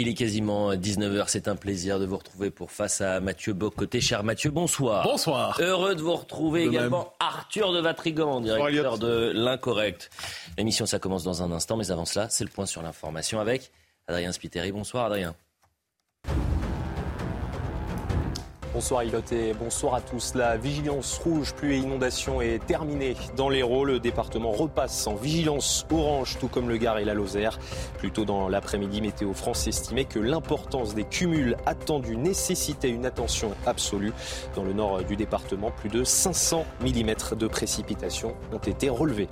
Il 0.00 0.06
est 0.06 0.14
quasiment 0.14 0.74
19h, 0.74 1.24
c'est 1.26 1.48
un 1.48 1.56
plaisir 1.56 1.98
de 1.98 2.06
vous 2.06 2.18
retrouver 2.18 2.52
pour 2.52 2.70
face 2.70 3.00
à 3.00 3.18
Mathieu 3.18 3.52
Bocoté. 3.52 4.00
Cher 4.00 4.22
Mathieu, 4.22 4.52
bonsoir. 4.52 5.02
Bonsoir. 5.02 5.60
Heureux 5.60 5.96
de 5.96 6.00
vous 6.00 6.14
retrouver 6.14 6.66
De 6.66 6.68
également 6.68 6.98
même. 6.98 7.08
Arthur 7.18 7.72
de 7.72 7.80
Vatrigan, 7.80 8.40
directeur 8.40 8.98
de 8.98 9.32
l'Incorrect. 9.34 10.08
L'émission, 10.56 10.86
ça 10.86 11.00
commence 11.00 11.24
dans 11.24 11.42
un 11.42 11.50
instant, 11.50 11.76
mais 11.76 11.90
avant 11.90 12.04
cela, 12.04 12.28
c'est 12.28 12.44
le 12.44 12.50
point 12.50 12.64
sur 12.64 12.80
l'information 12.80 13.40
avec 13.40 13.72
Adrien 14.06 14.30
Spiteri. 14.30 14.70
Bonsoir 14.70 15.06
Adrien. 15.06 15.34
Bonsoir 18.78 19.02
Ilot 19.02 19.32
et 19.32 19.54
bonsoir 19.54 19.94
à 19.96 20.00
tous. 20.00 20.36
La 20.36 20.56
vigilance 20.56 21.18
rouge, 21.18 21.52
pluie 21.52 21.74
et 21.74 21.78
inondation 21.78 22.40
est 22.40 22.64
terminée 22.64 23.16
dans 23.36 23.48
l'Hérault. 23.48 23.84
Le 23.84 23.98
département 23.98 24.52
repasse 24.52 25.08
en 25.08 25.16
vigilance 25.16 25.84
orange, 25.90 26.38
tout 26.38 26.46
comme 26.46 26.68
le 26.68 26.76
Gard 26.76 26.98
et 26.98 27.04
la 27.04 27.12
Lozère. 27.12 27.58
Plus 27.98 28.12
tôt 28.12 28.24
dans 28.24 28.48
l'après-midi, 28.48 29.00
Météo 29.00 29.32
France 29.32 29.66
estimait 29.66 30.04
que 30.04 30.20
l'importance 30.20 30.94
des 30.94 31.02
cumuls 31.02 31.56
attendus 31.66 32.16
nécessitait 32.16 32.90
une 32.90 33.04
attention 33.04 33.50
absolue. 33.66 34.12
Dans 34.54 34.62
le 34.62 34.74
nord 34.74 35.02
du 35.02 35.16
département, 35.16 35.72
plus 35.72 35.90
de 35.90 36.04
500 36.04 36.64
mm 36.80 37.36
de 37.36 37.48
précipitations 37.48 38.36
ont 38.52 38.58
été 38.58 38.90
relevés. 38.90 39.28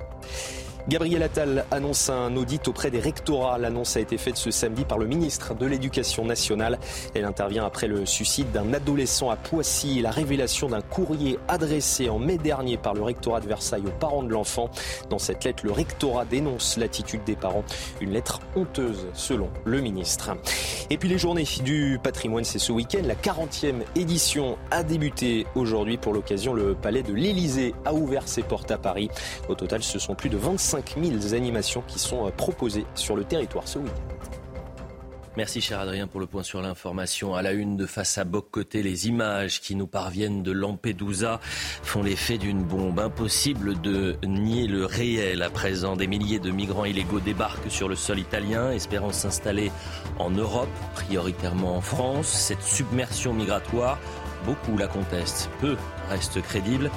Gabriel 0.89 1.21
Attal 1.21 1.65
annonce 1.69 2.09
un 2.09 2.33
audit 2.37 2.65
auprès 2.69 2.89
des 2.89 3.01
rectorats. 3.01 3.57
L'annonce 3.57 3.97
a 3.97 3.99
été 3.99 4.17
faite 4.17 4.37
ce 4.37 4.51
samedi 4.51 4.85
par 4.85 4.97
le 4.97 5.05
ministre 5.05 5.53
de 5.53 5.65
l'Éducation 5.65 6.23
nationale. 6.23 6.79
Elle 7.13 7.25
intervient 7.25 7.65
après 7.65 7.87
le 7.87 8.05
suicide 8.05 8.53
d'un 8.53 8.73
adolescent 8.73 9.29
à 9.29 9.35
Poissy 9.35 9.99
et 9.99 10.01
la 10.01 10.11
révélation 10.11 10.69
d'un 10.69 10.79
courrier 10.79 11.39
adressé 11.49 12.09
en 12.09 12.19
mai 12.19 12.37
dernier 12.37 12.77
par 12.77 12.93
le 12.93 13.03
rectorat 13.03 13.41
de 13.41 13.47
Versailles 13.47 13.83
aux 13.85 13.99
parents 13.99 14.23
de 14.23 14.31
l'enfant. 14.31 14.69
Dans 15.09 15.19
cette 15.19 15.43
lettre, 15.43 15.65
le 15.65 15.73
rectorat 15.73 16.23
dénonce 16.23 16.77
l'attitude 16.77 17.25
des 17.25 17.35
parents. 17.35 17.65
Une 17.99 18.11
lettre 18.11 18.39
honteuse, 18.55 19.07
selon 19.13 19.49
le 19.65 19.81
ministre. 19.81 20.37
Et 20.89 20.97
puis 20.97 21.09
les 21.09 21.17
journées 21.17 21.43
du 21.65 21.99
patrimoine, 22.01 22.45
c'est 22.45 22.59
ce 22.59 22.71
week-end. 22.71 23.01
La 23.03 23.15
40e 23.15 23.81
édition 23.97 24.57
a 24.71 24.83
débuté 24.83 25.47
aujourd'hui. 25.53 25.97
Pour 25.97 26.13
l'occasion, 26.13 26.53
le 26.53 26.75
palais 26.75 27.03
de 27.03 27.11
l'Élysée 27.11 27.75
a 27.83 27.93
ouvert 27.93 28.25
ses 28.25 28.41
portes 28.41 28.71
à 28.71 28.77
Paris. 28.77 29.09
Au 29.49 29.55
total, 29.55 29.83
ce 29.83 29.99
sont 29.99 30.15
plus 30.15 30.29
de 30.29 30.37
25 30.37 30.76
000 30.85 31.33
animations 31.33 31.83
qui 31.87 31.99
sont 31.99 32.27
euh, 32.27 32.31
proposées 32.31 32.85
sur 32.95 33.15
le 33.15 33.23
territoire 33.23 33.67
ce 33.67 33.79
week-end. 33.79 34.17
Merci 35.37 35.61
cher 35.61 35.79
Adrien 35.79 36.07
pour 36.07 36.19
le 36.19 36.25
point 36.25 36.41
sur 36.41 36.63
l'information. 36.63 37.35
À 37.35 37.43
la 37.43 37.51
une 37.51 37.77
de 37.77 37.85
face 37.85 38.17
à 38.17 38.23
Boc 38.23 38.47
côté, 38.49 38.81
les 38.81 39.07
images 39.07 39.61
qui 39.61 39.75
nous 39.75 39.85
parviennent 39.85 40.41
de 40.41 40.51
Lampedusa 40.51 41.39
font 41.43 42.01
l'effet 42.01 42.39
d'une 42.39 42.63
bombe. 42.63 42.99
Impossible 42.99 43.79
de 43.79 44.15
nier 44.25 44.65
le 44.65 44.83
réel 44.83 45.43
à 45.43 45.51
présent. 45.51 45.95
Des 45.95 46.07
milliers 46.07 46.39
de 46.39 46.49
migrants 46.49 46.85
illégaux 46.85 47.19
débarquent 47.19 47.69
sur 47.69 47.87
le 47.87 47.95
sol 47.95 48.17
italien, 48.17 48.71
espérant 48.71 49.11
s'installer 49.11 49.71
en 50.17 50.31
Europe, 50.31 50.69
prioritairement 50.95 51.77
en 51.77 51.81
France. 51.81 52.29
Cette 52.29 52.63
submersion 52.63 53.31
migratoire, 53.31 53.99
beaucoup 54.43 54.75
la 54.75 54.87
contestent, 54.87 55.51
peu 55.61 55.77
reste 56.09 56.41
crédible. 56.41 56.89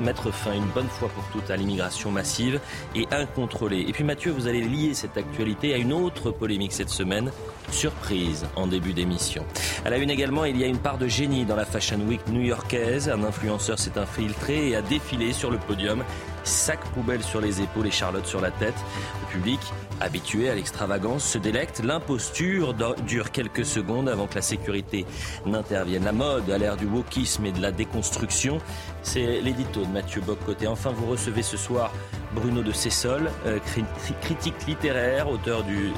Mettre 0.00 0.30
fin 0.30 0.52
une 0.52 0.66
bonne 0.66 0.88
fois 0.88 1.08
pour 1.08 1.24
toutes 1.32 1.50
à 1.50 1.56
l'immigration 1.56 2.10
massive 2.10 2.60
et 2.94 3.06
incontrôlée. 3.10 3.84
Et 3.88 3.92
puis 3.92 4.04
Mathieu, 4.04 4.32
vous 4.32 4.46
allez 4.46 4.62
lier 4.62 4.94
cette 4.94 5.16
actualité 5.16 5.74
à 5.74 5.76
une 5.76 5.92
autre 5.92 6.30
polémique 6.30 6.72
cette 6.72 6.88
semaine, 6.88 7.30
surprise 7.70 8.46
en 8.56 8.66
début 8.66 8.92
d'émission. 8.92 9.44
À 9.84 9.90
la 9.90 9.98
une 9.98 10.10
également, 10.10 10.44
il 10.44 10.56
y 10.58 10.64
a 10.64 10.66
une 10.66 10.78
part 10.78 10.98
de 10.98 11.06
génie 11.06 11.44
dans 11.44 11.56
la 11.56 11.64
Fashion 11.64 12.00
Week 12.08 12.20
new-yorkaise. 12.28 13.08
Un 13.08 13.22
influenceur 13.22 13.78
s'est 13.78 13.98
infiltré 13.98 14.70
et 14.70 14.76
a 14.76 14.82
défilé 14.82 15.32
sur 15.32 15.50
le 15.50 15.58
podium, 15.58 16.02
sac 16.44 16.80
poubelle 16.94 17.22
sur 17.22 17.40
les 17.40 17.60
épaules 17.60 17.86
et 17.86 17.92
Charlotte 17.92 18.26
sur 18.26 18.40
la 18.40 18.50
tête. 18.50 18.74
Le 19.22 19.32
public, 19.32 19.60
habitué 20.02 20.50
à 20.50 20.54
l'extravagance, 20.54 21.24
se 21.24 21.38
délecte. 21.38 21.80
L'imposture 21.84 22.74
dure 23.06 23.30
quelques 23.32 23.64
secondes 23.64 24.08
avant 24.08 24.26
que 24.26 24.34
la 24.34 24.42
sécurité 24.42 25.06
n'intervienne. 25.46 26.04
La 26.04 26.12
mode 26.12 26.50
à 26.50 26.58
l'ère 26.58 26.76
du 26.76 26.86
wokisme 26.86 27.46
et 27.46 27.52
de 27.52 27.60
la 27.62 27.72
déconstruction, 27.72 28.58
c'est 29.02 29.40
l'édito 29.40 29.80
de 29.84 29.90
Mathieu 29.90 30.20
Bock-Côté. 30.20 30.66
Enfin, 30.66 30.90
vous 30.90 31.06
recevez 31.06 31.42
ce 31.42 31.56
soir 31.56 31.92
Bruno 32.34 32.62
de 32.62 32.72
Cessol, 32.72 33.30
euh, 33.46 33.58
cri- 33.58 33.84
cri- 34.04 34.14
critique 34.22 34.66
littéraire, 34.66 35.28
auteur 35.28 35.62
du, 35.64 35.92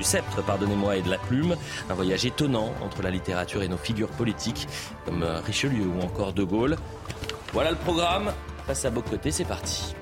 sceptre 0.00 0.42
pardonnez-moi, 0.44 0.96
et 0.96 1.02
de 1.02 1.10
la 1.10 1.18
plume. 1.18 1.56
Un 1.90 1.94
voyage 1.94 2.24
étonnant 2.24 2.72
entre 2.82 3.02
la 3.02 3.10
littérature 3.10 3.62
et 3.62 3.68
nos 3.68 3.76
figures 3.76 4.08
politiques, 4.10 4.68
comme 5.04 5.22
euh, 5.22 5.40
Richelieu 5.40 5.84
ou 5.86 6.00
encore 6.02 6.32
De 6.32 6.44
Gaulle. 6.44 6.76
Voilà 7.52 7.70
le 7.70 7.76
programme. 7.76 8.32
Face 8.66 8.84
à 8.84 8.90
Bock-Côté, 8.90 9.30
c'est 9.32 9.44
parti. 9.44 9.94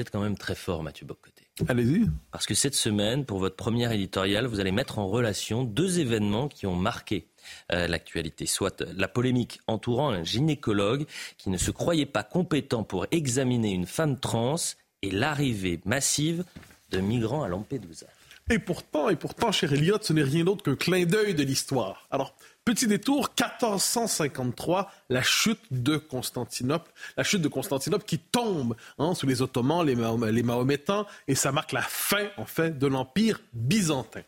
Êtes 0.00 0.10
quand 0.10 0.20
même 0.20 0.36
très 0.36 0.54
fort, 0.54 0.82
Mathieu 0.82 1.06
Bock-Côté. 1.06 1.44
Allez-y. 1.68 2.06
Parce 2.30 2.46
que 2.46 2.54
cette 2.54 2.74
semaine, 2.74 3.24
pour 3.24 3.38
votre 3.38 3.56
première 3.56 3.92
éditoriale, 3.92 4.46
vous 4.46 4.60
allez 4.60 4.72
mettre 4.72 4.98
en 4.98 5.06
relation 5.06 5.64
deux 5.64 6.00
événements 6.00 6.48
qui 6.48 6.66
ont 6.66 6.76
marqué 6.76 7.28
euh, 7.72 7.86
l'actualité. 7.86 8.46
Soit 8.46 8.82
la 8.96 9.08
polémique 9.08 9.60
entourant 9.66 10.10
un 10.10 10.24
gynécologue 10.24 11.06
qui 11.38 11.50
ne 11.50 11.56
se 11.56 11.70
croyait 11.70 12.06
pas 12.06 12.22
compétent 12.22 12.84
pour 12.84 13.06
examiner 13.10 13.72
une 13.72 13.86
femme 13.86 14.18
trans 14.18 14.56
et 15.02 15.10
l'arrivée 15.10 15.80
massive 15.84 16.44
de 16.90 16.98
migrants 16.98 17.42
à 17.42 17.48
Lampedusa. 17.48 18.06
Et 18.50 18.58
pourtant, 18.58 19.08
et 19.08 19.16
pourtant, 19.16 19.52
cher 19.52 19.72
Elliot, 19.72 19.98
ce 20.02 20.12
n'est 20.12 20.24
rien 20.24 20.44
d'autre 20.44 20.64
qu'un 20.64 20.74
clin 20.74 21.04
d'œil 21.04 21.34
de 21.34 21.44
l'histoire. 21.44 22.08
Alors, 22.10 22.34
petit 22.64 22.86
détour, 22.86 23.30
1453, 23.38 24.90
la 25.08 25.22
chute 25.22 25.60
de 25.70 25.96
Constantinople. 25.96 26.90
La 27.16 27.24
chute 27.24 27.42
de 27.42 27.48
Constantinople 27.48 28.04
qui 28.04 28.18
tombe 28.18 28.76
hein, 28.98 29.14
sous 29.14 29.26
les 29.26 29.42
Ottomans, 29.42 29.84
les, 29.84 29.94
les 30.32 30.42
Mahométans, 30.42 31.06
et 31.28 31.34
ça 31.34 31.52
marque 31.52 31.72
la 31.72 31.82
fin, 31.82 32.28
en 32.36 32.44
fait, 32.44 32.78
de 32.78 32.86
l'Empire 32.86 33.40
byzantin. 33.52 34.22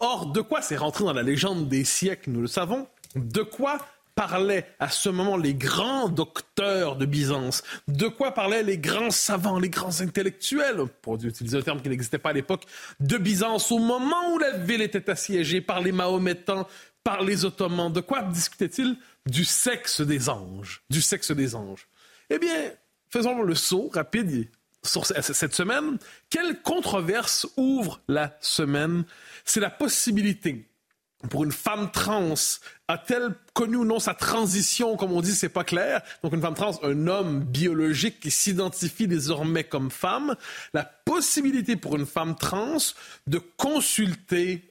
Or, 0.00 0.26
de 0.26 0.40
quoi 0.40 0.62
c'est 0.62 0.76
rentré 0.76 1.04
dans 1.04 1.12
la 1.12 1.22
légende 1.22 1.68
des 1.68 1.84
siècles, 1.84 2.30
nous 2.30 2.40
le 2.40 2.48
savons 2.48 2.88
De 3.14 3.42
quoi 3.42 3.78
parlaient 4.14 4.66
à 4.80 4.88
ce 4.88 5.10
moment 5.10 5.36
les 5.36 5.54
grands 5.54 6.08
docteurs 6.08 6.96
de 6.96 7.04
Byzance? 7.04 7.62
De 7.86 8.08
quoi 8.08 8.32
parlaient 8.32 8.62
les 8.62 8.78
grands 8.78 9.10
savants, 9.10 9.58
les 9.58 9.68
grands 9.68 10.00
intellectuels, 10.00 10.86
pour 11.02 11.22
utiliser 11.22 11.58
un 11.58 11.62
terme 11.62 11.82
qui 11.82 11.90
n'existait 11.90 12.18
pas 12.18 12.30
à 12.30 12.32
l'époque, 12.32 12.64
de 12.98 13.18
Byzance 13.18 13.70
au 13.70 13.78
moment 13.78 14.32
où 14.32 14.38
la 14.38 14.56
ville 14.56 14.80
était 14.80 15.10
assiégée 15.10 15.60
par 15.60 15.80
les 15.80 15.92
Mahométans, 15.92 16.66
par 17.06 17.22
les 17.22 17.44
Ottomans 17.44 17.92
De 17.92 18.00
quoi 18.00 18.22
discutaient-ils? 18.22 18.96
Du 19.26 19.44
sexe 19.44 20.00
des 20.00 20.28
anges. 20.28 20.82
Du 20.90 21.00
sexe 21.00 21.30
des 21.30 21.54
anges. 21.54 21.86
Eh 22.30 22.38
bien, 22.40 22.72
faisons 23.10 23.42
le 23.42 23.54
saut 23.54 23.88
rapide 23.94 24.48
sur 24.82 25.06
ce- 25.06 25.20
cette 25.22 25.54
semaine. 25.54 25.98
Quelle 26.30 26.60
controverse 26.62 27.46
ouvre 27.56 28.00
la 28.08 28.36
semaine? 28.40 29.04
C'est 29.44 29.60
la 29.60 29.70
possibilité 29.70 30.68
pour 31.30 31.44
une 31.44 31.52
femme 31.52 31.90
trans, 31.92 32.34
a-t-elle 32.88 33.34
connu 33.54 33.76
ou 33.76 33.84
non 33.84 33.98
sa 34.00 34.14
transition, 34.14 34.96
comme 34.96 35.12
on 35.12 35.20
dit, 35.22 35.34
c'est 35.34 35.48
pas 35.48 35.64
clair. 35.64 36.02
Donc 36.22 36.34
une 36.34 36.42
femme 36.42 36.54
trans, 36.54 36.78
un 36.84 37.06
homme 37.06 37.40
biologique 37.42 38.20
qui 38.20 38.30
s'identifie 38.30 39.08
désormais 39.08 39.64
comme 39.64 39.90
femme, 39.90 40.36
la 40.74 40.84
possibilité 40.84 41.74
pour 41.76 41.96
une 41.96 42.06
femme 42.06 42.34
trans 42.36 42.76
de 43.26 43.38
consulter 43.56 44.70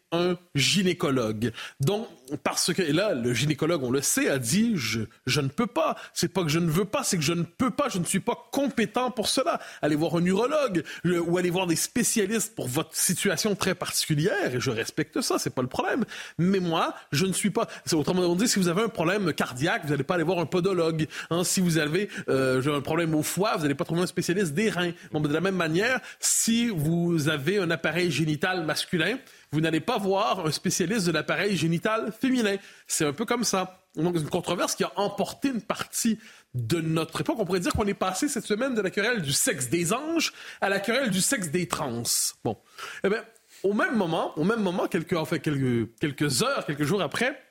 gynécologue. 0.56 1.52
Donc 1.80 2.08
parce 2.44 2.74
que, 2.74 2.82
et 2.82 2.92
là, 2.92 3.14
le 3.14 3.34
gynécologue, 3.34 3.84
on 3.84 3.92
le 3.92 4.02
sait, 4.02 4.30
a 4.30 4.40
dit, 4.40 4.74
je, 4.76 5.02
je 5.26 5.42
ne 5.42 5.48
peux 5.48 5.68
pas. 5.68 5.96
C'est 6.14 6.34
pas 6.34 6.44
que 6.44 6.50
je 6.50 6.60
ne 6.60 6.70
veux 6.70 6.86
pas, 6.86 7.04
c'est 7.04 7.18
que 7.18 7.24
je 7.24 7.34
ne 7.34 7.44
peux 7.44 7.70
pas, 7.70 7.90
je 7.90 8.00
ne 8.00 8.04
suis 8.04 8.20
pas 8.20 8.50
compétent 8.52 9.12
pour 9.12 9.28
cela. 9.28 9.60
Allez 9.82 9.96
voir 9.96 10.16
un 10.16 10.26
urologue 10.26 10.84
ou 11.06 11.38
allez 11.38 11.50
voir 11.50 11.68
des 11.68 11.76
spécialistes 11.76 12.56
pour 12.56 12.68
votre 12.68 12.96
situation 12.96 13.56
très 13.56 13.76
particulière, 13.76 14.56
et 14.56 14.60
je 14.60 14.72
respecte 14.72 15.22
ça, 15.22 15.38
c'est 15.38 15.54
pas 15.54 15.62
le 15.62 15.68
problème. 15.68 16.06
Mais 16.38 16.60
moi, 16.60 16.96
je 17.12 17.26
ne 17.26 17.34
suis 17.34 17.52
pas. 17.52 17.68
Autrement 17.94 18.36
dit, 18.36 18.48
si 18.48 18.60
vous 18.60 18.68
avez 18.68 18.84
un 18.84 18.90
problème 18.90 19.34
cardiaque, 19.34 19.84
vous 19.84 19.92
n'allez 19.92 20.04
pas 20.04 20.16
aller 20.16 20.24
voir 20.24 20.40
un 20.40 20.46
podologue. 20.46 21.08
Hein. 21.30 21.44
Si 21.44 21.62
vous 21.62 21.78
avez 21.78 22.10
euh, 22.30 22.76
un 22.76 22.82
problème 22.82 23.14
au 23.16 23.24
foie, 23.24 23.56
vous 23.56 23.64
n'allez 23.64 23.76
pas 23.76 23.86
trouver 23.86 24.02
un 24.02 24.08
spécialiste 24.08 24.54
des 24.54 24.70
reins. 24.70 24.92
De 25.14 25.34
la 25.34 25.42
même 25.42 25.56
manière, 25.56 26.00
si 26.20 26.70
vous 26.70 27.30
avez 27.30 27.58
un 27.58 27.72
appareil 27.72 28.12
génital 28.12 28.66
masculin, 28.66 29.18
vous 29.52 29.62
n'allez 29.62 29.80
pas 29.80 29.98
voir 29.98 30.46
un 30.46 30.52
spécialiste 30.52 31.06
de 31.08 31.12
l'appareil 31.12 31.56
génital 31.56 32.12
féminin. 32.12 32.58
C'est 32.88 33.06
un 33.06 33.14
peu 33.14 33.26
comme 33.26 33.44
ça. 33.44 33.86
Donc, 33.96 34.16
une 34.16 34.28
controverse 34.28 34.76
qui 34.76 34.84
a 34.84 34.92
emporté 34.98 35.50
une 35.50 35.62
partie 35.62 36.20
de 36.54 36.82
notre 36.82 37.22
époque. 37.22 37.38
On 37.40 37.46
pourrait 37.46 37.62
dire 37.62 37.72
qu'on 37.74 37.88
est 37.88 37.94
passé 37.94 38.28
cette 38.28 38.46
semaine 38.46 38.76
de 38.76 38.82
la 38.82 38.90
querelle 38.90 39.22
du 39.22 39.32
sexe 39.32 39.70
des 39.70 39.94
anges 39.94 40.34
à 40.60 40.70
la 40.70 40.80
querelle 40.80 41.10
du 41.10 41.22
sexe 41.22 41.50
des 41.50 41.68
trans. 41.68 42.04
Bon. 42.44 42.58
Eh 43.04 43.10
bien, 43.10 43.24
au 43.64 43.74
même 43.74 43.96
moment, 43.96 44.38
au 44.38 44.44
même 44.44 44.62
moment, 44.62 44.88
quelques, 44.88 45.14
enfin, 45.14 45.40
quelques, 45.40 45.90
quelques 46.00 46.44
heures, 46.44 46.66
quelques 46.66 46.84
jours 46.84 47.02
après, 47.02 47.42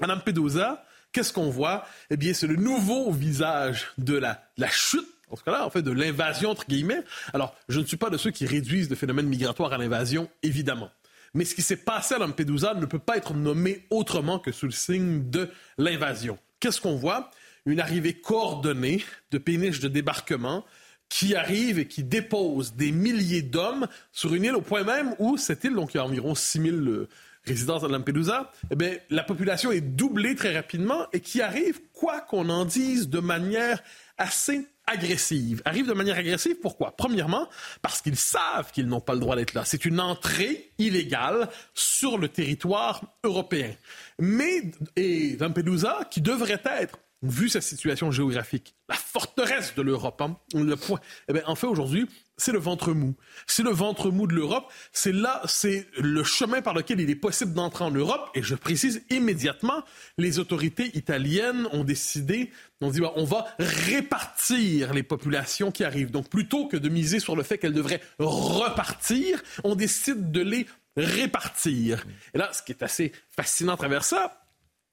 Mme 0.00 0.22
Pedosa, 0.22 0.84
qu'est-ce 1.12 1.32
qu'on 1.32 1.50
voit? 1.50 1.86
Eh 2.10 2.16
bien, 2.16 2.32
c'est 2.34 2.46
le 2.46 2.56
nouveau 2.56 3.10
visage 3.10 3.88
de 3.98 4.16
la, 4.16 4.44
la 4.56 4.68
chute 4.68 5.06
en 5.30 5.36
ce 5.36 5.44
cas-là, 5.44 5.64
en 5.64 5.70
fait, 5.70 5.82
de 5.82 5.92
l'invasion, 5.92 6.50
entre 6.50 6.66
guillemets. 6.66 7.02
Alors, 7.32 7.54
je 7.68 7.80
ne 7.80 7.84
suis 7.86 7.96
pas 7.96 8.10
de 8.10 8.16
ceux 8.16 8.30
qui 8.30 8.46
réduisent 8.46 8.90
le 8.90 8.96
phénomène 8.96 9.26
migratoire 9.26 9.72
à 9.72 9.78
l'invasion, 9.78 10.28
évidemment. 10.42 10.90
Mais 11.34 11.44
ce 11.44 11.54
qui 11.54 11.62
s'est 11.62 11.76
passé 11.76 12.14
à 12.14 12.18
Lampedusa 12.18 12.74
ne 12.74 12.86
peut 12.86 12.98
pas 12.98 13.16
être 13.16 13.34
nommé 13.34 13.86
autrement 13.90 14.38
que 14.38 14.52
sous 14.52 14.66
le 14.66 14.72
signe 14.72 15.30
de 15.30 15.48
l'invasion. 15.78 16.38
Qu'est-ce 16.58 16.80
qu'on 16.80 16.96
voit? 16.96 17.30
Une 17.66 17.80
arrivée 17.80 18.14
coordonnée 18.14 19.04
de 19.30 19.38
péniches 19.38 19.80
de 19.80 19.88
débarquement 19.88 20.64
qui 21.08 21.34
arrivent 21.34 21.78
et 21.78 21.86
qui 21.86 22.04
déposent 22.04 22.74
des 22.74 22.92
milliers 22.92 23.42
d'hommes 23.42 23.86
sur 24.12 24.34
une 24.34 24.44
île 24.44 24.54
au 24.54 24.60
point 24.60 24.84
même 24.84 25.14
où 25.18 25.36
cette 25.36 25.64
île, 25.64 25.74
donc 25.74 25.92
il 25.92 25.98
y 25.98 26.00
a 26.00 26.04
environ 26.04 26.34
6000 26.34 26.74
euh, 26.74 27.08
résidents 27.44 27.82
à 27.82 27.88
Lampedusa, 27.88 28.52
eh 28.70 28.76
bien, 28.76 28.96
la 29.10 29.24
population 29.24 29.72
est 29.72 29.80
doublée 29.80 30.36
très 30.36 30.54
rapidement 30.54 31.06
et 31.12 31.20
qui 31.20 31.42
arrive, 31.42 31.80
quoi 31.92 32.20
qu'on 32.20 32.48
en 32.48 32.64
dise, 32.64 33.08
de 33.08 33.18
manière 33.18 33.82
assez 34.18 34.66
agressive. 34.86 35.62
Arrive 35.64 35.86
de 35.86 35.92
manière 35.92 36.18
agressive, 36.18 36.56
pourquoi? 36.60 36.96
Premièrement, 36.96 37.48
parce 37.82 38.02
qu'ils 38.02 38.16
savent 38.16 38.72
qu'ils 38.72 38.86
n'ont 38.86 39.00
pas 39.00 39.14
le 39.14 39.20
droit 39.20 39.36
d'être 39.36 39.54
là. 39.54 39.64
C'est 39.64 39.84
une 39.84 40.00
entrée 40.00 40.72
illégale 40.78 41.48
sur 41.74 42.18
le 42.18 42.28
territoire 42.28 43.02
européen. 43.24 43.74
Mais, 44.18 44.72
et 44.96 45.36
Lampedusa, 45.38 46.00
qui 46.10 46.20
devrait 46.20 46.62
être 46.64 46.98
vu 47.22 47.48
sa 47.48 47.60
situation 47.60 48.10
géographique, 48.10 48.74
la 48.88 48.94
forteresse 48.94 49.74
de 49.74 49.82
l'Europe, 49.82 50.20
hein, 50.22 50.38
le 50.54 50.74
point, 50.76 51.00
eh 51.28 51.34
bien, 51.34 51.42
en 51.46 51.54
fait, 51.54 51.66
aujourd'hui, 51.66 52.08
c'est 52.38 52.52
le 52.52 52.58
ventre 52.58 52.92
mou. 52.92 53.14
C'est 53.46 53.62
le 53.62 53.70
ventre 53.70 54.10
mou 54.10 54.26
de 54.26 54.34
l'Europe. 54.34 54.72
C'est 54.92 55.12
là, 55.12 55.42
c'est 55.44 55.86
le 55.98 56.24
chemin 56.24 56.62
par 56.62 56.72
lequel 56.72 57.00
il 57.00 57.10
est 57.10 57.16
possible 57.16 57.52
d'entrer 57.52 57.84
en 57.84 57.90
Europe. 57.90 58.30
Et 58.34 58.42
je 58.42 58.54
précise 58.54 59.04
immédiatement, 59.10 59.84
les 60.16 60.38
autorités 60.38 60.96
italiennes 60.96 61.68
ont 61.72 61.84
décidé, 61.84 62.50
on 62.80 62.90
dit, 62.90 63.02
on 63.02 63.24
va 63.24 63.46
répartir 63.58 64.94
les 64.94 65.02
populations 65.02 65.70
qui 65.70 65.84
arrivent. 65.84 66.10
Donc, 66.10 66.30
plutôt 66.30 66.66
que 66.66 66.78
de 66.78 66.88
miser 66.88 67.20
sur 67.20 67.36
le 67.36 67.42
fait 67.42 67.58
qu'elles 67.58 67.74
devraient 67.74 68.00
repartir, 68.18 69.42
on 69.62 69.74
décide 69.74 70.32
de 70.32 70.40
les 70.40 70.66
répartir. 70.96 72.06
Et 72.32 72.38
là, 72.38 72.50
ce 72.52 72.62
qui 72.62 72.72
est 72.72 72.82
assez 72.82 73.12
fascinant 73.30 73.74
à 73.74 73.76
travers 73.76 74.04
ça, 74.04 74.40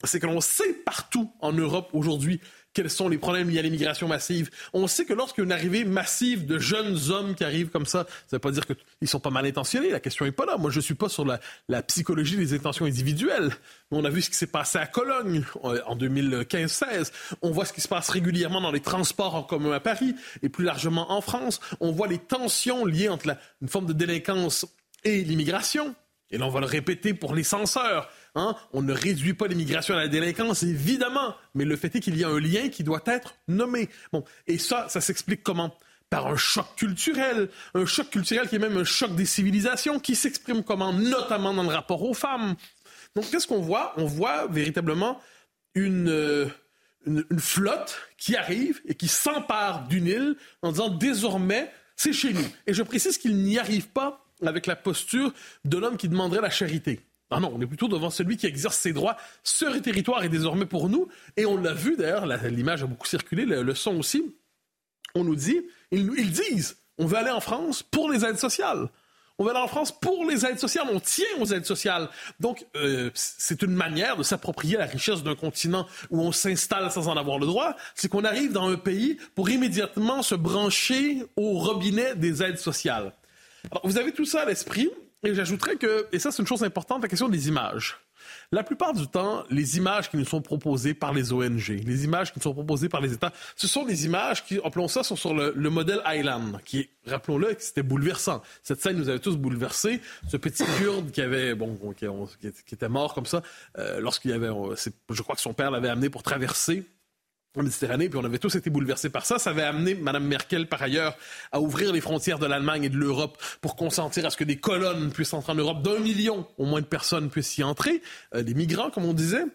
c'est 0.03 0.19
que 0.19 0.27
l'on 0.27 0.41
sait 0.41 0.73
partout 0.85 1.31
en 1.41 1.51
Europe 1.51 1.89
aujourd'hui 1.93 2.39
quels 2.77 2.91
sont 2.91 3.09
les 3.09 3.17
problèmes 3.17 3.49
liés 3.49 3.57
à 3.57 3.63
l'immigration 3.63 4.07
massive. 4.07 4.51
On 4.71 4.85
sait 4.85 5.03
que 5.03 5.13
lorsqu'il 5.13 5.41
y 5.41 5.45
a 5.45 5.45
une 5.45 5.51
arrivée 5.51 5.83
massive 5.83 6.45
de 6.45 6.59
jeunes 6.59 7.09
hommes 7.09 7.33
qui 7.33 7.43
arrivent 7.43 7.69
comme 7.69 7.87
ça, 7.87 8.05
ça 8.27 8.33
ne 8.33 8.35
veut 8.35 8.39
pas 8.39 8.51
dire 8.51 8.67
qu'ils 8.67 9.07
sont 9.07 9.19
pas 9.19 9.31
mal 9.31 9.47
intentionnés. 9.47 9.89
La 9.89 9.99
question 9.99 10.25
n'est 10.25 10.31
pas 10.31 10.45
là. 10.45 10.57
Moi, 10.57 10.69
je 10.69 10.75
ne 10.75 10.83
suis 10.83 10.93
pas 10.93 11.09
sur 11.09 11.25
la, 11.25 11.81
psychologie 11.81 12.37
des 12.37 12.53
intentions 12.53 12.85
individuelles. 12.85 13.51
On 13.89 14.05
a 14.05 14.11
vu 14.11 14.21
ce 14.21 14.29
qui 14.29 14.35
s'est 14.35 14.45
passé 14.45 14.77
à 14.77 14.85
Cologne 14.85 15.43
euh, 15.63 15.81
en 15.87 15.95
2015-16. 15.95 17.11
On 17.41 17.49
voit 17.49 17.65
ce 17.65 17.73
qui 17.73 17.81
se 17.81 17.87
passe 17.87 18.09
régulièrement 18.09 18.61
dans 18.61 18.71
les 18.71 18.79
transports 18.79 19.33
en 19.33 19.41
commun 19.41 19.71
à 19.71 19.79
Paris 19.79 20.13
et 20.43 20.49
plus 20.49 20.63
largement 20.63 21.11
en 21.11 21.21
France. 21.21 21.59
On 21.79 21.91
voit 21.91 22.07
les 22.07 22.19
tensions 22.19 22.85
liées 22.85 23.09
entre 23.09 23.35
une 23.59 23.69
forme 23.69 23.87
de 23.87 23.93
délinquance 23.93 24.67
et 25.03 25.23
l'immigration. 25.23 25.95
Et 26.29 26.37
là, 26.37 26.45
on 26.45 26.49
va 26.49 26.59
le 26.59 26.67
répéter 26.67 27.15
pour 27.15 27.33
les 27.33 27.43
censeurs. 27.43 28.09
Hein? 28.37 28.55
On 28.71 28.83
ne 28.83 28.93
réduit 28.93 29.33
pas 29.33 29.47
l'immigration 29.47 29.95
à 29.95 29.97
la 29.97 30.07
délinquance, 30.07 30.61
évidemment, 30.61 31.35
mais 31.55 31.65
le 31.65 31.75
fait 31.75 31.95
est 31.95 31.99
qu'il 31.99 32.15
y 32.17 32.23
a 32.23 32.29
un 32.29 32.39
lien 32.39 32.69
qui 32.69 32.83
doit 32.83 33.01
être 33.07 33.35
nommé. 33.47 33.89
Bon, 34.13 34.23
et 34.45 34.59
ça, 34.59 34.87
ça 34.89 35.01
s'explique 35.01 35.41
comment? 35.41 35.75
Par 36.11 36.27
un 36.27 36.37
choc 36.37 36.67
culturel, 36.75 37.49
un 37.73 37.85
choc 37.85 38.11
culturel 38.11 38.47
qui 38.47 38.55
est 38.55 38.59
même 38.59 38.77
un 38.77 38.83
choc 38.83 39.15
des 39.15 39.25
civilisations, 39.25 39.99
qui 39.99 40.15
s'exprime 40.15 40.63
comment, 40.63 40.93
notamment 40.93 41.53
dans 41.53 41.63
le 41.63 41.69
rapport 41.69 42.03
aux 42.03 42.13
femmes. 42.13 42.55
Donc, 43.15 43.29
qu'est-ce 43.31 43.47
qu'on 43.47 43.59
voit? 43.59 43.93
On 43.97 44.05
voit 44.05 44.45
véritablement 44.47 45.19
une, 45.73 46.07
euh, 46.07 46.45
une, 47.07 47.25
une, 47.31 47.39
flotte 47.39 47.99
qui 48.17 48.35
arrive 48.35 48.81
et 48.85 48.93
qui 48.93 49.07
s'empare 49.07 49.87
d'une 49.87 50.05
île 50.05 50.35
en 50.61 50.71
disant 50.71 50.89
désormais, 50.89 51.71
c'est 51.95 52.13
chez 52.13 52.33
nous. 52.33 52.47
Et 52.67 52.73
je 52.73 52.83
précise 52.83 53.17
qu'il 53.17 53.35
n'y 53.35 53.57
arrive 53.57 53.87
pas 53.87 54.23
avec 54.45 54.67
la 54.67 54.75
posture 54.75 55.33
de 55.65 55.77
l'homme 55.77 55.97
qui 55.97 56.07
demanderait 56.07 56.41
la 56.41 56.51
charité. 56.51 57.01
Ah 57.29 57.39
non, 57.39 57.51
on 57.53 57.61
est 57.61 57.65
plutôt 57.67 57.87
devant 57.87 58.09
celui 58.09 58.37
qui 58.37 58.45
exerce 58.45 58.77
ses 58.77 58.93
droits. 58.93 59.17
Ce 59.43 59.65
territoire 59.79 60.23
est 60.23 60.29
désormais 60.29 60.65
pour 60.65 60.89
nous. 60.89 61.09
Et 61.35 61.45
on 61.45 61.57
l'a 61.57 61.73
vu 61.73 61.97
d'ailleurs, 61.97 62.25
l'image 62.25 62.83
a 62.83 62.87
beaucoup 62.87 63.07
circulé, 63.07 63.45
le, 63.45 63.75
son 63.75 63.97
aussi. 63.97 64.35
On 65.13 65.23
nous 65.23 65.35
dit, 65.35 65.61
ils, 65.91 66.09
ils 66.17 66.31
disent, 66.31 66.77
on 66.97 67.05
veut 67.05 67.17
aller 67.17 67.31
en 67.31 67.41
France 67.41 67.83
pour 67.83 68.09
les 68.09 68.23
aides 68.23 68.37
sociales. 68.37 68.89
On 69.39 69.43
va 69.43 69.51
aller 69.51 69.59
en 69.59 69.67
France 69.67 69.91
pour 69.91 70.25
les 70.25 70.45
aides 70.45 70.57
sociales. 70.57 70.87
On 70.91 70.99
tient 70.99 71.25
aux 71.39 71.45
aides 71.45 71.65
sociales. 71.65 72.09
Donc, 72.39 72.65
euh, 72.75 73.11
c'est 73.13 73.61
une 73.61 73.73
manière 73.73 74.17
de 74.17 74.23
s'approprier 74.23 74.77
la 74.77 74.85
richesse 74.85 75.21
d'un 75.21 75.35
continent 75.35 75.85
où 76.09 76.21
on 76.21 76.31
s'installe 76.31 76.89
sans 76.91 77.07
en 77.07 77.17
avoir 77.17 77.37
le 77.37 77.45
droit. 77.45 77.75
C'est 77.93 78.07
qu'on 78.07 78.23
arrive 78.23 78.51
dans 78.51 78.67
un 78.67 78.77
pays 78.77 79.17
pour 79.35 79.49
immédiatement 79.49 80.23
se 80.23 80.33
brancher 80.33 81.23
au 81.35 81.59
robinet 81.59 82.15
des 82.15 82.41
aides 82.41 82.57
sociales. 82.57 83.13
Alors, 83.69 83.85
vous 83.85 83.97
avez 83.97 84.11
tout 84.11 84.25
ça 84.25 84.41
à 84.41 84.45
l'esprit. 84.45 84.89
Et 85.23 85.33
j'ajouterais 85.33 85.77
que, 85.77 86.07
et 86.11 86.19
ça 86.19 86.31
c'est 86.31 86.41
une 86.41 86.47
chose 86.47 86.63
importante, 86.63 87.01
la 87.01 87.07
question 87.07 87.29
des 87.29 87.47
images. 87.47 87.97
La 88.51 88.63
plupart 88.63 88.93
du 88.93 89.07
temps, 89.07 89.43
les 89.49 89.77
images 89.77 90.09
qui 90.09 90.17
nous 90.17 90.25
sont 90.25 90.41
proposées 90.41 90.93
par 90.93 91.13
les 91.13 91.33
ONG, 91.33 91.67
les 91.67 92.03
images 92.03 92.31
qui 92.31 92.39
nous 92.39 92.43
sont 92.43 92.53
proposées 92.53 92.89
par 92.89 93.01
les 93.01 93.13
États, 93.13 93.31
ce 93.55 93.67
sont 93.67 93.85
des 93.85 94.05
images 94.05 94.45
qui, 94.45 94.59
appelons 94.63 94.87
ça, 94.87 95.03
sont 95.03 95.15
sur 95.15 95.33
le, 95.33 95.69
modèle 95.69 96.01
Island, 96.05 96.59
qui, 96.65 96.89
rappelons-le, 97.05 97.55
c'était 97.59 97.83
bouleversant. 97.83 98.41
Cette 98.63 98.81
scène 98.81 98.97
nous 98.97 99.09
avait 99.09 99.19
tous 99.19 99.37
bouleversés. 99.37 100.01
Ce 100.27 100.37
petit 100.37 100.63
Kurde 100.77 101.11
qui 101.11 101.21
avait, 101.21 101.55
bon, 101.55 101.77
qui, 101.93 102.05
était 102.73 102.89
mort 102.89 103.13
comme 103.13 103.25
ça, 103.25 103.41
euh, 103.77 103.99
lorsqu'il 103.99 104.31
avait, 104.33 104.47
je 104.47 105.21
crois 105.21 105.35
que 105.35 105.41
son 105.41 105.53
père 105.53 105.71
l'avait 105.71 105.89
amené 105.89 106.09
pour 106.09 106.23
traverser 106.23 106.85
Méditerranée, 107.63 108.09
puis 108.09 108.19
on 108.19 108.25
avait 108.25 108.39
tous 108.39 108.55
été 108.55 108.69
bouleversés 108.69 109.09
par 109.09 109.25
ça. 109.25 109.39
Ça 109.39 109.51
avait 109.51 109.63
amené 109.63 109.95
Mme 109.95 110.25
Merkel, 110.25 110.67
par 110.67 110.81
ailleurs, 110.81 111.17
à 111.51 111.59
ouvrir 111.59 111.91
les 111.91 112.01
frontières 112.01 112.39
de 112.39 112.45
l'Allemagne 112.45 112.83
et 112.83 112.89
de 112.89 112.97
l'Europe 112.97 113.37
pour 113.61 113.75
consentir 113.75 114.25
à 114.25 114.29
ce 114.29 114.37
que 114.37 114.43
des 114.43 114.57
colonnes 114.57 115.11
puissent 115.11 115.33
entrer 115.33 115.53
en 115.53 115.55
Europe. 115.55 115.81
D'un 115.81 115.99
million, 115.99 116.47
au 116.57 116.65
moins 116.65 116.81
de 116.81 116.85
personnes 116.85 117.29
puissent 117.29 117.57
y 117.57 117.63
entrer, 117.63 118.01
euh, 118.35 118.43
des 118.43 118.53
migrants, 118.53 118.89
comme 118.89 119.05
on 119.05 119.13
disait. 119.13 119.45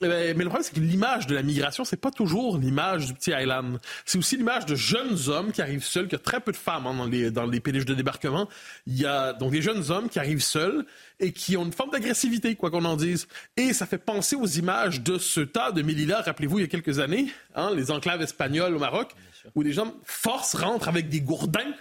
Eh 0.00 0.08
ben, 0.08 0.36
mais 0.36 0.42
le 0.42 0.50
problème, 0.50 0.64
c'est 0.64 0.74
que 0.74 0.80
l'image 0.80 1.28
de 1.28 1.36
la 1.36 1.42
migration, 1.44 1.84
c'est 1.84 1.96
pas 1.96 2.10
toujours 2.10 2.58
l'image 2.58 3.06
du 3.06 3.14
petit 3.14 3.30
island. 3.30 3.78
C'est 4.04 4.18
aussi 4.18 4.36
l'image 4.36 4.66
de 4.66 4.74
jeunes 4.74 5.16
hommes 5.28 5.52
qui 5.52 5.62
arrivent 5.62 5.84
seuls, 5.84 6.04
qu'il 6.04 6.14
y 6.14 6.20
a 6.20 6.24
très 6.24 6.40
peu 6.40 6.50
de 6.50 6.56
femmes 6.56 6.88
hein, 6.88 6.94
dans 6.94 7.06
les, 7.06 7.30
dans 7.30 7.46
les 7.46 7.60
péniches 7.60 7.84
de 7.84 7.94
débarquement. 7.94 8.48
Il 8.88 8.98
y 8.98 9.06
a 9.06 9.32
donc 9.32 9.52
des 9.52 9.62
jeunes 9.62 9.92
hommes 9.92 10.08
qui 10.08 10.18
arrivent 10.18 10.42
seuls 10.42 10.84
et 11.20 11.30
qui 11.30 11.56
ont 11.56 11.64
une 11.64 11.72
forme 11.72 11.90
d'agressivité, 11.90 12.56
quoi 12.56 12.72
qu'on 12.72 12.84
en 12.84 12.96
dise. 12.96 13.28
Et 13.56 13.72
ça 13.72 13.86
fait 13.86 13.98
penser 13.98 14.34
aux 14.34 14.46
images 14.46 15.00
de 15.00 15.16
ce 15.16 15.40
tas 15.40 15.70
de 15.70 15.80
Melilla, 15.82 16.22
rappelez-vous, 16.22 16.58
il 16.58 16.62
y 16.62 16.64
a 16.64 16.68
quelques 16.68 16.98
années, 16.98 17.32
hein, 17.54 17.70
les 17.72 17.92
enclaves 17.92 18.20
espagnoles 18.20 18.74
au 18.74 18.80
Maroc, 18.80 19.12
où 19.54 19.62
des 19.62 19.72
gens 19.72 19.94
force 20.02 20.56
rentrent 20.56 20.88
avec 20.88 21.08
des 21.08 21.20
gourdins, 21.20 21.72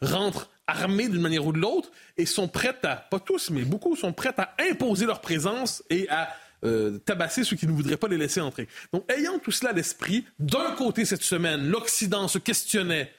rentrent 0.00 0.48
armés 0.66 1.08
d'une 1.08 1.20
manière 1.20 1.44
ou 1.46 1.52
de 1.52 1.58
l'autre 1.58 1.90
et 2.16 2.24
sont 2.24 2.48
prêts 2.48 2.76
à, 2.84 2.96
pas 2.96 3.20
tous, 3.20 3.50
mais 3.50 3.62
beaucoup 3.62 3.94
sont 3.94 4.14
prêts 4.14 4.34
à 4.38 4.54
imposer 4.70 5.04
leur 5.04 5.20
présence 5.20 5.82
et 5.90 6.08
à 6.08 6.28
euh, 6.64 6.98
tabasser 6.98 7.44
ceux 7.44 7.56
qui 7.56 7.66
ne 7.66 7.72
voudraient 7.72 7.96
pas 7.96 8.08
les 8.08 8.18
laisser 8.18 8.40
entrer. 8.40 8.68
Donc, 8.92 9.10
ayant 9.12 9.38
tout 9.38 9.52
cela 9.52 9.70
à 9.70 9.72
l'esprit, 9.72 10.24
d'un 10.38 10.72
côté 10.72 11.04
cette 11.04 11.22
semaine, 11.22 11.68
l'Occident 11.68 12.26
se 12.28 12.38
questionnait 12.38 13.12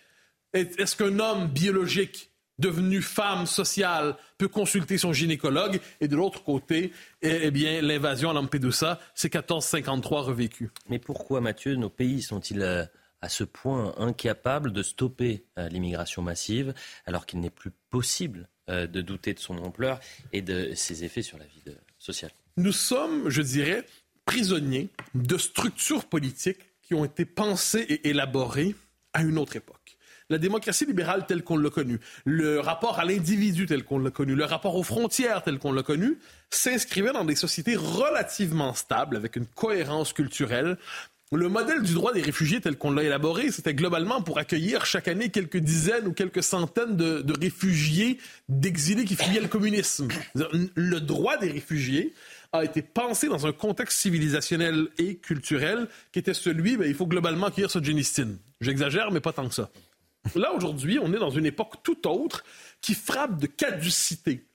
est-ce 0.53 0.95
qu'un 0.95 1.19
homme 1.19 1.47
biologique 1.47 2.31
devenu 2.57 3.01
femme 3.01 3.45
sociale 3.45 4.17
peut 4.37 4.47
consulter 4.47 4.97
son 4.97 5.13
gynécologue? 5.13 5.79
Et 6.01 6.07
de 6.07 6.15
l'autre 6.15 6.43
côté, 6.43 6.91
eh, 7.21 7.39
eh 7.43 7.51
bien, 7.51 7.81
l'invasion 7.81 8.31
à 8.31 8.33
Lampedusa, 8.33 8.99
c'est 9.15 9.33
1453 9.33 10.23
revécu. 10.23 10.71
Mais 10.89 10.99
pourquoi, 10.99 11.39
Mathieu, 11.39 11.75
nos 11.75 11.89
pays 11.89 12.21
sont-ils 12.21 12.61
euh, 12.61 12.83
à 13.21 13.29
ce 13.29 13.43
point 13.43 13.93
incapables 13.97 14.73
de 14.73 14.83
stopper 14.83 15.45
euh, 15.57 15.69
l'immigration 15.69 16.21
massive 16.21 16.73
alors 17.05 17.25
qu'il 17.25 17.39
n'est 17.39 17.49
plus 17.49 17.71
possible 17.89 18.49
de 18.67 19.01
douter 19.01 19.33
de 19.33 19.39
son 19.39 19.57
ampleur 19.57 19.99
et 20.31 20.43
de 20.43 20.75
ses 20.75 21.03
effets 21.03 21.23
sur 21.23 21.39
la 21.39 21.45
vie 21.45 21.63
sociale? 21.97 22.29
Nous 22.59 22.73
sommes, 22.73 23.29
je 23.29 23.41
dirais, 23.41 23.85
prisonniers 24.25 24.89
de 25.15 25.37
structures 25.37 26.03
politiques 26.03 26.59
qui 26.81 26.93
ont 26.93 27.05
été 27.05 27.23
pensées 27.23 27.85
et 27.87 28.09
élaborées 28.09 28.75
à 29.13 29.21
une 29.21 29.37
autre 29.37 29.55
époque. 29.55 29.97
La 30.29 30.39
démocratie 30.39 30.85
libérale 30.85 31.25
telle 31.25 31.41
qu'on 31.41 31.55
l'a 31.55 31.69
connue, 31.69 32.01
le 32.25 32.59
rapport 32.59 32.99
à 32.99 33.05
l'individu 33.05 33.65
tel 33.65 33.85
qu'on 33.85 33.97
l'a 33.97 34.11
connu, 34.11 34.35
le 34.35 34.43
rapport 34.43 34.75
aux 34.75 34.83
frontières 34.83 35.41
tel 35.41 35.57
qu'on 35.57 35.71
l'a 35.71 35.83
connu, 35.83 36.19
s'inscrivait 36.49 37.13
dans 37.13 37.23
des 37.23 37.37
sociétés 37.37 37.77
relativement 37.77 38.73
stables, 38.73 39.15
avec 39.15 39.37
une 39.37 39.45
cohérence 39.45 40.11
culturelle, 40.11 40.77
le 41.31 41.47
modèle 41.47 41.83
du 41.83 41.93
droit 41.93 42.11
des 42.11 42.23
réfugiés 42.23 42.59
tel 42.59 42.75
qu'on 42.75 42.91
l'a 42.91 43.03
élaboré, 43.03 43.51
c'était 43.51 43.75
globalement 43.75 44.21
pour 44.21 44.39
accueillir 44.39 44.85
chaque 44.85 45.07
année 45.07 45.29
quelques 45.29 45.57
dizaines 45.57 46.07
ou 46.07 46.11
quelques 46.11 46.41
centaines 46.41 46.97
de, 46.97 47.21
de 47.21 47.39
réfugiés, 47.39 48.17
d'exilés 48.49 49.05
qui 49.05 49.15
fuyaient 49.15 49.39
le 49.39 49.47
communisme. 49.47 50.07
Le 50.33 50.99
droit 50.99 51.37
des 51.37 51.51
réfugiés 51.51 52.13
a 52.51 52.63
été 52.63 52.81
pensé 52.81 53.27
dans 53.27 53.45
un 53.45 53.51
contexte 53.51 53.99
civilisationnel 53.99 54.87
et 54.97 55.17
culturel 55.17 55.87
qui 56.11 56.19
était 56.19 56.33
celui, 56.33 56.77
ben, 56.77 56.87
il 56.87 56.95
faut 56.95 57.07
globalement 57.07 57.47
accueillir 57.47 57.69
Solzhenitsyn. 57.69 58.37
J'exagère, 58.59 59.11
mais 59.11 59.19
pas 59.19 59.33
tant 59.33 59.47
que 59.47 59.53
ça. 59.53 59.69
Là, 60.35 60.53
aujourd'hui, 60.53 60.99
on 61.01 61.13
est 61.13 61.19
dans 61.19 61.29
une 61.29 61.45
époque 61.45 61.75
tout 61.83 62.07
autre 62.07 62.43
qui 62.81 62.93
frappe 62.93 63.39
de 63.39 63.47
caducité 63.47 64.48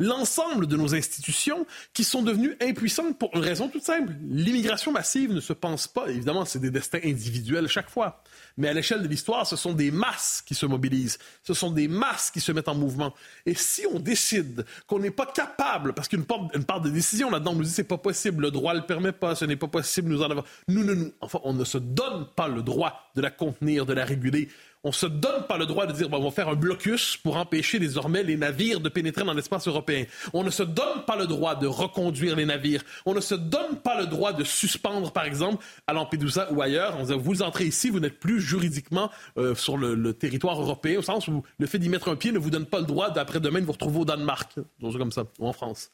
l'ensemble 0.00 0.66
de 0.66 0.76
nos 0.76 0.94
institutions 0.94 1.66
qui 1.92 2.04
sont 2.04 2.22
devenues 2.22 2.56
impuissantes 2.60 3.18
pour 3.18 3.34
une 3.34 3.42
raison 3.42 3.68
toute 3.68 3.82
simple. 3.82 4.12
L'immigration 4.28 4.92
massive 4.92 5.32
ne 5.32 5.40
se 5.40 5.52
pense 5.52 5.88
pas, 5.88 6.08
évidemment, 6.08 6.44
c'est 6.44 6.60
des 6.60 6.70
destins 6.70 7.00
individuels 7.04 7.66
chaque 7.68 7.90
fois, 7.90 8.22
mais 8.56 8.68
à 8.68 8.72
l'échelle 8.72 9.02
de 9.02 9.08
l'histoire, 9.08 9.46
ce 9.46 9.56
sont 9.56 9.72
des 9.72 9.90
masses 9.90 10.42
qui 10.46 10.54
se 10.54 10.66
mobilisent, 10.66 11.18
ce 11.42 11.54
sont 11.54 11.70
des 11.70 11.88
masses 11.88 12.30
qui 12.30 12.40
se 12.40 12.52
mettent 12.52 12.68
en 12.68 12.74
mouvement. 12.74 13.14
Et 13.46 13.54
si 13.54 13.86
on 13.92 13.98
décide 13.98 14.64
qu'on 14.86 15.00
n'est 15.00 15.10
pas 15.10 15.26
capable, 15.26 15.92
parce 15.94 16.08
qu'une 16.08 16.24
part, 16.24 16.80
de 16.80 16.90
décision 16.90 17.30
là-dedans 17.30 17.54
nous 17.54 17.64
dit 17.64 17.70
c'est 17.70 17.84
pas 17.84 17.98
possible, 17.98 18.42
le 18.42 18.50
droit 18.50 18.74
le 18.74 18.82
permet 18.82 19.12
pas, 19.12 19.34
ce 19.34 19.44
n'est 19.44 19.56
pas 19.56 19.68
possible, 19.68 20.10
nous 20.10 20.22
en 20.22 20.30
avons, 20.30 20.44
nous, 20.68 20.84
nous, 20.84 20.94
nous, 20.94 21.12
enfin, 21.20 21.40
on 21.42 21.52
ne 21.52 21.64
se 21.64 21.78
donne 21.78 22.26
pas 22.36 22.48
le 22.48 22.62
droit 22.62 23.10
de 23.16 23.20
la 23.20 23.30
contenir, 23.30 23.84
de 23.84 23.92
la 23.92 24.04
réguler 24.04 24.48
on 24.84 24.92
se 24.92 25.06
donne 25.06 25.46
pas 25.48 25.58
le 25.58 25.66
droit 25.66 25.86
de 25.86 25.92
dire, 25.92 26.08
bon, 26.08 26.18
on 26.18 26.24
va 26.24 26.30
faire 26.30 26.48
un 26.48 26.54
blocus 26.54 27.16
pour 27.16 27.36
empêcher 27.36 27.78
désormais 27.78 28.22
les 28.22 28.36
navires 28.36 28.80
de 28.80 28.88
pénétrer 28.88 29.24
dans 29.24 29.34
l'espace 29.34 29.66
européen. 29.66 30.04
On 30.32 30.44
ne 30.44 30.50
se 30.50 30.62
donne 30.62 31.04
pas 31.06 31.16
le 31.16 31.26
droit 31.26 31.56
de 31.56 31.66
reconduire 31.66 32.36
les 32.36 32.46
navires. 32.46 32.82
On 33.04 33.14
ne 33.14 33.20
se 33.20 33.34
donne 33.34 33.76
pas 33.82 34.00
le 34.00 34.06
droit 34.06 34.32
de 34.32 34.44
suspendre, 34.44 35.12
par 35.12 35.24
exemple, 35.24 35.64
à 35.86 35.92
Lampedusa 35.92 36.52
ou 36.52 36.62
ailleurs, 36.62 36.96
on 36.98 37.04
vous 37.16 37.42
entrez 37.42 37.66
ici, 37.66 37.90
vous 37.90 38.00
n'êtes 38.00 38.20
plus 38.20 38.40
juridiquement 38.40 39.10
euh, 39.36 39.54
sur 39.54 39.76
le, 39.76 40.12
territoire 40.12 40.60
européen, 40.60 40.98
au 40.98 41.02
sens 41.02 41.28
où 41.28 41.42
le 41.58 41.66
fait 41.66 41.78
d'y 41.78 41.88
mettre 41.88 42.08
un 42.08 42.16
pied 42.16 42.32
ne 42.32 42.38
vous 42.38 42.50
donne 42.50 42.66
pas 42.66 42.78
le 42.78 42.86
droit 42.86 43.10
d'après-demain 43.10 43.60
de 43.60 43.66
vous 43.66 43.72
retrouver 43.72 44.00
au 44.00 44.04
Danemark, 44.04 44.54
comme 44.80 45.12
ça, 45.12 45.24
ou 45.38 45.46
en 45.46 45.52
France. 45.52 45.90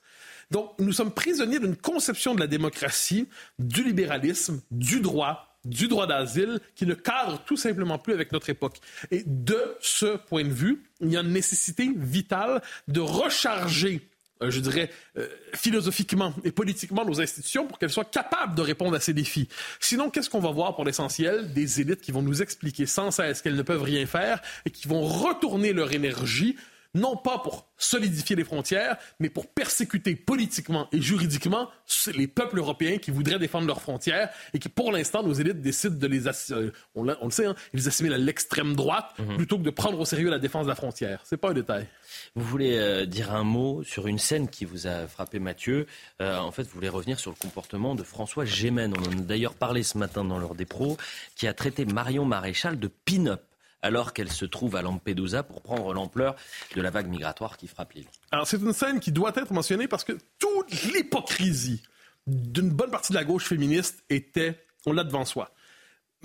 Donc, 0.50 0.72
nous 0.78 0.92
sommes 0.92 1.10
prisonniers 1.10 1.58
d'une 1.58 1.76
conception 1.76 2.34
de 2.34 2.40
la 2.40 2.46
démocratie, 2.46 3.28
du 3.58 3.82
libéralisme, 3.82 4.60
du 4.70 5.00
droit, 5.00 5.53
du 5.64 5.88
droit 5.88 6.06
d'asile 6.06 6.60
qui 6.74 6.86
ne 6.86 6.94
cadre 6.94 7.42
tout 7.44 7.56
simplement 7.56 7.98
plus 7.98 8.14
avec 8.14 8.32
notre 8.32 8.50
époque. 8.50 8.78
Et 9.10 9.22
de 9.26 9.76
ce 9.80 10.16
point 10.16 10.44
de 10.44 10.52
vue, 10.52 10.82
il 11.00 11.10
y 11.10 11.16
a 11.16 11.20
une 11.20 11.32
nécessité 11.32 11.90
vitale 11.96 12.62
de 12.88 13.00
recharger 13.00 14.08
euh, 14.42 14.50
je 14.50 14.58
dirais, 14.58 14.90
euh, 15.16 15.28
philosophiquement 15.54 16.34
et 16.42 16.50
politiquement 16.50 17.04
nos 17.04 17.20
institutions 17.20 17.66
pour 17.66 17.78
qu'elles 17.78 17.90
soient 17.90 18.04
capables 18.04 18.56
de 18.56 18.62
répondre 18.62 18.96
à 18.96 19.00
ces 19.00 19.12
défis. 19.12 19.48
Sinon, 19.78 20.10
qu'est-ce 20.10 20.28
qu'on 20.28 20.40
va 20.40 20.50
voir 20.50 20.74
pour 20.74 20.84
l'essentiel? 20.84 21.52
Des 21.52 21.80
élites 21.80 22.00
qui 22.00 22.10
vont 22.10 22.22
nous 22.22 22.42
expliquer 22.42 22.86
sans 22.86 23.12
cesse 23.12 23.42
qu'elles 23.42 23.54
ne 23.54 23.62
peuvent 23.62 23.82
rien 23.82 24.06
faire 24.06 24.40
et 24.66 24.70
qui 24.70 24.88
vont 24.88 25.02
retourner 25.02 25.72
leur 25.72 25.92
énergie 25.92 26.56
non 26.94 27.16
pas 27.16 27.38
pour 27.38 27.66
solidifier 27.76 28.36
les 28.36 28.44
frontières, 28.44 28.96
mais 29.18 29.28
pour 29.28 29.46
persécuter 29.48 30.14
politiquement 30.14 30.88
et 30.92 31.00
juridiquement 31.00 31.68
les 32.14 32.28
peuples 32.28 32.58
européens 32.58 32.98
qui 32.98 33.10
voudraient 33.10 33.38
défendre 33.38 33.66
leurs 33.66 33.82
frontières 33.82 34.30
et 34.52 34.58
qui, 34.58 34.68
pour 34.68 34.92
l'instant, 34.92 35.22
nos 35.22 35.32
élites 35.32 35.60
décident 35.60 35.96
de 35.96 36.06
les, 36.06 36.28
euh, 36.28 36.70
on, 36.94 37.08
on, 37.08 37.24
le 37.24 37.30
sait, 37.30 37.46
hein, 37.46 37.54
ils 37.72 37.88
assimilent 37.88 38.14
à 38.14 38.18
l'extrême 38.18 38.74
droite 38.74 39.12
mhm. 39.18 39.36
plutôt 39.36 39.58
que 39.58 39.64
de 39.64 39.70
prendre 39.70 39.98
au 39.98 40.04
sérieux 40.04 40.30
la 40.30 40.38
défense 40.38 40.64
de 40.64 40.70
la 40.70 40.76
frontière. 40.76 41.20
C'est 41.24 41.36
pas 41.36 41.50
un 41.50 41.54
détail. 41.54 41.86
Vous 42.34 42.44
voulez 42.44 42.78
euh, 42.78 43.06
dire 43.06 43.34
un 43.34 43.44
mot 43.44 43.82
sur 43.82 44.06
une 44.06 44.18
scène 44.18 44.48
qui 44.48 44.64
vous 44.64 44.86
a 44.86 45.06
frappé, 45.06 45.38
Mathieu. 45.38 45.86
Euh, 46.20 46.38
en 46.38 46.52
fait, 46.52 46.62
vous 46.62 46.74
voulez 46.74 46.88
revenir 46.88 47.18
sur 47.18 47.30
le 47.30 47.36
comportement 47.36 47.94
de 47.94 48.02
François 48.02 48.44
Gémen. 48.44 48.94
On 48.96 49.02
en 49.02 49.18
a 49.18 49.22
d'ailleurs 49.22 49.54
parlé 49.54 49.82
ce 49.82 49.98
matin 49.98 50.24
dans 50.24 50.38
l'heure 50.38 50.54
des 50.54 50.66
pros, 50.66 50.96
qui 51.36 51.46
a 51.46 51.54
traité 51.54 51.84
Marion 51.84 52.24
Maréchal 52.24 52.78
de 52.78 52.88
pin-up 52.88 53.42
alors 53.84 54.14
qu'elle 54.14 54.32
se 54.32 54.46
trouve 54.46 54.76
à 54.76 54.82
Lampedusa 54.82 55.42
pour 55.42 55.60
prendre 55.60 55.92
l'ampleur 55.92 56.34
de 56.74 56.80
la 56.80 56.90
vague 56.90 57.06
migratoire 57.06 57.58
qui 57.58 57.68
frappe 57.68 57.92
l'île. 57.92 58.06
Alors 58.32 58.46
c'est 58.46 58.56
une 58.56 58.72
scène 58.72 58.98
qui 58.98 59.12
doit 59.12 59.32
être 59.36 59.52
mentionnée 59.52 59.88
parce 59.88 60.04
que 60.04 60.18
toute 60.38 60.70
l'hypocrisie 60.94 61.82
d'une 62.26 62.70
bonne 62.70 62.90
partie 62.90 63.12
de 63.12 63.18
la 63.18 63.24
gauche 63.24 63.44
féministe 63.44 64.02
était, 64.08 64.64
on 64.86 64.92
l'a 64.94 65.04
devant 65.04 65.26
soi. 65.26 65.50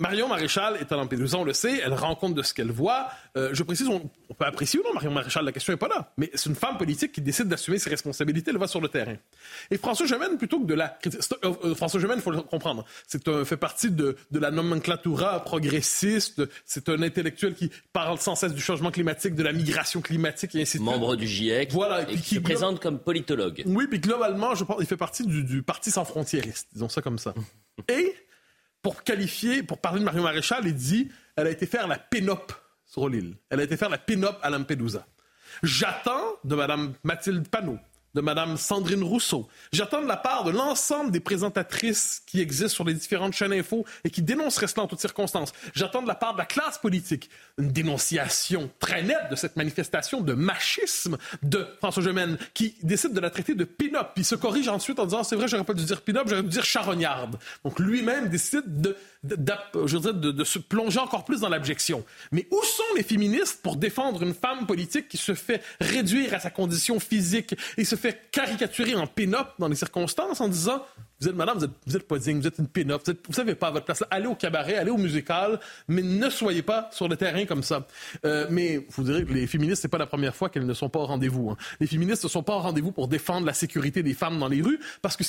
Marion 0.00 0.28
Maréchal 0.28 0.78
est 0.80 0.90
à 0.92 0.96
Lampedusa, 0.96 1.36
on 1.36 1.44
le 1.44 1.52
sait, 1.52 1.78
elle 1.84 1.92
rend 1.92 2.14
compte 2.14 2.34
de 2.34 2.42
ce 2.42 2.54
qu'elle 2.54 2.72
voit. 2.72 3.08
Euh, 3.36 3.50
je 3.52 3.62
précise, 3.62 3.86
on, 3.86 4.00
peut 4.34 4.46
apprécier 4.46 4.80
ou 4.80 4.82
non 4.82 4.94
Marion 4.94 5.10
Maréchal, 5.10 5.44
la 5.44 5.52
question 5.52 5.74
n'est 5.74 5.78
pas 5.78 5.88
là. 5.88 6.10
Mais 6.16 6.30
c'est 6.34 6.48
une 6.48 6.56
femme 6.56 6.78
politique 6.78 7.12
qui 7.12 7.20
décide 7.20 7.48
d'assumer 7.48 7.78
ses 7.78 7.90
responsabilités, 7.90 8.50
elle 8.50 8.56
va 8.56 8.66
sur 8.66 8.80
le 8.80 8.88
terrain. 8.88 9.16
Et 9.70 9.76
François 9.76 10.06
Gemène, 10.06 10.38
plutôt 10.38 10.58
que 10.60 10.64
de 10.64 10.74
la... 10.74 10.98
Euh, 11.44 11.74
François 11.74 12.00
Gemène, 12.00 12.16
il 12.16 12.22
faut 12.22 12.30
le 12.30 12.40
comprendre, 12.40 12.86
c'est 13.06 13.28
un, 13.28 13.44
fait 13.44 13.58
partie 13.58 13.90
de, 13.90 14.16
de 14.30 14.38
la 14.38 14.50
nomenclatura 14.50 15.44
progressiste, 15.44 16.42
c'est 16.64 16.88
un 16.88 17.02
intellectuel 17.02 17.54
qui 17.54 17.70
parle 17.92 18.18
sans 18.18 18.34
cesse 18.34 18.54
du 18.54 18.62
changement 18.62 18.90
climatique, 18.90 19.34
de 19.34 19.42
la 19.42 19.52
migration 19.52 20.00
climatique 20.00 20.54
et 20.54 20.62
ainsi 20.62 20.78
de 20.78 20.82
suite. 20.82 20.92
Membre 20.92 21.16
du 21.16 21.26
GIEC, 21.26 21.72
voilà, 21.72 22.10
et, 22.10 22.16
qui, 22.16 22.36
se 22.36 22.40
présente 22.40 22.80
comme 22.80 22.98
politologue. 22.98 23.62
Oui, 23.66 23.86
puis 23.86 24.00
globalement, 24.00 24.54
je 24.54 24.64
pense, 24.64 24.78
il 24.80 24.86
fait 24.86 24.96
partie 24.96 25.26
du, 25.26 25.44
du 25.44 25.62
Parti 25.62 25.90
sans 25.90 26.06
frontiériste, 26.06 26.68
disons 26.72 26.88
ça 26.88 27.02
comme 27.02 27.18
ça. 27.18 27.34
et 27.88 28.14
pour 28.82 29.02
qualifier, 29.02 29.62
pour 29.62 29.78
parler 29.78 30.00
de 30.00 30.04
Marion 30.04 30.22
Maréchal, 30.22 30.62
il 30.66 30.74
dit 30.74 31.10
elle 31.36 31.46
a 31.46 31.50
été 31.50 31.66
faire 31.66 31.86
la 31.86 31.98
pénope 31.98 32.52
sur 32.84 33.08
l'île. 33.08 33.36
Elle 33.50 33.60
a 33.60 33.62
été 33.62 33.76
faire 33.76 33.88
la 33.88 33.98
pénope 33.98 34.38
à 34.42 34.50
Lampedusa. 34.50 35.06
J'attends 35.62 36.36
de 36.44 36.54
Mme 36.54 36.94
Mathilde 37.04 37.48
Panot, 37.48 37.78
de 38.14 38.20
Mme 38.20 38.56
Sandrine 38.56 39.02
Rousseau. 39.02 39.48
J'attends 39.72 40.02
de 40.02 40.06
la 40.06 40.16
part 40.16 40.44
de 40.44 40.50
l'ensemble 40.50 41.10
des 41.10 41.20
présentatrices 41.20 42.22
qui 42.26 42.40
existent 42.40 42.74
sur 42.74 42.84
les 42.84 42.94
différentes 42.94 43.32
chaînes 43.32 43.52
info 43.52 43.84
et 44.04 44.10
qui 44.10 44.22
dénonceraient 44.22 44.66
cela 44.66 44.84
en 44.84 44.86
toutes 44.86 45.00
circonstances. 45.00 45.52
J'attends 45.74 46.02
de 46.02 46.08
la 46.08 46.14
part 46.14 46.34
de 46.34 46.38
la 46.38 46.46
classe 46.46 46.78
politique 46.78 47.30
une 47.58 47.70
dénonciation 47.70 48.70
très 48.78 49.02
nette 49.02 49.30
de 49.30 49.36
cette 49.36 49.56
manifestation 49.56 50.20
de 50.20 50.34
machisme 50.34 51.18
de 51.42 51.66
François 51.78 52.02
Gemène 52.02 52.38
qui 52.54 52.76
décide 52.82 53.12
de 53.12 53.20
la 53.20 53.30
traiter 53.30 53.54
de 53.54 53.64
pin-up. 53.64 54.08
Puis 54.14 54.24
se 54.24 54.34
corrige 54.34 54.68
ensuite 54.68 54.98
en 54.98 55.04
disant 55.04 55.22
c'est 55.22 55.36
vrai, 55.36 55.48
j'aurais 55.48 55.64
pas 55.64 55.74
dû 55.74 55.84
dire 55.84 56.00
pin-up, 56.02 56.24
j'aurais 56.26 56.42
dû 56.42 56.48
dire 56.48 56.64
charognarde. 56.64 57.38
Donc 57.64 57.78
lui-même 57.78 58.28
décide 58.28 58.80
de 58.80 58.96
je 59.22 59.98
de, 59.98 60.44
se 60.44 60.58
plonger 60.58 60.98
encore 60.98 61.24
plus 61.24 61.40
dans 61.40 61.48
l'abjection. 61.48 62.04
Mais 62.32 62.46
où 62.50 62.62
sont 62.62 62.82
les 62.96 63.02
féministes 63.02 63.60
pour 63.62 63.76
défendre 63.76 64.22
une 64.22 64.32
femme 64.32 64.66
politique 64.66 65.08
qui 65.08 65.18
se 65.18 65.34
fait 65.34 65.62
réduire 65.80 66.32
à 66.34 66.40
sa 66.40 66.50
condition 66.50 66.98
physique 66.98 67.54
et 67.76 67.84
se 67.84 67.96
fait 68.00 68.30
caricaturer 68.32 68.94
en 68.94 69.06
pin-up 69.06 69.48
dans 69.58 69.68
les 69.68 69.76
circonstances 69.76 70.40
en 70.40 70.48
disant 70.48 70.84
vous 71.20 71.28
êtes 71.28 71.36
madame, 71.36 71.58
vous 71.58 71.64
êtes, 71.64 71.70
vous 71.86 71.96
êtes 71.96 72.08
pas 72.08 72.18
digne, 72.18 72.40
vous 72.40 72.46
êtes 72.46 72.58
une 72.58 72.68
pin-up, 72.68 73.02
vous, 73.06 73.34
savez 73.34 73.54
pas 73.54 73.68
à 73.68 73.70
votre 73.72 73.84
place. 73.84 74.02
Allez 74.10 74.26
au 74.26 74.34
cabaret, 74.34 74.76
allez 74.76 74.90
au 74.90 74.96
musical, 74.96 75.60
mais 75.86 76.02
ne 76.02 76.30
soyez 76.30 76.62
pas 76.62 76.88
sur 76.92 77.08
le 77.08 77.16
terrain 77.16 77.44
comme 77.44 77.62
ça. 77.62 77.86
Euh, 78.24 78.46
mais 78.50 78.86
vous 78.90 79.02
direz 79.02 79.24
que 79.24 79.32
les 79.32 79.46
féministes, 79.46 79.82
c'est 79.82 79.88
pas 79.88 79.98
la 79.98 80.06
première 80.06 80.34
fois 80.34 80.48
qu'elles 80.48 80.66
ne 80.66 80.74
sont 80.74 80.88
pas 80.88 81.00
au 81.00 81.06
rendez-vous. 81.06 81.50
Hein. 81.50 81.56
Les 81.78 81.86
féministes 81.86 82.24
ne 82.24 82.28
sont 82.28 82.42
pas 82.42 82.54
au 82.54 82.60
rendez-vous 82.60 82.92
pour 82.92 83.08
défendre 83.08 83.46
la 83.46 83.52
sécurité 83.52 84.02
des 84.02 84.14
femmes 84.14 84.38
dans 84.38 84.48
les 84.48 84.62
rues, 84.62 84.80
parce 85.02 85.16
que 85.16 85.24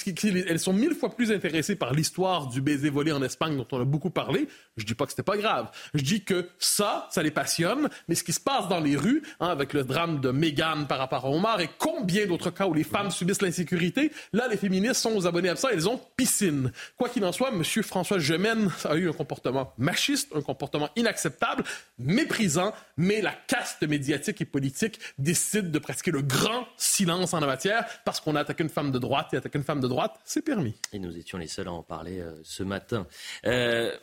elles 0.48 0.60
sont 0.60 0.74
mille 0.74 0.95
fois 0.95 1.10
plus 1.10 1.31
intéressées 1.31 1.75
par 1.75 1.93
l'histoire 1.93 2.48
du 2.48 2.62
baiser 2.62 2.89
volé 2.89 3.12
en 3.12 3.21
Espagne 3.21 3.57
dont 3.57 3.67
on 3.71 3.81
a 3.81 3.86
beaucoup 3.86 4.10
parlé. 4.10 4.48
Je 4.77 4.86
dis 4.86 4.93
pas 4.93 5.05
que 5.05 5.12
c'était 5.12 5.24
pas 5.24 5.38
grave. 5.38 5.69
Je 5.93 6.03
dis 6.03 6.24
que 6.24 6.48
ça, 6.57 7.07
ça 7.12 7.21
les 7.21 7.31
passionne, 7.31 7.89
mais 8.07 8.15
ce 8.15 8.24
qui 8.24 8.33
se 8.33 8.39
passe 8.39 8.69
dans 8.69 8.79
les 8.79 8.95
rues, 8.95 9.24
hein, 9.39 9.48
avec 9.48 9.74
le 9.74 9.83
drame 9.83 10.21
de 10.21 10.31
Meghan 10.31 10.86
par 10.88 11.00
rapport 11.00 11.25
à 11.25 11.29
Omar 11.29 11.60
et 11.60 11.69
combien 11.77 12.25
d'autres 12.27 12.50
cas 12.50 12.65
où 12.67 12.74
les 12.74 12.83
femmes 12.83 13.12
subissent 13.12 13.41
l'insécurité, 13.41 14.12
là, 14.31 14.48
les 14.48 14.57
féministes 14.57 15.01
sont 15.01 15.15
aux 15.15 15.27
abonnés 15.27 15.50
à 15.50 15.55
ça 15.55 15.74
piscine. 16.16 16.72
Quoi 16.98 17.10
qu'il 17.10 17.24
en 17.26 17.32
soit, 17.32 17.50
M. 17.50 17.64
François 17.84 18.20
Gemène 18.20 18.72
a 18.86 18.96
eu 18.96 19.10
un 19.10 19.14
comportement 19.14 19.74
machiste, 19.78 20.32
un 20.36 20.42
comportement 20.42 20.90
inacceptable, 20.96 21.64
méprisant, 21.98 22.74
mais 22.98 23.22
la 23.22 23.34
caste 23.34 23.84
médiatique 23.84 24.42
et 24.42 24.46
politique 24.46 25.00
décide 25.18 25.72
de 25.72 25.80
pratiquer 25.80 26.12
le 26.12 26.22
grand 26.22 26.68
silence 26.78 27.34
en 27.34 27.40
la 27.40 27.48
matière 27.48 27.86
parce 28.06 28.20
qu'on 28.20 28.36
a 28.36 28.42
attaqué 28.42 28.64
une 28.64 28.70
femme 28.70 28.92
de 28.92 29.00
droite 29.00 29.34
et 29.34 29.38
attaquer 29.38 29.58
une 29.58 29.64
femme 29.64 29.80
de 29.80 29.88
droite, 29.88 30.20
c'est 30.24 30.42
permis. 30.42 30.76
Et 30.94 31.00
nous 31.00 31.18
étions 31.18 31.38
les 31.38 31.48
seuls 31.48 31.68
à 31.68 31.72
en 31.72 31.84
parler 31.84 32.20
euh, 32.20 32.40
ce 32.44 32.64
matin. 32.64 33.08
Euh, 33.46 33.96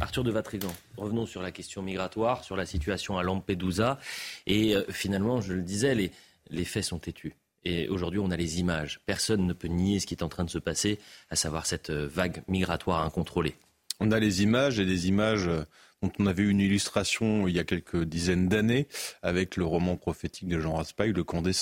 Arthur 0.00 0.24
de 0.24 0.30
Vatrigan, 0.32 0.74
revenons 0.96 1.26
sur 1.26 1.40
la 1.40 1.52
question 1.52 1.80
migratoire, 1.82 2.42
sur 2.42 2.56
la 2.56 2.66
situation 2.66 3.16
à 3.18 3.22
Lampedusa. 3.22 3.98
Et 4.46 4.74
euh, 4.74 4.82
finalement, 4.90 5.40
je 5.40 5.52
le 5.52 5.62
disais, 5.62 5.94
les 5.94 6.64
faits 6.64 6.84
sont 6.84 6.98
têtus. 6.98 7.34
Et 7.64 7.88
aujourd'hui, 7.88 8.20
on 8.20 8.30
a 8.30 8.36
les 8.36 8.60
images. 8.60 9.00
Personne 9.06 9.46
ne 9.46 9.52
peut 9.52 9.68
nier 9.68 10.00
ce 10.00 10.06
qui 10.06 10.14
est 10.14 10.22
en 10.22 10.28
train 10.28 10.44
de 10.44 10.50
se 10.50 10.58
passer, 10.58 10.98
à 11.30 11.36
savoir 11.36 11.66
cette 11.66 11.90
euh, 11.90 12.06
vague 12.06 12.42
migratoire 12.48 13.02
incontrôlée. 13.02 13.54
On 14.00 14.10
a 14.10 14.18
les 14.18 14.42
images 14.42 14.78
et 14.78 14.84
des 14.84 15.08
images 15.08 15.48
euh, 15.48 15.64
dont 16.02 16.12
on 16.18 16.26
avait 16.26 16.42
une 16.42 16.60
illustration 16.60 17.48
il 17.48 17.54
y 17.54 17.58
a 17.58 17.64
quelques 17.64 18.04
dizaines 18.04 18.48
d'années 18.48 18.86
avec 19.22 19.56
le 19.56 19.64
roman 19.64 19.96
prophétique 19.96 20.48
de 20.48 20.60
Jean 20.60 20.74
Raspail, 20.74 21.12
Le 21.12 21.24
Camp 21.24 21.42
des 21.42 21.52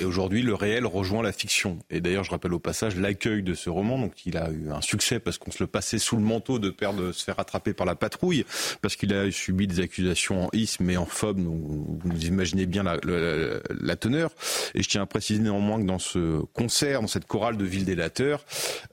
et 0.00 0.04
aujourd'hui, 0.04 0.42
le 0.42 0.54
réel 0.54 0.86
rejoint 0.86 1.22
la 1.22 1.32
fiction. 1.32 1.78
Et 1.90 2.00
d'ailleurs, 2.00 2.24
je 2.24 2.30
rappelle 2.30 2.52
au 2.52 2.58
passage 2.58 2.96
l'accueil 2.96 3.42
de 3.42 3.54
ce 3.54 3.70
roman. 3.70 3.98
Donc, 3.98 4.26
il 4.26 4.36
a 4.36 4.50
eu 4.50 4.70
un 4.70 4.80
succès 4.80 5.20
parce 5.20 5.38
qu'on 5.38 5.50
se 5.50 5.62
le 5.62 5.66
passait 5.66 5.98
sous 5.98 6.16
le 6.16 6.22
manteau 6.22 6.58
de 6.58 6.70
peur 6.70 6.92
de 6.92 7.12
se 7.12 7.24
faire 7.24 7.38
attraper 7.38 7.72
par 7.72 7.86
la 7.86 7.94
patrouille, 7.94 8.44
parce 8.82 8.96
qu'il 8.96 9.14
a 9.14 9.30
subi 9.30 9.66
des 9.66 9.80
accusations 9.80 10.46
en 10.46 10.48
isme 10.52 10.88
et 10.90 10.96
en 10.96 11.06
phobe. 11.06 11.38
vous 11.40 12.24
imaginez 12.24 12.66
bien 12.66 12.82
la, 12.82 12.98
la, 13.02 13.96
teneur. 13.96 14.30
Et 14.74 14.82
je 14.82 14.88
tiens 14.88 15.02
à 15.02 15.06
préciser 15.06 15.40
néanmoins 15.40 15.80
que 15.80 15.86
dans 15.86 15.98
ce 15.98 16.40
concert, 16.52 17.00
dans 17.00 17.08
cette 17.08 17.26
chorale 17.26 17.56
de 17.56 17.64
ville 17.64 17.84
délateur, 17.84 18.44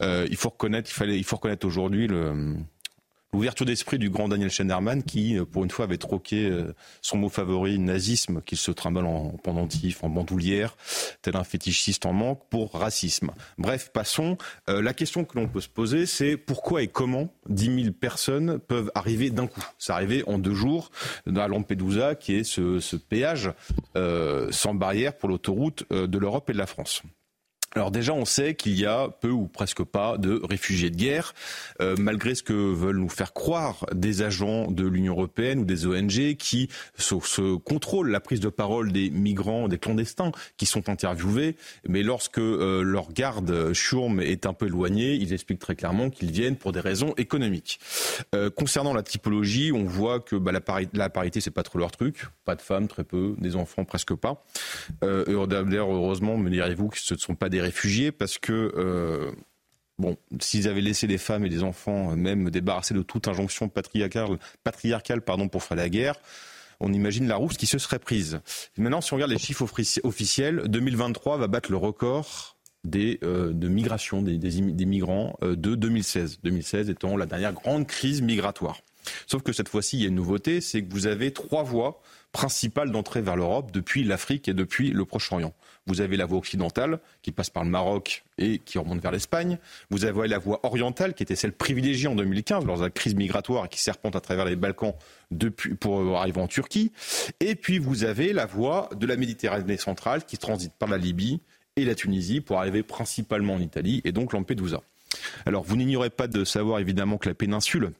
euh, 0.01 0.27
il 0.29 0.37
faut 0.37 0.49
reconnaître, 0.49 0.89
il 0.89 0.93
fallait, 0.93 1.17
il 1.17 1.23
faut 1.23 1.37
reconnaître 1.37 1.65
aujourd'hui 1.65 2.07
le 2.07 2.55
l'ouverture 3.33 3.65
d'esprit 3.65 3.99
du 3.99 4.09
grand 4.09 4.27
Daniel 4.27 4.49
Schneiderman 4.49 5.03
qui, 5.03 5.37
euh, 5.37 5.45
pour 5.45 5.63
une 5.63 5.69
fois, 5.69 5.85
avait 5.85 5.97
troqué 5.97 6.49
euh, 6.49 6.73
son 7.01 7.17
mot 7.17 7.29
favori, 7.29 7.77
nazisme, 7.79 8.41
qu'il 8.41 8.57
se 8.57 8.71
trimballe 8.71 9.05
en 9.05 9.29
pendentif, 9.31 10.03
en 10.03 10.09
bandoulière, 10.09 10.75
tel 11.21 11.35
un 11.35 11.43
fétichiste 11.43 12.05
en 12.05 12.13
manque, 12.13 12.41
pour 12.49 12.73
racisme. 12.73 13.31
Bref, 13.57 13.91
passons. 13.93 14.37
Euh, 14.69 14.81
la 14.81 14.93
question 14.93 15.25
que 15.25 15.37
l'on 15.37 15.47
peut 15.47 15.61
se 15.61 15.69
poser, 15.69 16.05
c'est 16.05 16.37
pourquoi 16.37 16.81
et 16.81 16.87
comment 16.87 17.33
10 17.49 17.83
000 17.83 17.93
personnes 17.93 18.59
peuvent 18.59 18.91
arriver 18.95 19.29
d'un 19.29 19.47
coup? 19.47 19.63
C'est 19.77 19.93
arrivé 19.93 20.23
en 20.27 20.39
deux 20.39 20.53
jours 20.53 20.91
à 21.35 21.47
Lampedusa, 21.47 22.15
qui 22.15 22.35
est 22.35 22.43
ce, 22.43 22.79
ce 22.79 22.95
péage 22.95 23.51
sans 24.51 24.73
barrière 24.73 25.17
pour 25.17 25.29
l'autoroute 25.29 25.85
de 25.91 26.17
l'Europe 26.17 26.49
et 26.49 26.53
de 26.53 26.57
la 26.57 26.67
France. 26.67 27.03
Alors 27.77 27.91
déjà, 27.91 28.11
on 28.11 28.25
sait 28.25 28.55
qu'il 28.55 28.73
y 28.73 28.87
a 28.87 29.07
peu 29.07 29.29
ou 29.29 29.45
presque 29.45 29.83
pas 29.83 30.17
de 30.17 30.41
réfugiés 30.43 30.89
de 30.89 30.95
guerre, 30.95 31.35
euh, 31.79 31.95
malgré 31.99 32.33
ce 32.33 32.41
que 32.41 32.53
veulent 32.53 32.97
nous 32.97 33.07
faire 33.07 33.33
croire 33.33 33.85
des 33.93 34.23
agents 34.23 34.71
de 34.71 34.87
l'Union 34.87 35.13
européenne 35.13 35.59
ou 35.59 35.63
des 35.63 35.85
ONG 35.85 36.37
qui 36.37 36.69
se, 36.97 37.55
contrôlent 37.57 38.09
la 38.09 38.19
prise 38.19 38.39
de 38.39 38.49
parole 38.49 38.91
des 38.91 39.11
migrants, 39.11 39.67
des 39.67 39.77
clandestins 39.77 40.31
qui 40.57 40.65
sont 40.65 40.89
interviewés. 40.89 41.55
Mais 41.87 42.01
lorsque 42.01 42.39
euh, 42.39 42.81
leur 42.81 43.13
garde 43.13 43.73
Schurm 43.73 44.21
est 44.21 44.47
un 44.47 44.53
peu 44.53 44.65
éloigné, 44.65 45.13
ils 45.13 45.31
expliquent 45.31 45.59
très 45.59 45.75
clairement 45.75 46.09
qu'ils 46.09 46.31
viennent 46.31 46.55
pour 46.55 46.71
des 46.71 46.79
raisons 46.79 47.13
économiques. 47.17 47.79
Euh, 48.33 48.49
concernant 48.49 48.95
la 48.95 49.03
typologie, 49.03 49.71
on 49.71 49.83
voit 49.83 50.19
que 50.19 50.35
bah, 50.35 50.51
la, 50.51 50.61
parité, 50.61 50.97
la 50.97 51.11
parité, 51.11 51.41
c'est 51.41 51.51
pas 51.51 51.61
trop 51.61 51.77
leur 51.77 51.91
truc. 51.91 52.25
Pas 52.43 52.55
de 52.55 52.61
femmes, 52.63 52.87
très 52.87 53.03
peu, 53.03 53.35
des 53.37 53.55
enfants, 53.55 53.85
presque 53.85 54.15
pas. 54.15 54.43
Heureusement, 55.03 56.37
me 56.37 56.49
direz-vous 56.49 56.87
que 56.87 56.97
ce 56.97 57.13
ne 57.13 57.19
sont 57.19 57.35
pas 57.35 57.49
des 57.49 57.66
réfugiés 57.67 58.11
parce 58.11 58.37
que 58.37 58.73
euh, 58.75 59.31
s'ils 60.39 60.67
avaient 60.67 60.81
laissé 60.81 61.07
les 61.07 61.17
femmes 61.17 61.45
et 61.45 61.49
les 61.49 61.63
enfants 61.63 62.15
même 62.15 62.49
débarrassés 62.49 62.93
de 62.93 63.01
toute 63.01 63.27
injonction 63.27 63.69
patriarcale, 63.69 64.39
patriarcale 64.63 65.21
pardon, 65.21 65.47
pour 65.47 65.63
faire 65.63 65.77
la 65.77 65.89
guerre, 65.89 66.15
on 66.79 66.93
imagine 66.93 67.27
la 67.27 67.35
rousse 67.35 67.57
qui 67.57 67.65
se 67.65 67.77
serait 67.77 67.99
prise. 67.99 68.39
Maintenant, 68.77 69.01
si 69.01 69.13
on 69.13 69.15
regarde 69.15 69.31
les 69.31 69.39
chiffres 69.39 69.65
officiels, 70.03 70.63
2023 70.67 71.37
va 71.37 71.47
battre 71.47 71.71
le 71.71 71.77
record 71.77 72.57
des, 72.83 73.19
euh, 73.23 73.51
de 73.53 73.67
migration 73.67 74.21
des, 74.21 74.85
migrants 74.85 75.37
euh, 75.43 75.55
de 75.55 75.75
2016. 75.75 76.39
2016 76.43 76.89
étant 76.89 77.17
la 77.17 77.25
dernière 77.25 77.53
grande 77.53 77.87
crise 77.87 78.21
migratoire. 78.21 78.79
Sauf 79.25 79.43
que 79.43 79.53
cette 79.53 79.69
fois-ci, 79.69 79.97
il 79.97 80.01
y 80.03 80.05
a 80.05 80.09
une 80.09 80.15
nouveauté, 80.15 80.61
c'est 80.61 80.83
que 80.83 80.91
vous 80.91 81.07
avez 81.07 81.31
trois 81.31 81.63
voies 81.63 82.01
principales 82.31 82.91
d'entrée 82.91 83.21
vers 83.21 83.35
l'Europe 83.35 83.71
depuis 83.71 84.03
l'Afrique 84.03 84.47
et 84.47 84.53
depuis 84.53 84.91
le 84.91 85.05
Proche-Orient. 85.05 85.53
Vous 85.87 86.01
avez 86.01 86.17
la 86.17 86.25
voie 86.25 86.37
occidentale 86.37 86.99
qui 87.21 87.31
passe 87.31 87.49
par 87.49 87.63
le 87.63 87.69
Maroc 87.69 88.23
et 88.37 88.59
qui 88.59 88.77
remonte 88.77 89.01
vers 89.01 89.11
l'Espagne. 89.11 89.57
Vous 89.89 90.05
avez 90.05 90.27
la 90.27 90.37
voie 90.37 90.59
orientale 90.63 91.13
qui 91.13 91.23
était 91.23 91.35
celle 91.35 91.53
privilégiée 91.53 92.07
en 92.07 92.15
2015 92.15 92.65
lors 92.65 92.77
de 92.77 92.83
la 92.83 92.89
crise 92.89 93.15
migratoire 93.15 93.65
et 93.65 93.69
qui 93.69 93.79
serpente 93.79 94.15
à 94.15 94.19
travers 94.19 94.45
les 94.45 94.55
Balkans 94.55 94.93
pour 95.79 96.17
arriver 96.17 96.41
en 96.41 96.47
Turquie. 96.47 96.91
Et 97.39 97.55
puis 97.55 97.79
vous 97.79 98.03
avez 98.03 98.33
la 98.33 98.45
voie 98.45 98.89
de 98.95 99.07
la 99.07 99.15
Méditerranée 99.15 99.77
centrale 99.77 100.25
qui 100.25 100.37
transite 100.37 100.73
par 100.73 100.89
la 100.89 100.97
Libye 100.97 101.39
et 101.77 101.85
la 101.85 101.95
Tunisie 101.95 102.41
pour 102.41 102.59
arriver 102.59 102.83
principalement 102.83 103.53
en 103.53 103.59
Italie 103.59 104.01
et 104.03 104.11
donc 104.11 104.33
Lampedusa. 104.33 104.81
Alors 105.45 105.63
vous 105.63 105.77
n'ignorez 105.77 106.09
pas 106.09 106.27
de 106.27 106.43
savoir 106.43 106.79
évidemment 106.79 107.17
que 107.17 107.29
la 107.29 107.35
péninsule 107.35 107.93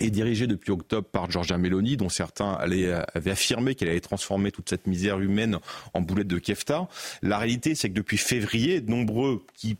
est 0.00 0.10
dirigée 0.10 0.46
depuis 0.46 0.72
octobre 0.72 1.06
par 1.06 1.30
Giorgia 1.30 1.58
Meloni, 1.58 1.96
dont 1.96 2.08
certains 2.08 2.52
avaient 2.52 3.30
affirmé 3.30 3.74
qu'elle 3.74 3.88
allait 3.88 4.00
transformer 4.00 4.50
toute 4.50 4.68
cette 4.68 4.86
misère 4.86 5.20
humaine 5.20 5.58
en 5.94 6.00
boulette 6.00 6.28
de 6.28 6.38
kefta. 6.38 6.88
La 7.22 7.38
réalité, 7.38 7.74
c'est 7.74 7.88
que 7.88 7.94
depuis 7.94 8.16
février, 8.16 8.80
nombreux 8.80 9.44
qui 9.54 9.76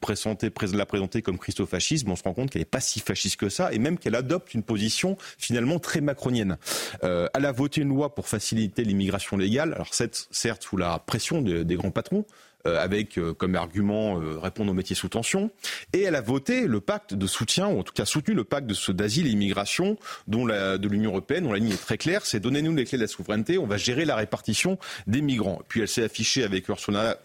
la 0.72 0.86
présentaient 0.86 1.22
comme 1.22 1.38
christofascisme, 1.38 2.10
on 2.10 2.16
se 2.16 2.22
rend 2.22 2.34
compte 2.34 2.50
qu'elle 2.50 2.62
n'est 2.62 2.66
pas 2.66 2.80
si 2.80 3.00
fasciste 3.00 3.36
que 3.36 3.48
ça, 3.48 3.72
et 3.72 3.78
même 3.78 3.98
qu'elle 3.98 4.14
adopte 4.14 4.54
une 4.54 4.62
position 4.62 5.16
finalement 5.38 5.78
très 5.78 6.00
macronienne. 6.00 6.56
Euh, 7.04 7.28
elle 7.34 7.46
a 7.46 7.52
voté 7.52 7.80
une 7.80 7.88
loi 7.88 8.14
pour 8.14 8.28
faciliter 8.28 8.84
l'immigration 8.84 9.36
légale, 9.36 9.72
alors 9.74 9.90
certes 9.92 10.62
sous 10.62 10.76
la 10.76 10.98
pression 10.98 11.42
des 11.42 11.74
grands 11.76 11.90
patrons, 11.90 12.24
euh, 12.28 12.50
avec 12.64 13.18
euh, 13.18 13.32
comme 13.32 13.54
argument 13.54 14.20
euh, 14.20 14.38
répondre 14.38 14.70
aux 14.70 14.74
métiers 14.74 14.96
sous 14.96 15.08
tension. 15.08 15.50
Et 15.92 16.02
elle 16.02 16.14
a 16.14 16.20
voté 16.20 16.66
le 16.66 16.80
pacte 16.80 17.14
de 17.14 17.26
soutien, 17.26 17.68
ou 17.68 17.80
en 17.80 17.82
tout 17.82 17.92
cas 17.92 18.04
soutenu 18.04 18.34
le 18.34 18.44
pacte 18.44 18.70
d'asile 18.90 19.26
et 19.26 19.30
immigration 19.30 19.96
dont 20.26 20.46
de 20.46 20.88
l'Union 20.88 21.10
européenne, 21.10 21.44
dont 21.44 21.52
la 21.52 21.58
ligne 21.58 21.73
est 21.73 21.80
très 21.80 21.99
claire, 21.99 22.26
c'est 22.26 22.40
donnez-nous 22.40 22.75
les 22.75 22.84
clés 22.84 22.99
de 22.99 23.02
la 23.02 23.08
souveraineté, 23.08 23.58
on 23.58 23.66
va 23.66 23.76
gérer 23.76 24.04
la 24.04 24.16
répartition 24.16 24.78
des 25.06 25.20
migrants. 25.20 25.62
Puis 25.68 25.80
elle 25.80 25.88
s'est 25.88 26.02
affichée 26.02 26.44
avec 26.44 26.68
Ursula, 26.68 27.18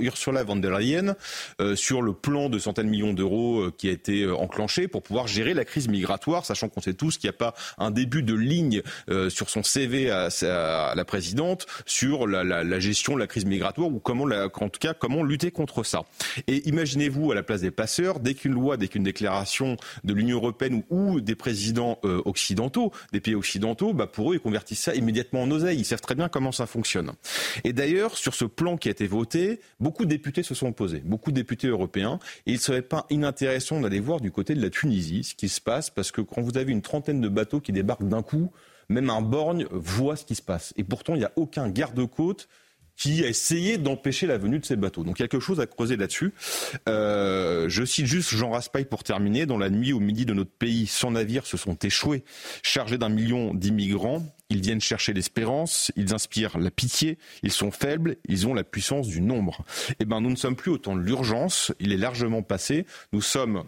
von 0.43 0.55
der 0.55 0.77
Leyen 0.77 1.15
sur 1.75 2.01
le 2.01 2.13
plan 2.13 2.49
de 2.49 2.59
centaines 2.59 2.85
de 2.85 2.91
millions 2.91 3.13
d'euros 3.13 3.71
qui 3.77 3.89
a 3.89 3.91
été 3.91 4.29
enclenché 4.29 4.87
pour 4.87 5.01
pouvoir 5.01 5.27
gérer 5.27 5.53
la 5.53 5.65
crise 5.65 5.87
migratoire, 5.87 6.45
sachant 6.45 6.69
qu'on 6.69 6.81
sait 6.81 6.93
tous 6.93 7.17
qu'il 7.17 7.27
n'y 7.29 7.35
a 7.35 7.37
pas 7.37 7.53
un 7.77 7.91
début 7.91 8.23
de 8.23 8.33
ligne 8.33 8.81
sur 9.29 9.49
son 9.49 9.63
CV 9.63 10.11
à, 10.11 10.29
la 10.95 11.05
présidente 11.05 11.65
sur 11.85 12.27
la, 12.27 12.79
gestion 12.79 13.15
de 13.15 13.19
la 13.19 13.27
crise 13.27 13.45
migratoire 13.45 13.89
ou 13.89 13.99
comment, 13.99 14.25
en 14.25 14.69
tout 14.69 14.79
cas, 14.79 14.93
comment 14.93 15.23
lutter 15.25 15.51
contre 15.51 15.83
ça. 15.83 16.03
Et 16.47 16.67
imaginez-vous 16.67 17.31
à 17.31 17.35
la 17.35 17.43
place 17.43 17.61
des 17.61 17.71
passeurs, 17.71 18.19
dès 18.19 18.33
qu'une 18.33 18.53
loi, 18.53 18.77
dès 18.77 18.87
qu'une 18.87 19.03
déclaration 19.03 19.77
de 20.03 20.13
l'Union 20.13 20.37
européenne 20.37 20.83
ou, 20.89 21.21
des 21.21 21.35
présidents 21.35 21.99
euh, 22.03 22.21
occidentaux, 22.25 22.91
des 23.11 23.19
pays 23.19 23.35
occidentaux, 23.35 23.93
bah 23.93 24.07
pour 24.07 24.31
eux, 24.31 24.35
ils 24.35 24.39
convertissent 24.39 24.81
ça 24.81 24.95
immédiatement 24.95 25.43
en 25.43 25.51
oseille. 25.51 25.79
Ils 25.79 25.85
savent 25.85 26.01
très 26.01 26.15
bien 26.15 26.29
comment 26.29 26.51
ça 26.51 26.65
fonctionne. 26.65 27.11
Et 27.63 27.73
d'ailleurs, 27.73 28.17
sur 28.17 28.33
ce 28.33 28.45
plan 28.45 28.77
qui 28.77 28.87
a 28.87 28.91
été 28.91 29.07
voté, 29.07 29.59
beaucoup 29.79 30.05
de 30.05 30.09
députés 30.09 30.43
se 30.43 30.55
sont 30.55 30.67
opposés, 30.67 31.01
beaucoup 31.03 31.31
de 31.31 31.35
députés 31.35 31.67
européens. 31.67 32.19
Et 32.45 32.51
il 32.51 32.55
ne 32.55 32.59
serait 32.59 32.81
pas 32.81 33.05
inintéressant 33.09 33.79
d'aller 33.81 33.99
voir 33.99 34.21
du 34.21 34.31
côté 34.31 34.55
de 34.55 34.61
la 34.61 34.69
Tunisie 34.69 35.23
ce 35.23 35.35
qui 35.35 35.49
se 35.49 35.61
passe, 35.61 35.89
parce 35.89 36.11
que 36.11 36.21
quand 36.21 36.41
vous 36.41 36.57
avez 36.57 36.71
une 36.71 36.81
trentaine 36.81 37.21
de 37.21 37.29
bateaux 37.29 37.59
qui 37.59 37.71
débarquent 37.71 38.07
d'un 38.07 38.23
coup, 38.23 38.51
même 38.89 39.09
un 39.09 39.21
borgne 39.21 39.65
voit 39.71 40.15
ce 40.15 40.25
qui 40.25 40.35
se 40.35 40.41
passe. 40.41 40.73
Et 40.77 40.83
pourtant, 40.83 41.15
il 41.15 41.19
n'y 41.19 41.25
a 41.25 41.31
aucun 41.35 41.69
garde-côte 41.69 42.47
qui 42.95 43.23
a 43.23 43.27
essayé 43.27 43.77
d'empêcher 43.77 44.27
la 44.27 44.37
venue 44.37 44.59
de 44.59 44.65
ces 44.65 44.75
bateaux. 44.75 45.03
Donc 45.03 45.17
quelque 45.17 45.39
chose 45.39 45.59
à 45.59 45.67
creuser 45.67 45.97
là-dessus. 45.97 46.33
Euh, 46.87 47.67
je 47.69 47.83
cite 47.83 48.05
juste 48.05 48.29
Jean 48.35 48.51
Raspail 48.51 48.85
pour 48.85 49.03
terminer. 49.03 49.45
Dans 49.45 49.57
la 49.57 49.69
nuit 49.69 49.93
au 49.93 49.99
midi 49.99 50.25
de 50.25 50.33
notre 50.33 50.51
pays, 50.51 50.87
100 50.87 51.11
navires 51.11 51.45
se 51.45 51.57
sont 51.57 51.75
échoués, 51.75 52.23
chargés 52.63 52.97
d'un 52.97 53.09
million 53.09 53.53
d'immigrants. 53.53 54.23
Ils 54.49 54.61
viennent 54.61 54.81
chercher 54.81 55.13
l'espérance, 55.13 55.91
ils 55.95 56.13
inspirent 56.13 56.57
la 56.59 56.69
pitié, 56.69 57.17
ils 57.41 57.51
sont 57.51 57.71
faibles, 57.71 58.17
ils 58.27 58.47
ont 58.47 58.53
la 58.53 58.63
puissance 58.63 59.07
du 59.07 59.19
nombre. 59.19 59.65
Eh 59.99 60.05
ben, 60.05 60.21
nous 60.21 60.29
ne 60.29 60.35
sommes 60.35 60.55
plus 60.55 60.71
au 60.71 60.77
temps 60.77 60.95
de 60.95 61.01
l'urgence, 61.01 61.73
il 61.79 61.91
est 61.91 61.97
largement 61.97 62.43
passé. 62.43 62.85
Nous 63.11 63.21
sommes 63.21 63.63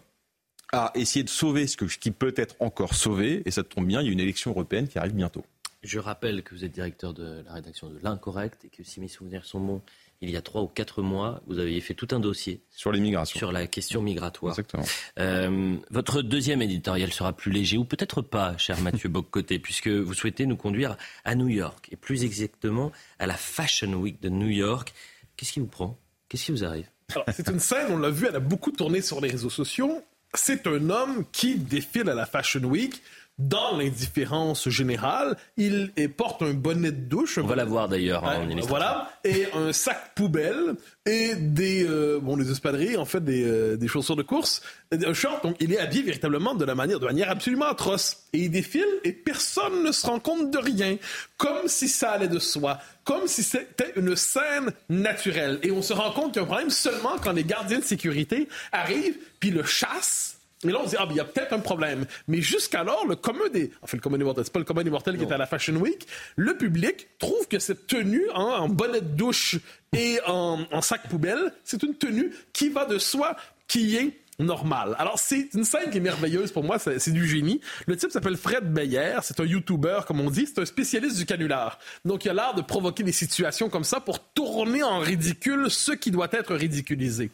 à 0.71 0.91
essayer 0.95 1.23
de 1.23 1.29
sauver 1.29 1.65
ce 1.65 1.77
qui 1.77 2.11
peut 2.11 2.33
être 2.37 2.55
encore 2.59 2.93
sauvé, 2.93 3.41
et 3.45 3.51
ça 3.51 3.63
tombe 3.63 3.87
bien, 3.87 4.01
il 4.01 4.07
y 4.07 4.09
a 4.09 4.13
une 4.13 4.19
élection 4.19 4.51
européenne 4.51 4.87
qui 4.87 4.99
arrive 4.99 5.13
bientôt. 5.13 5.43
Je 5.87 5.99
rappelle 5.99 6.43
que 6.43 6.53
vous 6.53 6.65
êtes 6.65 6.73
directeur 6.73 7.13
de 7.13 7.45
la 7.45 7.53
rédaction 7.53 7.89
de 7.89 7.97
L'Incorrect 8.03 8.65
et 8.65 8.67
que 8.67 8.83
si 8.83 8.99
mes 8.99 9.07
souvenirs 9.07 9.45
sont 9.45 9.61
bons, 9.61 9.81
il 10.19 10.29
y 10.29 10.35
a 10.35 10.41
trois 10.41 10.61
ou 10.61 10.67
quatre 10.67 11.01
mois, 11.01 11.41
vous 11.47 11.59
aviez 11.59 11.79
fait 11.79 11.93
tout 11.93 12.09
un 12.11 12.19
dossier 12.19 12.61
sur 12.71 12.91
l'immigration, 12.91 13.37
sur 13.37 13.53
la 13.53 13.67
question 13.67 14.01
migratoire. 14.01 14.51
Exactement. 14.51 14.83
Euh, 15.17 15.77
votre 15.89 16.21
deuxième 16.21 16.61
éditorial 16.61 17.13
sera 17.13 17.31
plus 17.31 17.53
léger, 17.53 17.77
ou 17.77 17.85
peut-être 17.85 18.21
pas, 18.21 18.57
cher 18.57 18.81
Mathieu 18.81 19.07
Boccoté, 19.09 19.59
puisque 19.59 19.87
vous 19.87 20.13
souhaitez 20.13 20.45
nous 20.45 20.57
conduire 20.57 20.97
à 21.23 21.35
New 21.35 21.47
York, 21.47 21.87
et 21.89 21.95
plus 21.95 22.25
exactement 22.25 22.91
à 23.17 23.25
la 23.25 23.35
Fashion 23.35 23.93
Week 23.93 24.21
de 24.21 24.27
New 24.27 24.49
York. 24.49 24.93
Qu'est-ce 25.37 25.53
qui 25.53 25.61
vous 25.61 25.67
prend? 25.67 25.97
Qu'est-ce 26.27 26.47
qui 26.47 26.51
vous 26.51 26.65
arrive? 26.65 26.89
C'est 27.31 27.47
une 27.47 27.61
scène, 27.61 27.87
on 27.91 27.97
l'a 27.97 28.09
vu, 28.09 28.25
elle 28.27 28.35
a 28.35 28.41
beaucoup 28.41 28.71
tourné 28.71 29.01
sur 29.01 29.21
les 29.21 29.29
réseaux 29.29 29.49
sociaux. 29.49 30.03
C'est 30.33 30.67
un 30.67 30.89
homme 30.89 31.23
qui 31.31 31.55
défile 31.55 32.09
à 32.09 32.13
la 32.13 32.25
Fashion 32.25 32.65
Week 32.65 33.01
dans 33.37 33.77
l'indifférence 33.77 34.67
générale, 34.69 35.37
il 35.57 35.91
porte 36.15 36.41
un 36.41 36.53
bonnet 36.53 36.91
de 36.91 37.01
douche. 37.01 37.37
On 37.37 37.45
va 37.45 37.55
la 37.55 37.65
voir 37.65 37.87
d'ailleurs 37.87 38.25
hein, 38.25 38.47
Voilà, 38.63 39.11
et 39.23 39.45
un 39.53 39.73
sac 39.73 40.15
poubelle 40.15 40.75
et 41.05 41.35
des 41.35 41.85
euh, 41.87 42.19
bon 42.19 42.35
des 42.35 42.51
espadrilles 42.51 42.97
en 42.97 43.05
fait 43.05 43.23
des, 43.23 43.43
euh, 43.45 43.77
des 43.77 43.87
chaussures 43.87 44.15
de 44.15 44.23
course, 44.23 44.61
un 44.91 45.13
short. 45.13 45.43
Donc 45.43 45.55
il 45.59 45.71
est 45.71 45.77
habillé 45.77 46.01
véritablement 46.01 46.55
de 46.55 46.65
la 46.65 46.73
manière 46.73 46.99
de 46.99 47.05
manière 47.05 47.29
absolument 47.29 47.67
atroce 47.67 48.25
et 48.33 48.39
il 48.39 48.51
défile 48.51 48.85
et 49.03 49.11
personne 49.11 49.83
ne 49.83 49.91
se 49.91 50.07
rend 50.07 50.19
compte 50.19 50.49
de 50.49 50.57
rien, 50.57 50.97
comme 51.37 51.67
si 51.67 51.87
ça 51.87 52.11
allait 52.11 52.27
de 52.27 52.39
soi, 52.39 52.79
comme 53.03 53.27
si 53.27 53.43
c'était 53.43 53.93
une 53.95 54.15
scène 54.15 54.71
naturelle. 54.89 55.59
Et 55.61 55.71
on 55.71 55.83
se 55.83 55.93
rend 55.93 56.11
compte 56.11 56.33
qu'il 56.33 56.37
y 56.37 56.39
a 56.39 56.43
un 56.43 56.47
problème 56.47 56.71
seulement 56.71 57.17
quand 57.23 57.33
les 57.33 57.43
gardiens 57.43 57.79
de 57.79 57.83
sécurité 57.83 58.49
arrivent 58.71 59.17
puis 59.39 59.51
le 59.51 59.63
chassent 59.63 60.36
Et 60.63 60.71
là, 60.71 60.79
on 60.81 60.85
se 60.85 60.91
dit, 60.91 60.95
ah, 60.97 61.07
il 61.09 61.15
y 61.15 61.19
a 61.19 61.25
peut-être 61.25 61.53
un 61.53 61.59
problème. 61.59 62.05
Mais 62.27 62.41
jusqu'alors, 62.41 63.05
le 63.07 63.15
commun 63.15 63.47
des. 63.53 63.71
Enfin, 63.81 63.97
le 63.97 64.01
commun 64.01 64.17
des 64.17 64.23
mortels, 64.23 64.45
c'est 64.45 64.53
pas 64.53 64.59
le 64.59 64.65
commun 64.65 64.83
des 64.83 64.89
mortels 64.89 65.17
qui 65.17 65.23
est 65.23 65.31
à 65.31 65.37
la 65.37 65.45
Fashion 65.45 65.75
Week. 65.75 66.07
Le 66.35 66.57
public 66.57 67.07
trouve 67.19 67.47
que 67.47 67.59
cette 67.59 67.85
tenue, 67.87 68.27
hein, 68.33 68.57
en 68.59 68.69
bonnet 68.69 69.01
de 69.01 69.07
douche 69.07 69.57
et 69.95 70.19
en, 70.25 70.65
en 70.71 70.81
sac 70.81 71.07
poubelle, 71.09 71.53
c'est 71.63 71.83
une 71.83 71.95
tenue 71.95 72.33
qui 72.53 72.69
va 72.69 72.85
de 72.85 72.97
soi, 72.97 73.35
qui 73.67 73.95
est 73.97 74.17
normal. 74.39 74.95
Alors, 74.99 75.17
c'est 75.17 75.49
une 75.53 75.63
scène 75.63 75.89
qui 75.89 75.97
est 75.97 76.01
merveilleuse 76.01 76.51
pour 76.51 76.63
moi, 76.63 76.77
c'est 76.79 77.11
du 77.11 77.27
génie. 77.27 77.59
Le 77.87 77.95
type 77.95 78.11
s'appelle 78.11 78.37
Fred 78.37 78.71
Beyer, 78.71 79.17
c'est 79.23 79.39
un 79.39 79.45
YouTuber, 79.45 80.01
comme 80.07 80.19
on 80.19 80.29
dit, 80.29 80.45
c'est 80.45 80.61
un 80.61 80.65
spécialiste 80.65 81.17
du 81.17 81.25
canular. 81.25 81.79
Donc, 82.05 82.25
il 82.25 82.29
a 82.29 82.33
l'air 82.33 82.53
de 82.53 82.61
provoquer 82.61 83.03
des 83.03 83.11
situations 83.11 83.69
comme 83.69 83.83
ça 83.83 83.99
pour 83.99 84.19
tourner 84.19 84.83
en 84.83 84.99
ridicule 84.99 85.69
ce 85.69 85.91
qui 85.91 86.11
doit 86.11 86.29
être 86.31 86.55
ridiculisé. 86.55 87.31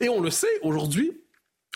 Et 0.00 0.08
on 0.08 0.20
le 0.20 0.30
sait, 0.30 0.46
aujourd'hui, 0.62 1.12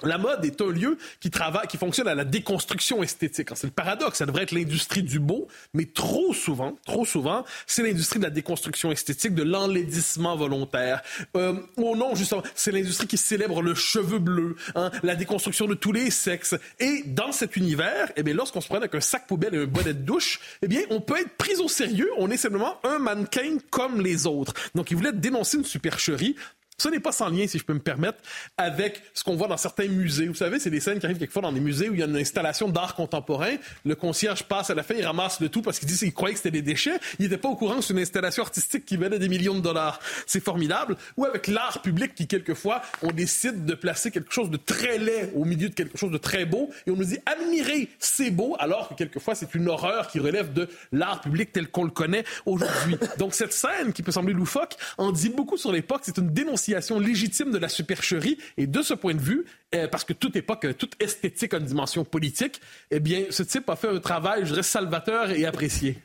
la 0.02 0.18
mode 0.18 0.44
est 0.44 0.60
un 0.60 0.70
lieu 0.70 0.98
qui 1.20 1.30
travaille, 1.30 1.66
qui 1.66 1.76
fonctionne 1.76 2.08
à 2.08 2.14
la 2.14 2.24
déconstruction 2.24 3.02
esthétique. 3.02 3.48
C'est 3.54 3.66
le 3.66 3.72
paradoxe. 3.72 4.18
Ça 4.18 4.26
devrait 4.26 4.44
être 4.44 4.52
l'industrie 4.52 5.02
du 5.02 5.18
beau, 5.18 5.48
mais 5.74 5.86
trop 5.86 6.32
souvent, 6.32 6.76
trop 6.86 7.04
souvent, 7.04 7.44
c'est 7.66 7.82
l'industrie 7.82 8.18
de 8.18 8.24
la 8.24 8.30
déconstruction 8.30 8.92
esthétique, 8.92 9.34
de 9.34 9.42
l'enlaidissement 9.42 10.36
volontaire. 10.36 11.02
Euh, 11.36 11.54
oh 11.76 11.96
non, 11.96 12.14
justement, 12.14 12.42
c'est 12.54 12.72
l'industrie 12.72 13.06
qui 13.06 13.16
célèbre 13.16 13.62
le 13.62 13.74
cheveu 13.74 14.18
bleu, 14.18 14.56
hein, 14.74 14.90
la 15.02 15.16
déconstruction 15.16 15.66
de 15.66 15.74
tous 15.74 15.92
les 15.92 16.10
sexes. 16.10 16.54
Et 16.78 17.02
dans 17.06 17.32
cet 17.32 17.56
univers, 17.56 18.10
eh 18.16 18.22
bien, 18.22 18.34
lorsqu'on 18.34 18.60
se 18.60 18.66
prend 18.66 18.76
avec 18.76 18.94
un 18.94 19.00
sac 19.00 19.26
poubelle 19.26 19.54
et 19.54 19.62
un 19.62 19.66
bonnet 19.66 19.94
de 19.94 20.02
douche, 20.02 20.40
eh 20.62 20.68
bien, 20.68 20.82
on 20.90 21.00
peut 21.00 21.18
être 21.18 21.36
pris 21.36 21.56
au 21.56 21.68
sérieux. 21.68 22.10
On 22.18 22.30
est 22.30 22.36
simplement 22.36 22.78
un 22.84 22.98
mannequin 22.98 23.58
comme 23.70 24.00
les 24.00 24.26
autres. 24.26 24.54
Donc, 24.74 24.90
il 24.90 24.96
voulait 24.96 25.12
dénoncer 25.12 25.58
une 25.58 25.64
supercherie 25.64 26.36
ce 26.80 26.88
n'est 26.88 26.98
pas 26.98 27.12
sans 27.12 27.28
lien, 27.28 27.46
si 27.46 27.58
je 27.58 27.64
peux 27.64 27.74
me 27.74 27.80
permettre, 27.80 28.18
avec 28.56 29.02
ce 29.12 29.22
qu'on 29.22 29.36
voit 29.36 29.48
dans 29.48 29.58
certains 29.58 29.86
musées. 29.86 30.28
Vous 30.28 30.34
savez, 30.34 30.58
c'est 30.58 30.70
des 30.70 30.80
scènes 30.80 30.98
qui 30.98 31.04
arrivent 31.04 31.18
quelquefois 31.18 31.42
dans 31.42 31.52
des 31.52 31.60
musées 31.60 31.90
où 31.90 31.94
il 31.94 32.00
y 32.00 32.02
a 32.02 32.06
une 32.06 32.16
installation 32.16 32.70
d'art 32.70 32.94
contemporain. 32.94 33.56
Le 33.84 33.94
concierge 33.94 34.44
passe 34.44 34.70
à 34.70 34.74
la 34.74 34.82
fin, 34.82 34.94
il 34.94 35.04
ramasse 35.04 35.40
le 35.40 35.50
tout 35.50 35.60
parce 35.60 35.78
qu'il 35.78 35.86
dit 35.86 35.98
qu'il 35.98 36.14
croyait 36.14 36.32
que 36.34 36.38
c'était 36.38 36.50
des 36.50 36.62
déchets. 36.62 36.98
Il 37.18 37.24
n'était 37.24 37.36
pas 37.36 37.50
au 37.50 37.54
courant 37.56 37.76
que 37.76 37.82
c'est 37.82 37.92
une 37.92 37.98
installation 37.98 38.42
artistique 38.42 38.86
qui 38.86 38.96
valait 38.96 39.18
des 39.18 39.28
millions 39.28 39.54
de 39.54 39.60
dollars. 39.60 40.00
C'est 40.26 40.42
formidable. 40.42 40.96
Ou 41.18 41.26
avec 41.26 41.48
l'art 41.48 41.82
public 41.82 42.14
qui, 42.14 42.26
quelquefois, 42.26 42.80
on 43.02 43.10
décide 43.10 43.66
de 43.66 43.74
placer 43.74 44.10
quelque 44.10 44.32
chose 44.32 44.48
de 44.48 44.56
très 44.56 44.96
laid 44.96 45.32
au 45.34 45.44
milieu 45.44 45.68
de 45.68 45.74
quelque 45.74 45.98
chose 45.98 46.10
de 46.10 46.18
très 46.18 46.46
beau 46.46 46.70
et 46.86 46.90
on 46.90 46.96
nous 46.96 47.04
dit 47.04 47.18
admirez, 47.26 47.90
c'est 47.98 48.30
beau, 48.30 48.56
alors 48.58 48.88
que 48.88 48.94
quelquefois 48.94 49.34
c'est 49.34 49.54
une 49.54 49.68
horreur 49.68 50.08
qui 50.08 50.18
relève 50.18 50.54
de 50.54 50.66
l'art 50.92 51.20
public 51.20 51.52
tel 51.52 51.68
qu'on 51.68 51.84
le 51.84 51.90
connaît 51.90 52.24
aujourd'hui. 52.46 52.96
Donc 53.18 53.34
cette 53.34 53.52
scène 53.52 53.92
qui 53.92 54.02
peut 54.02 54.12
sembler 54.12 54.32
loufoque 54.32 54.76
en 54.96 55.12
dit 55.12 55.28
beaucoup 55.28 55.58
sur 55.58 55.72
l'époque. 55.72 56.00
C'est 56.04 56.16
une 56.16 56.30
dénonciation 56.30 56.69
légitime 56.98 57.50
de 57.50 57.58
la 57.58 57.68
supercherie. 57.68 58.38
Et 58.56 58.66
de 58.66 58.82
ce 58.82 58.94
point 58.94 59.14
de 59.14 59.20
vue, 59.20 59.44
euh, 59.74 59.88
parce 59.88 60.04
que 60.04 60.12
toute 60.12 60.36
époque, 60.36 60.66
toute 60.78 61.00
esthétique 61.02 61.54
a 61.54 61.58
une 61.58 61.66
dimension 61.66 62.04
politique, 62.04 62.60
eh 62.90 63.00
bien, 63.00 63.24
ce 63.30 63.42
type 63.42 63.68
a 63.70 63.76
fait 63.76 63.88
un 63.88 64.00
travail, 64.00 64.42
je 64.42 64.50
dirais, 64.50 64.62
salvateur 64.62 65.30
et 65.30 65.44
apprécié. 65.44 65.98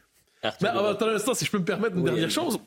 Mais 0.62 0.70
attends 0.70 1.08
un 1.08 1.16
instant, 1.16 1.34
si 1.34 1.46
je 1.46 1.52
peux 1.52 1.60
me 1.60 1.66
permettre 1.66 1.96
une 1.96 2.04
dernière 2.04 2.30
chose, 2.30 2.60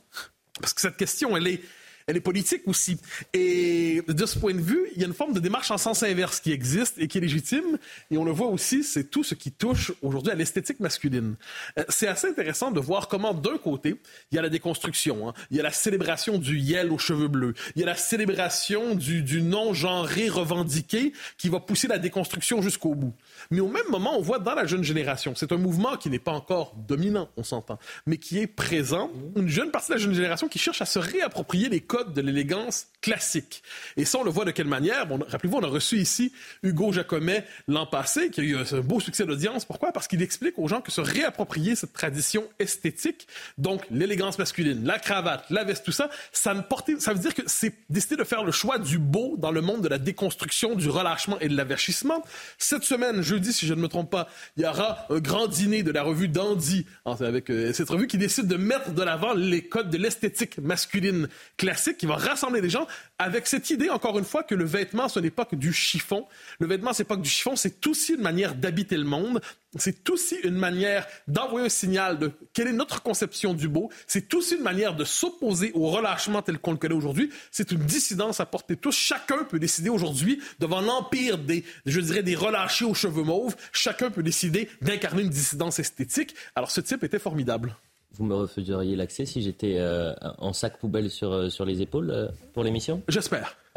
parce 0.61 0.75
que 0.75 0.81
cette 0.81 0.97
question, 0.97 1.37
elle 1.37 1.47
est 1.47 1.61
elle 2.09 2.17
est 2.17 2.21
politique 2.21 2.63
aussi. 2.67 2.99
Et 3.35 4.03
de 4.09 4.27
ce 4.27 4.39
point 4.39 4.55
de 4.55 4.61
vue, 4.61 4.89
il 4.97 5.01
y 5.01 5.05
a 5.05 5.07
une 5.07 5.15
forme 5.15 5.35
de 5.35 5.41
démarche 5.41 5.71
en 5.71 5.77
sens 5.77 6.03
inverse 6.03 6.41
qui 6.41 6.53
existe 6.53 6.95
et 6.99 7.07
qui 7.07 7.19
est 7.19 7.21
légitime. 7.21 7.79
Et 8.11 8.17
on 8.17 8.25
le 8.25 8.33
voit 8.33 8.47
aussi, 8.47 8.83
c'est 8.83 9.05
tout 9.05 9.23
ce 9.23 9.35
qui 9.35 9.53
touche 9.53 9.93
aujourd'hui 10.01 10.33
à 10.33 10.35
l'esthétique 10.35 10.81
masculine. 10.81 11.37
Euh, 11.79 11.85
c'est 11.91 12.09
assez 12.09 12.27
intéressant 12.27 12.71
de 12.71 12.81
voir 12.81 13.09
comment, 13.09 13.35
d'un 13.35 13.59
côté, 13.59 14.01
il 14.33 14.37
y 14.37 14.39
a 14.39 14.43
la 14.43 14.49
déconstruction, 14.49 15.29
hein. 15.29 15.35
il 15.51 15.59
y 15.59 15.61
a 15.61 15.63
la 15.63 15.71
célébration 15.71 16.39
du 16.39 16.59
yel 16.59 16.91
aux 16.91 16.99
cheveux 16.99 17.29
bleus, 17.29 17.53
il 17.77 17.81
y 17.81 17.83
a 17.83 17.87
la 17.87 17.95
célébration 17.95 18.95
du, 18.95 19.43
non-genré 19.43 20.31
revendiqué 20.31 21.13
qui 21.37 21.51
va 21.51 21.61
pousser 21.61 21.89
la 21.89 21.99
déconstruction 21.99 22.63
jusqu'au 22.63 22.95
bout. 22.95 23.13
Mais 23.51 23.61
au 23.61 23.69
même 23.69 23.89
moment, 23.91 24.17
on 24.17 24.23
voit 24.23 24.39
dans 24.39 24.55
la 24.55 24.65
jeune 24.65 24.83
génération, 24.83 25.35
c'est 25.37 25.53
un 25.53 25.59
mouvement 25.59 25.97
qui 25.99 26.09
n'est 26.09 26.19
pas 26.19 26.33
encore 26.33 26.75
dominant, 26.89 27.29
on 27.37 27.43
s'entend, 27.43 27.79
mais 28.07 28.17
qui 28.17 28.39
est 28.39 28.47
présent, 28.47 29.11
une 29.37 29.49
jeune 29.49 29.71
partie 29.71 29.89
de 29.89 29.97
la 29.97 30.01
jeune 30.01 30.15
génération 30.15 30.49
qui 30.49 30.59
cherche 30.59 30.81
à 30.81 30.87
se 30.87 30.99
réapproprier 30.99 31.69
les 31.69 31.81
codes 31.81 31.98
de 32.05 32.21
l'élégance 32.21 32.87
classique. 33.01 33.63
Et 33.97 34.05
ça, 34.05 34.19
on 34.19 34.25
le 34.25 34.31
voit 34.31 34.45
de 34.45 34.51
quelle 34.51 34.67
manière? 34.67 35.07
Bon, 35.07 35.19
Rappelez-vous, 35.29 35.59
on 35.59 35.63
a 35.63 35.69
reçu 35.69 35.97
ici 35.97 36.33
Hugo 36.63 36.93
Jacomet 36.93 37.45
l'an 37.67 37.87
passé, 37.87 38.31
qui 38.31 38.41
a 38.41 38.45
eu 38.45 38.57
un 38.57 38.81
beau 38.81 39.01
succès 39.01 39.25
d'audience. 39.25 39.65
Pourquoi? 39.65 39.93
Parce 39.93 40.09
qu'il 40.09 40.23
explique 40.23 40.59
aux 40.59 40.69
gens 40.69 40.81
que 40.81 40.91
se 40.91 41.01
réapproprier 41.01 41.77
cette 41.77 41.93
tradition 41.93 42.45
esthétique, 42.59 43.29
donc 43.57 43.83
l'élégance 43.91 44.39
masculine, 44.39 44.85
la 44.85 44.99
cravate, 44.99 45.45
la 45.51 45.65
veste, 45.65 45.85
tout 45.85 45.93
ça, 45.93 46.11
ça, 46.33 46.55
portait, 46.55 46.99
ça 46.99 47.13
veut 47.13 47.21
dire 47.21 47.35
que 47.35 47.43
c'est 47.47 47.75
décider 47.89 48.17
de 48.17 48.25
faire 48.25 48.45
le 48.45 48.53
choix 48.53 48.79
du 48.79 48.99
beau 48.99 49.37
dans 49.39 49.51
le 49.51 49.61
monde 49.61 49.83
de 49.83 49.89
la 49.89 49.99
déconstruction, 49.99 50.75
du 50.75 50.89
relâchement 50.89 51.39
et 51.41 51.49
de 51.49 51.57
l'avachissement. 51.57 52.23
Cette 52.59 52.85
semaine, 52.85 53.23
jeudi, 53.23 53.53
si 53.53 53.67
je 53.67 53.75
ne 53.75 53.81
me 53.81 53.89
trompe 53.89 54.11
pas, 54.11 54.29
il 54.57 54.65
y 54.65 54.67
aura 54.67 55.07
un 55.11 55.21
grand 55.21 55.47
dîner 55.47 55.83
de 55.83 55.91
la 55.93 56.03
revue 56.03 56.29
Dandy, 56.29 56.87
avec 57.05 57.51
euh, 57.51 57.73
cette 57.73 57.89
revue 57.89 58.07
qui 58.07 58.19
décide 58.19 58.47
de 58.47 58.57
mettre 58.57 58.93
de 58.93 59.03
l'avant 59.03 59.35
les 59.35 59.63
codes 59.63 59.91
de 59.91 59.99
l'esthétique 59.99 60.59
masculine 60.59 61.29
classique 61.57 61.88
qui 61.97 62.07
va 62.07 62.17
rassembler 62.17 62.61
les 62.61 62.71
gens 62.71 62.87
avec 63.19 63.47
cette 63.47 63.71
idée, 63.71 63.91
encore 63.91 64.19
une 64.19 64.25
fois, 64.25 64.43
que 64.43 64.55
le 64.55 64.65
vêtement, 64.65 65.09
ce 65.09 65.21
n'est 65.21 65.31
pas 65.31 65.45
que 65.45 65.57
du 65.57 65.73
chiffon. 65.73 66.27
Le 66.59 66.67
vêtement, 66.67 66.93
c'est 66.93 67.05
pas 67.05 67.17
que 67.17 67.23
du 67.23 67.29
chiffon, 67.29 67.57
c'est 67.57 67.87
aussi 67.87 68.15
une 68.15 68.23
manière 68.23 68.55
d'habiter 68.55 68.97
le 68.97 69.05
monde. 69.05 69.41
C'est 69.77 70.09
aussi 70.09 70.37
une 70.45 70.57
manière 70.57 71.07
d'envoyer 71.27 71.67
un 71.67 71.71
signal 71.71 72.19
de 72.19 72.33
quelle 72.55 72.69
est 72.69 72.73
notre 72.73 73.03
conception 73.03 73.53
du 73.53 73.69
beau. 73.69 73.91
C'est 74.07 74.33
aussi 74.35 74.57
une 74.57 74.63
manière 74.63 74.97
de 74.97 75.05
s'opposer 75.05 75.73
au 75.75 75.89
relâchement 75.89 76.41
tel 76.41 76.59
qu'on 76.59 76.73
le 76.73 76.79
connaît 76.79 76.95
aujourd'hui. 76.95 77.31
C'est 77.51 77.71
une 77.73 77.85
dissidence 77.85 78.41
à 78.41 78.47
porter 78.47 78.77
tous. 78.77 78.97
Chacun 78.97 79.45
peut 79.45 79.59
décider 79.59 79.91
aujourd'hui, 79.91 80.41
devant 80.59 80.81
l'empire 80.81 81.39
des, 81.39 81.65
je 81.87 82.01
dirais, 82.01 82.23
des 82.23 82.35
relâchés 82.35 82.85
aux 82.85 82.95
cheveux 82.95 83.25
mauves, 83.25 83.57
chacun 83.73 84.11
peut 84.11 84.23
décider 84.23 84.71
d'incarner 84.81 85.23
une 85.23 85.29
dissidence 85.29 85.79
esthétique. 85.79 86.35
Alors 86.55 86.71
ce 86.71 86.81
type 86.81 87.05
était 87.05 87.19
formidable. 87.19 87.77
Vous 88.15 88.25
me 88.25 88.35
refuseriez 88.35 88.97
l'accès 88.97 89.27
si 89.27 89.43
j'étais 89.43 89.77
euh, 89.79 90.13
en 90.39 90.53
sac 90.53 90.79
poubelle 90.79 91.11
sur, 91.11 91.33
euh, 91.33 91.51
sur 91.51 91.65
les 91.65 91.83
épaules 91.83 92.11
euh, 92.11 92.29
pour 92.53 92.65
l'émission? 92.65 93.03
J'espère. 93.09 93.57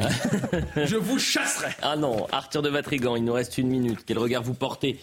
je 0.76 0.96
vous 0.96 1.18
chasserai. 1.18 1.72
Ah 1.82 1.96
non, 1.96 2.26
Arthur 2.32 2.62
de 2.62 2.68
Vatrigan, 2.68 3.14
il 3.14 3.24
nous 3.24 3.32
reste 3.34 3.58
une 3.58 3.68
minute. 3.68 4.00
Quel 4.04 4.18
regard 4.18 4.42
vous 4.42 4.54
portez? 4.54 4.98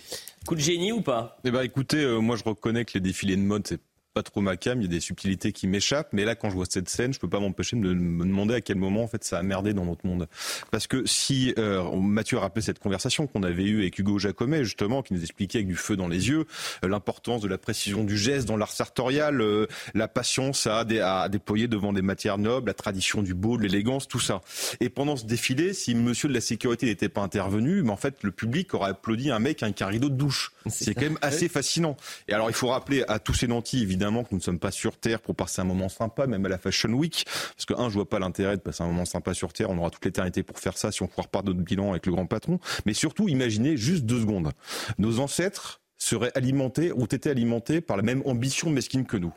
Coup 0.46 0.56
de 0.56 0.60
génie 0.60 0.92
ou 0.92 1.02
pas? 1.02 1.38
Eh 1.46 1.52
ben, 1.52 1.62
écoutez, 1.62 2.06
moi 2.20 2.36
je 2.36 2.44
reconnais 2.44 2.86
que 2.86 2.94
les 2.96 3.00
défilés 3.00 3.38
de 3.38 3.42
mode, 3.42 3.66
c'est 3.68 3.80
pas 4.14 4.24
trop 4.24 4.42
ma 4.42 4.58
cam, 4.58 4.82
il 4.82 4.86
y 4.86 4.88
a 4.88 4.90
des 4.90 5.00
subtilités 5.00 5.52
qui 5.52 5.68
m'échappent, 5.68 6.14
mais 6.14 6.26
là 6.26 6.34
quand 6.34 6.50
je 6.50 6.56
vois 6.56 6.66
cette 6.68 6.90
scène, 6.90 7.14
je 7.14 7.20
peux 7.20 7.30
pas 7.30 7.40
m'empêcher 7.40 7.76
de 7.76 7.82
me 7.82 8.26
demander 8.26 8.56
à 8.56 8.62
quel 8.62 8.78
moment 8.78 9.04
en 9.04 9.08
fait 9.08 9.24
ça 9.24 9.38
a 9.38 9.44
merdé 9.44 9.74
dans 9.74 9.86
notre 9.86 10.08
monde. 10.08 10.28
Parce 10.72 10.88
que 10.88 11.06
si 11.06 11.54
euh, 11.60 11.96
Mathieu 11.96 12.38
a 12.38 12.42
rappelé 12.42 12.64
cette 12.64 12.80
conversation 12.80 13.28
qu'on 13.28 13.44
avait 13.44 13.64
eue 13.64 13.82
avec 13.82 14.00
Hugo 14.00 14.18
Jacomet 14.18 14.64
justement, 14.64 15.04
qui 15.04 15.14
nous 15.14 15.22
expliquait 15.22 15.60
avec 15.60 15.68
du 15.68 15.76
feu 15.76 15.96
dans 15.96 16.08
les 16.08 16.30
yeux 16.30 16.46
euh, 16.84 16.88
l'importance 16.88 17.42
de 17.42 17.48
la 17.48 17.60
précision 17.60 18.04
du 18.04 18.18
geste 18.18 18.48
dans 18.48 18.58
l'art 18.58 18.72
sartorial, 18.72 19.42
euh, 19.42 19.68
la 19.94 20.08
patience 20.08 20.66
à, 20.66 20.80
à, 20.80 21.30
déployer 21.30 21.68
devant 21.68 21.94
des 21.94 22.02
matières 22.02 22.40
nobles, 22.40 22.68
la 22.68 22.74
tradition 22.74 23.22
du 23.22 23.36
beau, 23.36 23.58
de 23.58 23.62
l'élégance, 23.62 24.08
tout 24.08 24.20
ça. 24.20 24.42
Et 24.80 24.90
pendant 24.90 25.18
ce 25.18 25.26
défilé, 25.26 25.74
si 25.74 25.94
Monsieur 25.94 26.30
de 26.30 26.34
la 26.34 26.42
sécurité 26.42 26.88
n'était 26.88 27.10
pas 27.10 27.22
intervenu, 27.22 27.84
mais 27.84 27.92
en 27.92 27.98
fait 27.98 28.24
le 28.24 28.32
public 28.32 28.74
aurait 28.74 28.92
applaudi 28.92 29.30
un 29.30 29.40
mec 29.40 29.62
avec 29.62 29.82
un 29.84 29.88
rideau 29.88 30.10
de 30.10 30.16
douche. 30.16 30.52
C'est 30.66 30.96
quand 30.96 31.02
même 31.02 31.20
assez 31.22 31.48
fascinant. 31.48 31.96
Et 32.28 32.34
alors 32.34 32.50
il 32.50 32.56
faut 32.56 32.70
rappeler 32.70 33.04
à 33.08 33.20
tous 33.20 33.36
ces 33.36 33.48
nantis 33.48 33.84
évidemment 33.84 33.99
évidemment 34.00 34.24
que 34.24 34.30
nous 34.32 34.38
ne 34.38 34.44
sommes 34.44 34.60
pas 34.60 34.72
sur 34.72 34.98
Terre 34.98 35.20
pour 35.20 35.36
passer 35.36 35.60
un 35.60 35.66
moment 35.66 35.90
sympa, 35.90 36.26
même 36.26 36.46
à 36.46 36.50
la 36.50 36.58
Fashion 36.58 36.90
Week. 36.92 37.26
Parce 37.56 37.66
que, 37.66 37.74
un, 37.74 37.90
je 37.90 37.96
vois 37.96 38.08
pas 38.08 38.18
l'intérêt 38.18 38.56
de 38.56 38.62
passer 38.62 38.82
un 38.82 38.88
moment 38.88 39.04
sympa 39.04 39.34
sur 39.34 39.52
Terre. 39.52 39.70
On 39.70 39.78
aura 39.78 39.90
toute 39.90 40.06
l'éternité 40.06 40.42
pour 40.42 40.58
faire 40.58 40.78
ça 40.78 40.90
si 40.94 41.04
on 41.04 41.10
repart 41.14 41.46
notre 41.46 41.60
bilan 41.60 41.92
avec 41.92 42.06
le 42.06 42.14
grand 42.14 42.26
patron. 42.26 42.60
Mais 42.86 42.94
surtout, 42.94 43.28
imaginez 43.28 43.76
juste 43.76 44.06
deux 44.06 44.22
secondes. 44.22 44.52
Nos 45.00 45.20
ancêtres 45.20 45.82
seraient 45.98 46.32
alimentés, 46.36 46.94
ont 46.94 47.06
été 47.06 47.30
alimentés 47.30 47.82
par 47.82 47.98
la 47.98 48.04
même 48.04 48.24
ambition 48.26 48.70
mesquine 48.70 49.06
que 49.06 49.18
nous. 49.18 49.34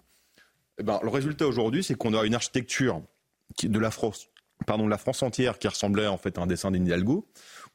Eh 0.78 0.84
ben, 0.84 1.00
le 1.02 1.08
résultat 1.08 1.48
aujourd'hui, 1.48 1.82
c'est 1.82 1.96
qu'on 1.96 2.14
a 2.14 2.24
une 2.24 2.36
architecture 2.36 3.02
de 3.64 3.78
la 3.80 3.90
France, 3.90 4.28
pardon, 4.64 4.84
de 4.84 4.90
la 4.90 4.98
France 4.98 5.24
entière 5.24 5.58
qui 5.58 5.66
ressemblait 5.66 6.06
en 6.06 6.18
fait 6.18 6.38
à 6.38 6.42
un 6.42 6.46
dessin 6.46 6.70
d'Hidalgo. 6.70 7.26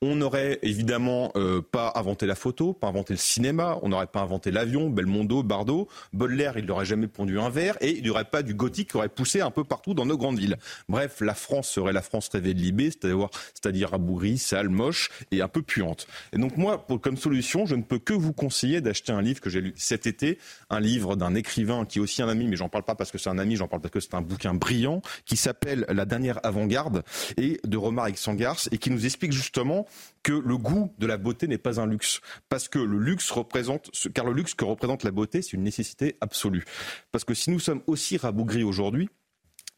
On 0.04 0.16
n'aurait 0.16 0.60
évidemment 0.62 1.32
euh, 1.36 1.64
pas 1.64 1.92
inventé 1.96 2.28
la 2.28 2.36
photo, 2.36 2.72
pas 2.72 2.86
inventé 2.86 3.16
le 3.16 3.18
cinéma, 3.18 3.80
on 3.82 3.90
n'aurait 3.90 4.06
pas 4.06 4.22
inventé 4.22 4.52
l'avion, 4.52 4.92
Belmondo, 4.92 5.42
Bardot, 5.42 5.88
Baudelaire, 6.14 6.56
il 6.60 6.66
n'aurait 6.66 6.86
jamais 6.86 7.08
pondu 7.08 7.40
un 7.40 7.50
verre, 7.50 7.78
et 7.82 7.98
il 7.98 8.04
n'y 8.04 8.12
aurait 8.12 8.26
pas 8.26 8.44
du 8.44 8.54
gothique 8.54 8.92
qui 8.92 8.98
aurait 8.98 9.10
poussé 9.10 9.42
un 9.42 9.50
peu 9.50 9.64
partout 9.64 9.96
dans 9.96 10.06
nos 10.06 10.16
grandes 10.16 10.38
villes. 10.38 10.58
Bref, 10.88 11.20
la 11.22 11.34
France 11.34 11.68
serait 11.68 11.94
la 11.94 12.04
France 12.04 12.30
rêvée 12.32 12.54
de 12.54 12.60
Libé, 12.60 12.92
c'est-à-dire, 12.92 13.92
abourrie, 13.92 14.38
sale, 14.38 14.70
moche 14.70 15.10
et 15.32 15.42
un 15.42 15.48
peu 15.48 15.64
puante. 15.64 16.06
Et 16.32 16.38
donc 16.38 16.58
moi, 16.58 16.86
pour, 16.86 17.02
comme 17.02 17.18
solution, 17.18 17.66
je 17.66 17.74
ne 17.74 17.82
peux 17.82 17.98
que 17.98 18.14
vous 18.14 18.34
conseiller 18.34 18.82
d'acheter 18.82 19.12
un 19.12 19.24
livre 19.24 19.42
que 19.42 19.50
j'ai 19.50 19.62
lu 19.62 19.74
cet 19.78 20.06
été, 20.06 20.38
un 20.70 20.80
livre 20.80 21.16
d'un 21.16 21.34
écrivain 21.34 21.86
qui 21.86 21.98
est 21.98 22.02
aussi 22.04 22.22
un 22.22 22.30
ami, 22.30 22.46
mais 22.46 22.56
j'en 22.56 22.70
parle 22.70 22.84
pas 22.84 22.94
parce 22.94 23.10
que 23.10 23.18
c'est 23.18 23.32
un 23.32 23.40
ami, 23.40 23.56
j'en 23.56 23.68
parle 23.68 23.82
parce 23.82 23.94
que 23.94 24.00
c'est 24.00 24.14
un 24.14 24.22
bouquin 24.22 24.54
brillant, 24.54 25.02
qui 25.26 25.38
s'appelle 25.38 25.88
La 25.90 26.06
dernière 26.06 26.40
avant-garde, 26.46 27.02
et 27.38 27.60
de 27.64 27.78
Romaric 27.78 28.20
Sangars, 28.20 28.60
et 28.72 28.78
qui 28.78 28.92
nous 28.92 29.04
explique 29.04 29.32
justement 29.32 29.87
que 30.24 30.34
le 30.34 30.58
goût 30.58 30.94
de 30.98 31.08
la 31.08 31.18
beauté 31.18 31.48
n'est 31.48 31.58
pas 31.58 31.80
un 31.80 31.88
luxe. 31.88 32.22
Parce 32.50 32.68
que 32.68 32.80
le 32.80 33.00
luxe 33.00 33.32
représente, 33.32 33.90
car 34.14 34.26
le 34.26 34.34
luxe 34.34 34.54
que 34.54 34.66
représente 34.66 35.04
la 35.04 35.12
beauté, 35.12 35.42
c'est 35.42 35.54
une 35.54 35.64
nécessité 35.64 36.18
absolue. 36.22 36.66
Parce 37.12 37.24
que 37.24 37.34
si 37.34 37.50
nous 37.50 37.60
sommes 37.60 37.82
aussi 37.88 38.18
rabougris 38.18 38.64
aujourd'hui, 38.64 39.10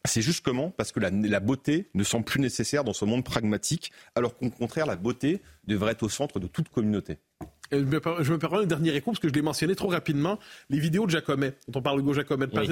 C'est 0.06 0.22
juste 0.22 0.46
comment? 0.46 0.72
Parce 0.72 0.94
que 0.94 1.02
la, 1.02 1.10
la, 1.10 1.42
beauté 1.42 1.90
ne 1.94 2.06
semble 2.06 2.24
plus 2.24 2.40
nécessaire 2.40 2.86
dans 2.86 2.94
ce 2.94 3.04
monde 3.04 3.26
pragmatique, 3.26 3.92
alors 4.16 4.38
qu'au 4.38 4.50
contraire, 4.50 4.86
la 4.86 4.96
beauté 4.96 5.42
devrait 5.68 5.92
être 5.92 6.04
au 6.04 6.10
centre 6.10 6.40
de 6.40 6.48
toute 6.48 6.70
communauté. 6.70 7.18
Je 7.72 7.78
me, 7.78 8.38
permets 8.38 8.64
un 8.64 8.66
dernier 8.66 8.96
écho, 8.96 9.12
parce 9.12 9.20
que 9.20 9.28
je 9.28 9.34
l'ai 9.34 9.42
mentionné 9.42 9.76
trop 9.76 9.90
rapidement, 9.90 10.40
les 10.70 10.80
vidéos 10.80 11.06
de 11.06 11.12
Jacomet, 11.12 11.54
dont 11.68 11.80
on 11.80 11.82
parle 11.82 12.00
Hugo 12.00 12.14
Jacomet, 12.14 12.48
de 12.48 12.58
oui 12.58 12.68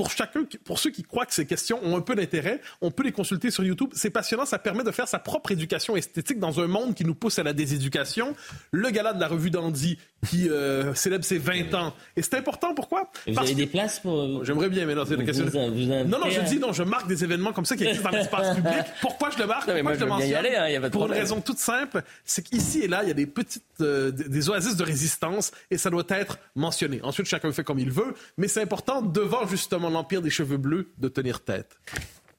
pour 0.00 0.10
chacun, 0.10 0.46
pour 0.64 0.78
ceux 0.78 0.88
qui 0.88 1.02
croient 1.02 1.26
que 1.26 1.34
ces 1.34 1.44
questions 1.44 1.78
ont 1.82 1.94
un 1.94 2.00
peu 2.00 2.14
d'intérêt, 2.14 2.62
on 2.80 2.90
peut 2.90 3.02
les 3.02 3.12
consulter 3.12 3.50
sur 3.50 3.64
YouTube. 3.64 3.90
C'est 3.92 4.08
passionnant, 4.08 4.46
ça 4.46 4.58
permet 4.58 4.82
de 4.82 4.90
faire 4.92 5.06
sa 5.06 5.18
propre 5.18 5.52
éducation 5.52 5.94
esthétique 5.94 6.38
dans 6.38 6.58
un 6.58 6.68
monde 6.68 6.94
qui 6.94 7.04
nous 7.04 7.14
pousse 7.14 7.38
à 7.38 7.42
la 7.42 7.52
déséducation. 7.52 8.34
Le 8.70 8.88
gala 8.88 9.12
de 9.12 9.20
la 9.20 9.28
revue 9.28 9.50
d'Andy 9.50 9.98
qui 10.26 10.48
euh, 10.48 10.94
célèbre 10.94 11.24
ses 11.24 11.36
20 11.36 11.74
ans. 11.74 11.94
Et 12.16 12.22
c'est 12.22 12.34
important, 12.34 12.74
pourquoi? 12.74 13.10
vous 13.26 13.38
avez 13.38 13.54
des 13.54 13.66
places 13.66 14.00
pour... 14.00 14.18
Euh, 14.18 14.40
j'aimerais 14.42 14.70
bien, 14.70 14.86
mais 14.86 14.94
non, 14.94 15.04
c'est 15.06 15.16
une 15.16 15.24
question... 15.26 15.44
non, 15.44 16.18
non, 16.18 16.30
je 16.30 16.40
dis 16.48 16.58
non, 16.58 16.72
je 16.72 16.82
marque 16.82 17.06
des 17.06 17.22
événements 17.22 17.52
comme 17.52 17.66
ça 17.66 17.76
qui 17.76 17.84
existent 17.84 18.10
dans 18.10 18.16
l'espace 18.16 18.54
public. 18.56 18.84
Pourquoi 19.02 19.28
je 19.30 19.38
le 19.38 19.46
marque? 19.46 19.70
Pourquoi 19.70 19.94
je 19.94 20.00
le 20.00 20.06
mentionne? 20.06 20.46
Hein, 20.46 20.90
pour 20.90 21.06
une 21.06 21.12
raison 21.12 21.42
toute 21.42 21.58
simple, 21.58 22.02
c'est 22.24 22.42
qu'ici 22.42 22.80
et 22.80 22.88
là, 22.88 23.02
il 23.02 23.08
y 23.08 23.10
a 23.10 23.14
des 23.14 23.26
petites, 23.26 23.64
euh, 23.82 24.10
des 24.10 24.48
oasis 24.48 24.76
de 24.76 24.84
résistance 24.84 25.52
et 25.70 25.76
ça 25.76 25.90
doit 25.90 26.04
être 26.08 26.38
mentionné. 26.54 27.00
Ensuite, 27.02 27.26
chacun 27.26 27.52
fait 27.52 27.64
comme 27.64 27.78
il 27.78 27.90
veut, 27.90 28.14
mais 28.38 28.48
c'est 28.48 28.62
important 28.62 29.02
devant 29.02 29.46
justement 29.46 29.89
l'empire 29.90 30.22
des 30.22 30.30
cheveux 30.30 30.56
bleus 30.56 30.92
de 30.98 31.08
tenir 31.08 31.42
tête. 31.44 31.78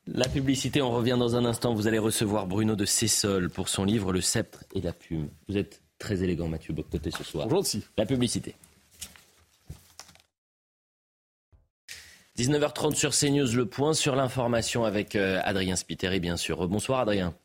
La 0.07 0.27
publicité, 0.27 0.81
on 0.81 0.91
revient 0.91 1.17
dans 1.19 1.35
un 1.35 1.45
instant. 1.45 1.73
Vous 1.73 1.87
allez 1.87 1.99
recevoir 1.99 2.47
Bruno 2.47 2.75
de 2.75 2.85
Cessol 2.85 3.49
pour 3.49 3.69
son 3.69 3.85
livre 3.85 4.11
Le 4.11 4.21
sceptre 4.21 4.63
et 4.73 4.81
la 4.81 4.93
plume. 4.93 5.29
Vous 5.47 5.57
êtes 5.57 5.81
très 5.99 6.23
élégant, 6.23 6.47
Mathieu 6.47 6.73
Boccoté, 6.73 7.11
ce 7.11 7.23
soir. 7.23 7.47
Bonjour, 7.47 7.63
La 7.97 8.05
publicité. 8.05 8.55
19h30 12.37 12.95
sur 12.95 13.11
CNews, 13.11 13.55
le 13.55 13.65
point 13.67 13.93
sur 13.93 14.15
l'information 14.15 14.83
avec 14.83 15.15
euh, 15.15 15.39
Adrien 15.43 15.75
Spiteri, 15.75 16.19
bien 16.19 16.37
sûr. 16.37 16.67
Bonsoir, 16.67 17.01
Adrien. 17.01 17.35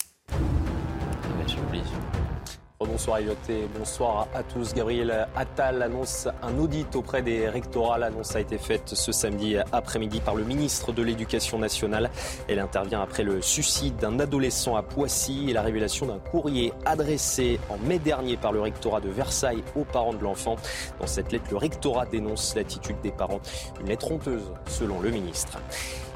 Bonsoir 2.88 3.18
Elliot 3.18 3.34
bonsoir 3.76 4.28
à 4.32 4.42
tous. 4.42 4.72
Gabriel 4.72 5.26
Attal 5.34 5.82
annonce 5.82 6.28
un 6.42 6.56
audit 6.58 6.94
auprès 6.94 7.20
des 7.20 7.48
rectorats. 7.48 7.98
L'annonce 7.98 8.36
a 8.36 8.40
été 8.40 8.58
faite 8.58 8.90
ce 8.94 9.12
samedi 9.12 9.56
après-midi 9.72 10.20
par 10.20 10.34
le 10.34 10.44
ministre 10.44 10.92
de 10.92 11.02
l'Éducation 11.02 11.58
nationale. 11.58 12.10
Elle 12.48 12.60
intervient 12.60 13.02
après 13.02 13.24
le 13.24 13.42
suicide 13.42 13.96
d'un 13.96 14.20
adolescent 14.20 14.76
à 14.76 14.82
Poissy 14.82 15.50
et 15.50 15.52
la 15.52 15.62
révélation 15.62 16.06
d'un 16.06 16.18
courrier 16.18 16.72
adressé 16.84 17.58
en 17.70 17.78
mai 17.78 17.98
dernier 17.98 18.36
par 18.36 18.52
le 18.52 18.60
rectorat 18.60 19.00
de 19.00 19.08
Versailles 19.08 19.64
aux 19.74 19.84
parents 19.84 20.14
de 20.14 20.22
l'enfant. 20.22 20.56
Dans 21.00 21.06
cette 21.06 21.32
lettre, 21.32 21.46
le 21.50 21.56
rectorat 21.56 22.06
dénonce 22.06 22.54
l'attitude 22.54 23.00
des 23.02 23.12
parents. 23.12 23.40
Une 23.80 23.88
lettre 23.88 24.12
honteuse 24.12 24.52
selon 24.66 25.00
le 25.00 25.10
ministre. 25.10 25.58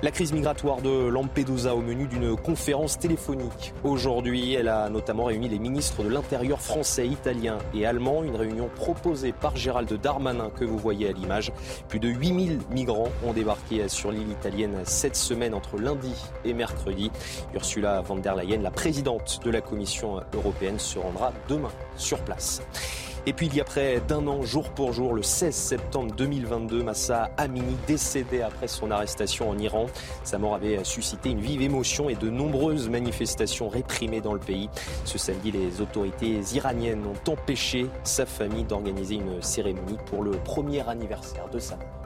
La 0.03 0.11
crise 0.11 0.33
migratoire 0.33 0.81
de 0.81 1.09
Lampedusa 1.09 1.75
au 1.75 1.83
menu 1.83 2.07
d'une 2.07 2.35
conférence 2.35 2.99
téléphonique. 2.99 3.75
Aujourd'hui, 3.85 4.55
elle 4.55 4.69
a 4.69 4.89
notamment 4.89 5.25
réuni 5.25 5.47
les 5.51 5.59
ministres 5.59 6.03
de 6.03 6.09
l'Intérieur 6.09 6.63
français, 6.63 7.07
italien 7.07 7.59
et 7.75 7.85
allemand. 7.85 8.25
Une 8.25 8.35
réunion 8.35 8.71
proposée 8.75 9.33
par 9.33 9.57
Gérald 9.57 9.93
Darmanin 10.01 10.49
que 10.49 10.65
vous 10.65 10.79
voyez 10.79 11.11
à 11.11 11.13
l'image. 11.13 11.53
Plus 11.89 12.01
de 12.01 12.09
8000 12.09 12.61
migrants 12.71 13.11
ont 13.27 13.35
débarqué 13.35 13.87
sur 13.91 14.11
l'île 14.11 14.31
italienne 14.31 14.79
cette 14.85 15.17
semaine 15.17 15.53
entre 15.53 15.77
lundi 15.77 16.15
et 16.47 16.55
mercredi. 16.55 17.11
Ursula 17.55 18.01
von 18.01 18.17
der 18.17 18.37
Leyen, 18.37 18.63
la 18.63 18.71
présidente 18.71 19.41
de 19.45 19.51
la 19.51 19.61
Commission 19.61 20.23
européenne, 20.33 20.79
se 20.79 20.99
rendra 20.99 21.31
demain 21.47 21.73
sur 21.97 22.21
place. 22.21 22.63
Et 23.27 23.35
puis 23.35 23.47
il 23.47 23.55
y 23.55 23.61
a 23.61 23.65
près 23.65 24.01
d'un 24.01 24.27
an, 24.27 24.43
jour 24.43 24.71
pour 24.71 24.95
jour, 24.95 25.13
le 25.13 25.23
16 25.23 25.55
septembre 25.55 26.15
2022, 26.17 26.83
Massa 26.83 27.31
Amini 27.37 27.77
décédait 27.87 28.41
après 28.41 28.67
son 28.67 28.91
arrestation 28.91 29.51
en 29.51 29.59
Iran. 29.59 29.87
Sa 30.25 30.39
mort 30.39 30.55
avait 30.55 30.83
suscité 30.85 31.29
une 31.29 31.41
vive 31.41 31.61
émotion 31.61 32.09
et 32.09 32.15
de 32.15 32.31
nombreuses 32.31 32.89
manifestations 32.89 33.69
réprimées 33.69 34.23
dans 34.23 34.33
le 34.33 34.41
pays. 34.41 34.71
Ce 35.05 35.19
samedi, 35.19 35.53
les 35.53 35.83
autorités 35.83 36.41
iraniennes 36.55 37.05
ont 37.07 37.31
empêché 37.31 37.87
sa 38.05 38.25
famille 38.25 38.65
d'organiser 38.65 39.17
une 39.17 39.43
cérémonie 39.43 39.99
pour 40.07 40.23
le 40.23 40.33
premier 40.33 40.89
anniversaire 40.89 41.49
de 41.51 41.59
sa 41.59 41.77
mort. 41.77 42.01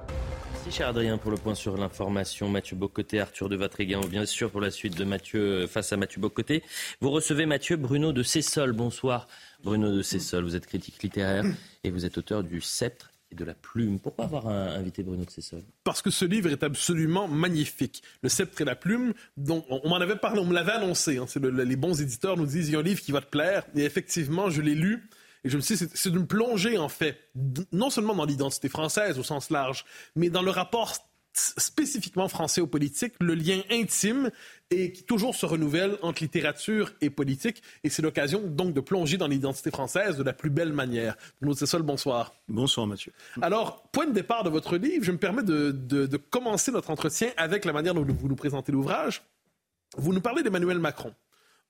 Merci 0.66 0.78
cher 0.78 0.88
Adrien 0.88 1.18
pour 1.18 1.30
le 1.30 1.36
point 1.36 1.54
sur 1.54 1.76
l'information. 1.76 2.48
Mathieu 2.48 2.74
Bocoté, 2.74 3.20
Arthur 3.20 3.50
de 3.50 3.56
Vatrigan, 3.56 4.00
bien 4.00 4.24
sûr 4.24 4.50
pour 4.50 4.62
la 4.62 4.70
suite 4.70 4.96
de 4.96 5.04
Mathieu 5.04 5.66
face 5.66 5.92
à 5.92 5.98
Mathieu 5.98 6.22
Bocoté. 6.22 6.62
Vous 7.02 7.10
recevez 7.10 7.44
Mathieu 7.44 7.76
Bruno 7.76 8.12
de 8.12 8.22
Cessol. 8.22 8.72
Bonsoir 8.72 9.26
Bruno 9.64 9.90
de 9.90 10.02
Cessol, 10.02 10.44
vous 10.44 10.56
êtes 10.56 10.66
critique 10.66 11.02
littéraire 11.02 11.44
et 11.82 11.90
vous 11.90 12.04
êtes 12.04 12.18
auteur 12.18 12.44
du 12.44 12.60
Sceptre 12.60 13.10
et 13.32 13.34
de 13.34 13.44
la 13.44 13.54
plume. 13.54 13.98
Pourquoi 13.98 14.26
avoir 14.26 14.46
invité 14.46 15.02
Bruno 15.02 15.24
de 15.24 15.30
Cessol 15.30 15.62
Parce 15.84 16.02
que 16.02 16.10
ce 16.10 16.26
livre 16.26 16.50
est 16.50 16.62
absolument 16.62 17.28
magnifique. 17.28 18.02
Le 18.22 18.28
sceptre 18.28 18.60
et 18.60 18.64
la 18.64 18.76
plume, 18.76 19.14
on, 19.48 19.88
m'en 19.88 19.96
avait 19.96 20.16
parlé, 20.16 20.40
on 20.40 20.44
me 20.44 20.52
l'avait 20.52 20.72
annoncé. 20.72 21.16
Hein. 21.16 21.26
les 21.40 21.76
bons 21.76 22.00
éditeurs 22.00 22.36
nous 22.36 22.46
disent 22.46 22.68
il 22.68 22.72
y 22.72 22.76
a 22.76 22.80
un 22.80 22.82
livre 22.82 23.00
qui 23.00 23.10
va 23.10 23.22
te 23.22 23.30
plaire. 23.30 23.64
Et 23.74 23.84
effectivement, 23.84 24.50
je 24.50 24.60
l'ai 24.60 24.74
lu. 24.74 25.08
Et 25.44 25.50
je 25.50 25.56
me 25.56 25.62
suis 25.62 25.76
dit, 25.76 25.86
c'est 25.92 26.08
une 26.08 26.26
plongée, 26.26 26.78
en 26.78 26.88
fait, 26.88 27.18
non 27.72 27.90
seulement 27.90 28.14
dans 28.14 28.24
l'identité 28.24 28.68
française 28.68 29.18
au 29.18 29.22
sens 29.22 29.50
large, 29.50 29.84
mais 30.16 30.30
dans 30.30 30.42
le 30.42 30.50
rapport 30.50 30.94
spécifiquement 31.34 32.28
français 32.28 32.60
aux 32.60 32.66
politiques, 32.66 33.14
le 33.20 33.34
lien 33.34 33.60
intime 33.70 34.30
et 34.70 34.92
qui 34.92 35.02
toujours 35.04 35.34
se 35.34 35.46
renouvelle 35.46 35.98
entre 36.02 36.22
littérature 36.22 36.92
et 37.00 37.10
politique. 37.10 37.62
Et 37.82 37.90
c'est 37.90 38.02
l'occasion 38.02 38.42
donc 38.46 38.72
de 38.72 38.80
plonger 38.80 39.16
dans 39.16 39.26
l'identité 39.26 39.70
française 39.70 40.16
de 40.16 40.22
la 40.22 40.32
plus 40.32 40.50
belle 40.50 40.72
manière. 40.72 41.16
Bruno 41.40 41.54
le 41.60 41.82
bonsoir. 41.82 42.34
Bonsoir 42.48 42.86
Mathieu. 42.86 43.12
Alors, 43.42 43.82
point 43.92 44.06
de 44.06 44.12
départ 44.12 44.44
de 44.44 44.50
votre 44.50 44.76
livre, 44.76 45.04
je 45.04 45.12
me 45.12 45.18
permets 45.18 45.42
de, 45.42 45.70
de 45.70 46.16
commencer 46.16 46.70
notre 46.72 46.90
entretien 46.90 47.30
avec 47.36 47.64
la 47.64 47.72
manière 47.72 47.94
dont 47.94 48.04
vous 48.04 48.28
nous 48.28 48.36
présentez 48.36 48.72
l'ouvrage. 48.72 49.22
Vous 49.96 50.12
nous 50.12 50.20
parlez 50.20 50.42
d'Emmanuel 50.42 50.78
Macron, 50.78 51.14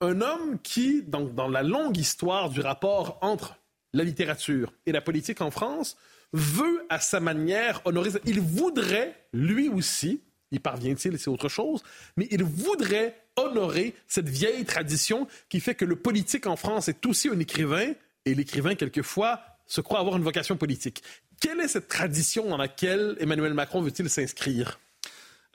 un 0.00 0.20
homme 0.20 0.58
qui, 0.62 1.02
dans, 1.02 1.24
dans 1.24 1.48
la 1.48 1.62
longue 1.62 1.96
histoire 1.96 2.50
du 2.50 2.60
rapport 2.60 3.18
entre 3.20 3.56
la 3.92 4.04
littérature 4.04 4.72
et 4.86 4.92
la 4.92 5.00
politique 5.00 5.40
en 5.40 5.50
France, 5.50 5.96
veut 6.34 6.84
à 6.90 6.98
sa 6.98 7.20
manière 7.20 7.80
honorer. 7.84 8.10
Il 8.26 8.40
voudrait, 8.40 9.16
lui 9.32 9.68
aussi, 9.68 10.20
y 10.50 10.58
parvient-il, 10.58 11.18
c'est 11.18 11.30
autre 11.30 11.48
chose, 11.48 11.82
mais 12.16 12.28
il 12.30 12.42
voudrait 12.42 13.16
honorer 13.36 13.94
cette 14.08 14.28
vieille 14.28 14.64
tradition 14.64 15.26
qui 15.48 15.60
fait 15.60 15.74
que 15.74 15.84
le 15.84 15.96
politique 15.96 16.46
en 16.46 16.56
France 16.56 16.88
est 16.88 17.06
aussi 17.06 17.28
un 17.28 17.38
écrivain, 17.38 17.92
et 18.26 18.34
l'écrivain, 18.34 18.74
quelquefois, 18.74 19.40
se 19.66 19.80
croit 19.80 20.00
avoir 20.00 20.16
une 20.16 20.22
vocation 20.22 20.56
politique. 20.56 21.02
Quelle 21.40 21.60
est 21.60 21.68
cette 21.68 21.88
tradition 21.88 22.48
dans 22.48 22.56
laquelle 22.56 23.16
Emmanuel 23.20 23.54
Macron 23.54 23.80
veut-il 23.80 24.10
s'inscrire? 24.10 24.80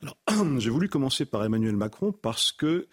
Alors, 0.02 0.18
j'ai 0.60 0.70
voulu 0.70 0.88
commencer 0.88 1.26
par 1.26 1.44
Emmanuel 1.44 1.76
Macron 1.76 2.12
parce 2.12 2.52
que 2.52 2.88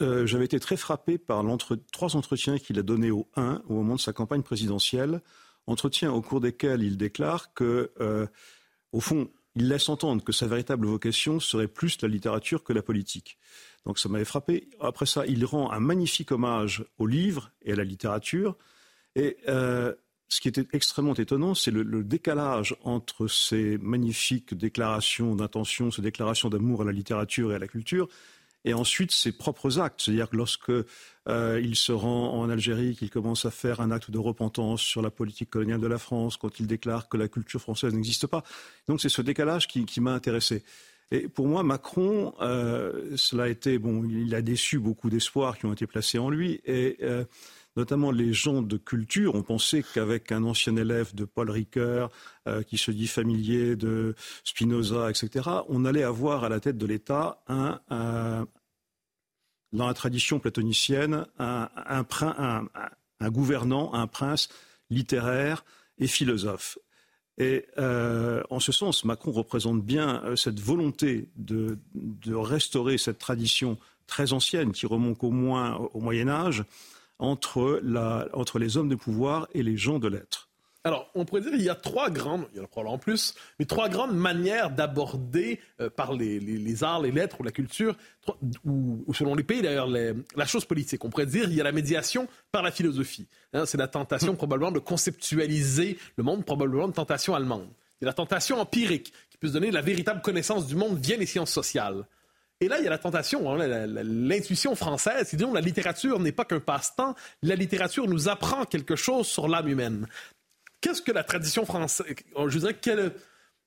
euh, 0.00 0.26
j'avais 0.26 0.44
été 0.44 0.58
très 0.60 0.76
frappé 0.76 1.18
par 1.18 1.44
trois 1.92 2.16
entretiens 2.16 2.58
qu'il 2.58 2.78
a 2.78 2.82
donnés 2.82 3.10
au 3.10 3.28
1 3.36 3.62
au 3.68 3.74
moment 3.74 3.94
de 3.94 4.00
sa 4.00 4.12
campagne 4.12 4.42
présidentielle, 4.42 5.20
entretiens 5.66 6.12
au 6.12 6.22
cours 6.22 6.40
desquels 6.40 6.82
il 6.82 6.96
déclare 6.96 7.52
que, 7.54 7.92
euh, 8.00 8.26
au 8.92 9.00
fond, 9.00 9.30
il 9.54 9.68
laisse 9.68 9.88
entendre 9.88 10.24
que 10.24 10.32
sa 10.32 10.46
véritable 10.46 10.86
vocation 10.86 11.40
serait 11.40 11.68
plus 11.68 12.00
la 12.02 12.08
littérature 12.08 12.64
que 12.64 12.72
la 12.72 12.82
politique. 12.82 13.38
Donc 13.84 13.98
ça 13.98 14.08
m'avait 14.08 14.24
frappé. 14.24 14.68
Après 14.80 15.06
ça, 15.06 15.26
il 15.26 15.44
rend 15.44 15.70
un 15.70 15.80
magnifique 15.80 16.32
hommage 16.32 16.84
au 16.98 17.06
livre 17.06 17.50
et 17.62 17.72
à 17.72 17.76
la 17.76 17.84
littérature. 17.84 18.56
Et 19.14 19.36
euh, 19.48 19.94
ce 20.28 20.40
qui 20.40 20.48
était 20.48 20.66
extrêmement 20.72 21.14
étonnant, 21.14 21.54
c'est 21.54 21.70
le, 21.70 21.84
décalage 22.02 22.74
entre 22.82 23.28
ces 23.28 23.76
magnifiques 23.78 24.54
déclarations 24.54 25.36
d'intention, 25.36 25.90
ces 25.90 26.00
déclarations 26.00 26.48
d'amour 26.48 26.82
à 26.82 26.84
la 26.84 26.92
littérature 26.92 27.52
et 27.52 27.56
à 27.56 27.58
la 27.58 27.68
culture, 27.68 28.08
et 28.64 28.74
ensuite 28.74 29.12
ses 29.12 29.32
propres 29.32 29.80
actes. 29.80 30.02
C'est-à-dire 30.02 30.30
que 30.30 30.36
lorsque 30.36 30.70
euh, 30.70 31.60
il 31.62 31.76
se 31.76 31.92
rend 31.92 32.38
en 32.38 32.48
Algérie, 32.50 32.96
qu'il 32.96 33.10
commence 33.10 33.44
à 33.44 33.50
faire 33.50 33.80
un 33.80 33.90
acte 33.90 34.10
de 34.10 34.18
repentance 34.18 34.80
sur 34.80 35.02
la 35.02 35.10
politique 35.10 35.50
coloniale 35.50 35.80
de 35.80 35.86
la 35.86 35.98
France, 35.98 36.36
quand 36.36 36.60
il 36.60 36.66
déclare 36.66 37.08
que 37.08 37.16
la 37.16 37.28
culture 37.28 37.60
française 37.60 37.94
n'existe 37.94 38.26
pas. 38.26 38.42
Donc 38.88 39.00
c'est 39.00 39.08
ce 39.08 39.22
décalage 39.22 39.68
qui, 39.68 40.00
m'a 40.00 40.12
intéressé. 40.12 40.62
Et 41.10 41.28
pour 41.28 41.46
moi, 41.46 41.62
Macron, 41.62 42.34
euh, 42.40 43.16
cela 43.16 43.44
a 43.44 43.48
été 43.48 43.78
bon, 43.78 44.04
il 44.04 44.34
a 44.34 44.42
déçu 44.42 44.78
beaucoup 44.78 45.10
d'espoirs 45.10 45.58
qui 45.58 45.66
ont 45.66 45.72
été 45.72 45.86
placés 45.86 46.18
en 46.18 46.30
lui 46.30 46.60
et 46.64 46.96
euh, 47.02 47.24
notamment 47.76 48.10
les 48.10 48.32
gens 48.32 48.62
de 48.62 48.76
culture 48.76 49.34
ont 49.34 49.42
pensé 49.42 49.84
qu'avec 49.94 50.32
un 50.32 50.44
ancien 50.44 50.76
élève 50.76 51.14
de 51.14 51.24
Paul 51.24 51.50
Ricoeur, 51.50 52.10
euh, 52.48 52.62
qui 52.62 52.78
se 52.78 52.90
dit 52.90 53.06
familier 53.06 53.76
de 53.76 54.14
Spinoza, 54.44 55.10
etc., 55.10 55.48
on 55.68 55.84
allait 55.84 56.02
avoir 56.02 56.44
à 56.44 56.48
la 56.48 56.60
tête 56.60 56.78
de 56.78 56.86
l'État 56.86 57.42
un, 57.48 57.80
dans 59.72 59.86
la 59.86 59.94
tradition 59.94 60.38
platonicienne, 60.38 61.26
un, 61.38 61.68
gouvernant, 63.30 63.94
un 63.94 64.06
prince 64.06 64.48
littéraire 64.90 65.64
et 65.98 66.06
philosophe. 66.06 66.78
Et 67.38 67.66
euh, 67.78 68.42
en 68.50 68.60
ce 68.60 68.72
sens, 68.72 69.04
Macron 69.04 69.32
représente 69.32 69.82
bien 69.82 70.22
euh, 70.24 70.36
cette 70.36 70.60
volonté 70.60 71.30
de, 71.36 71.78
restaurer 72.34 72.98
cette 72.98 73.18
tradition 73.18 73.78
très 74.06 74.32
ancienne 74.32 74.72
qui 74.72 74.86
remonte 74.86 75.24
au 75.24 75.30
moins 75.30 75.76
au 75.94 76.00
Moyen 76.00 76.28
Âge, 76.28 76.64
entre, 77.22 78.58
les 78.58 78.76
hommes 78.76 78.88
de 78.88 78.96
pouvoir 78.96 79.48
et 79.54 79.62
les 79.62 79.76
gens 79.76 79.98
de 79.98 80.08
lettres. 80.08 80.48
Alors, 80.84 81.08
on 81.14 81.24
pourrait 81.24 81.42
dire 81.42 81.52
qu'il 81.52 81.62
y 81.62 81.68
a 81.68 81.76
trois 81.76 82.10
grandes, 82.10 82.44
il 82.52 82.56
y 82.56 82.60
en 82.60 82.64
a 82.64 82.66
probablement 82.66 82.98
plus, 82.98 83.34
mais 83.60 83.66
trois 83.66 83.88
grandes 83.88 84.16
manières 84.16 84.70
d'aborder 84.70 85.60
euh, 85.80 85.88
par 85.88 86.12
les, 86.12 86.82
arts, 86.82 87.00
les 87.00 87.12
lettres 87.12 87.40
ou 87.40 87.44
la 87.44 87.52
culture, 87.52 87.96
ou, 88.64 89.04
selon 89.14 89.36
les 89.36 89.44
pays 89.44 89.62
d'ailleurs, 89.62 89.86
la 89.86 90.46
chose 90.46 90.64
politique. 90.64 91.04
On 91.04 91.10
pourrait 91.10 91.26
dire 91.26 91.44
qu'il 91.44 91.54
y 91.54 91.60
a 91.60 91.64
la 91.64 91.70
médiation 91.70 92.26
par 92.50 92.64
la 92.64 92.72
philosophie. 92.72 93.28
Hein, 93.52 93.64
c'est 93.64 93.78
la 93.78 93.86
tentation 93.86 94.34
probablement 94.34 94.72
de 94.72 94.80
conceptualiser 94.80 95.98
le 96.16 96.24
monde, 96.24 96.44
probablement 96.44 96.86
une 96.86 96.92
tentation 96.92 97.36
allemande. 97.36 97.68
Il 98.00 98.04
y 98.04 98.06
a 98.06 98.10
la 98.10 98.14
tentation 98.14 98.60
empirique, 98.60 99.12
qui 99.30 99.38
peut 99.38 99.46
se 99.46 99.52
donner 99.52 99.70
la 99.70 99.82
véritable 99.82 100.20
connaissance 100.20 100.66
du 100.66 100.74
monde 100.74 100.98
via 100.98 101.16
les 101.16 101.26
sciences 101.26 101.52
sociales. 101.52 102.04
Et 102.62 102.68
là, 102.68 102.78
il 102.78 102.84
y 102.84 102.86
a 102.86 102.90
la 102.90 102.98
tentation, 102.98 103.50
hein, 103.50 103.66
l'intuition 104.04 104.76
française, 104.76 105.28
qui 105.28 105.36
dit 105.36 105.44
que 105.44 105.52
la 105.52 105.60
littérature 105.60 106.20
n'est 106.20 106.30
pas 106.30 106.44
qu'un 106.44 106.60
passe-temps, 106.60 107.16
la 107.42 107.56
littérature 107.56 108.06
nous 108.06 108.28
apprend 108.28 108.64
quelque 108.66 108.94
chose 108.94 109.26
sur 109.26 109.48
l'âme 109.48 109.66
humaine. 109.66 110.06
Qu'est-ce 110.80 111.02
que 111.02 111.10
la 111.10 111.24
tradition 111.24 111.64
française, 111.66 112.06
je 112.46 112.58
dirais, 112.60 112.78
quelle, 112.80 113.14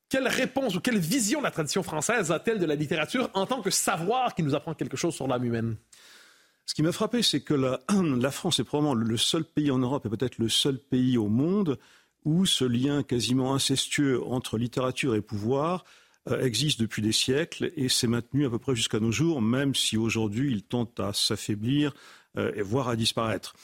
quelle 0.07 0.29
réponse 0.29 0.75
ou 0.75 0.79
quelle 0.79 0.97
vision 0.97 1.41
la 1.41 1.51
tradition 1.51 1.83
française 1.83 2.31
a-t-elle 2.31 2.57
de 2.57 2.65
la 2.65 2.75
littérature 2.75 3.29
en 3.33 3.45
tant 3.45 3.61
que 3.61 3.69
savoir 3.69 4.33
qui 4.33 4.43
nous 4.43 4.55
apprend 4.55 4.73
quelque 4.73 4.95
chose 4.95 5.13
sur 5.13 5.27
l'âme 5.27 5.43
humaine? 5.43 5.75
Ce 6.65 6.73
qui 6.73 6.81
m'a 6.81 6.93
frappé, 6.93 7.21
c'est 7.21 7.41
que 7.41 7.53
la, 7.53 7.81
France 8.31 8.59
est 8.59 8.63
probablement 8.63 8.95
le 8.95 9.17
seul 9.17 9.43
pays 9.43 9.71
en 9.71 9.79
Europe 9.79 10.05
et 10.05 10.09
peut-être 10.09 10.37
le 10.37 10.47
seul 10.47 10.77
pays 10.77 11.17
au 11.17 11.27
monde 11.27 11.77
où 12.23 12.45
ce 12.45 12.63
lien 12.63 13.03
quasiment 13.03 13.55
incestueux 13.55 14.23
entre 14.23 14.57
littérature 14.57 15.15
et 15.15 15.21
pouvoir 15.21 15.83
euh, 15.83 16.04
existe 16.39 16.79
depuis 16.79 17.01
des 17.01 17.11
siècles 17.11 17.71
et 17.75 17.89
s'est 17.89 18.07
maintenu 18.07 18.45
à 18.45 18.49
peu 18.49 18.59
près 18.59 18.75
jusqu'à 18.75 18.99
nos 18.99 19.11
jours, 19.11 19.41
même 19.41 19.75
si 19.75 19.97
aujourd'hui 19.97 20.51
il 20.51 20.63
tente 20.63 20.99
à 20.99 21.13
s'affaiblir 21.13 21.93
euh, 22.37 22.51
et 22.55 22.61
voire 22.61 22.89
à 22.89 22.95
disparaître. 22.95 23.55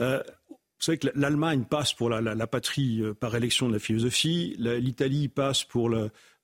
Euh, 0.00 0.22
vous 0.50 0.56
savez 0.78 0.98
que 0.98 1.08
l'Allemagne 1.14 1.64
passe 1.64 1.94
pour 1.94 2.10
la, 2.10 2.46
patrie 2.46 3.00
euh, 3.00 3.14
par 3.14 3.34
élection 3.34 3.68
de 3.68 3.72
la 3.72 3.78
philosophie, 3.78 4.54
l'Italie 4.58 5.28
passe 5.28 5.64
pour, 5.64 5.94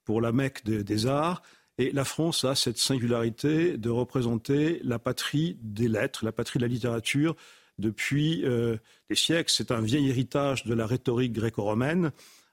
pour 0.05 0.20
la 0.20 0.33
Mecque 0.33 0.64
des 0.64 1.07
arts, 1.07 1.42
et 1.81 1.92
la 1.92 2.05
France 2.05 2.44
a 2.44 2.55
cette 2.55 2.77
singularité 2.77 3.79
de 3.79 3.88
représenter 3.88 4.81
la 4.85 4.99
patrie 4.99 5.57
des 5.62 5.88
lettres, 5.88 6.27
la 6.27 6.33
patrie 6.33 6.59
de 6.59 6.64
la 6.64 6.68
littérature 6.68 7.37
depuis 7.79 8.44
euh, 8.44 8.77
des 9.09 9.16
siècles. 9.16 9.51
C'est 9.51 9.70
un 9.70 9.81
vieil 9.81 10.09
héritage 10.09 10.64
de 10.64 10.75
la 10.75 10.87
rhétorique 10.87 11.33
gréco-romaine. 11.33 12.12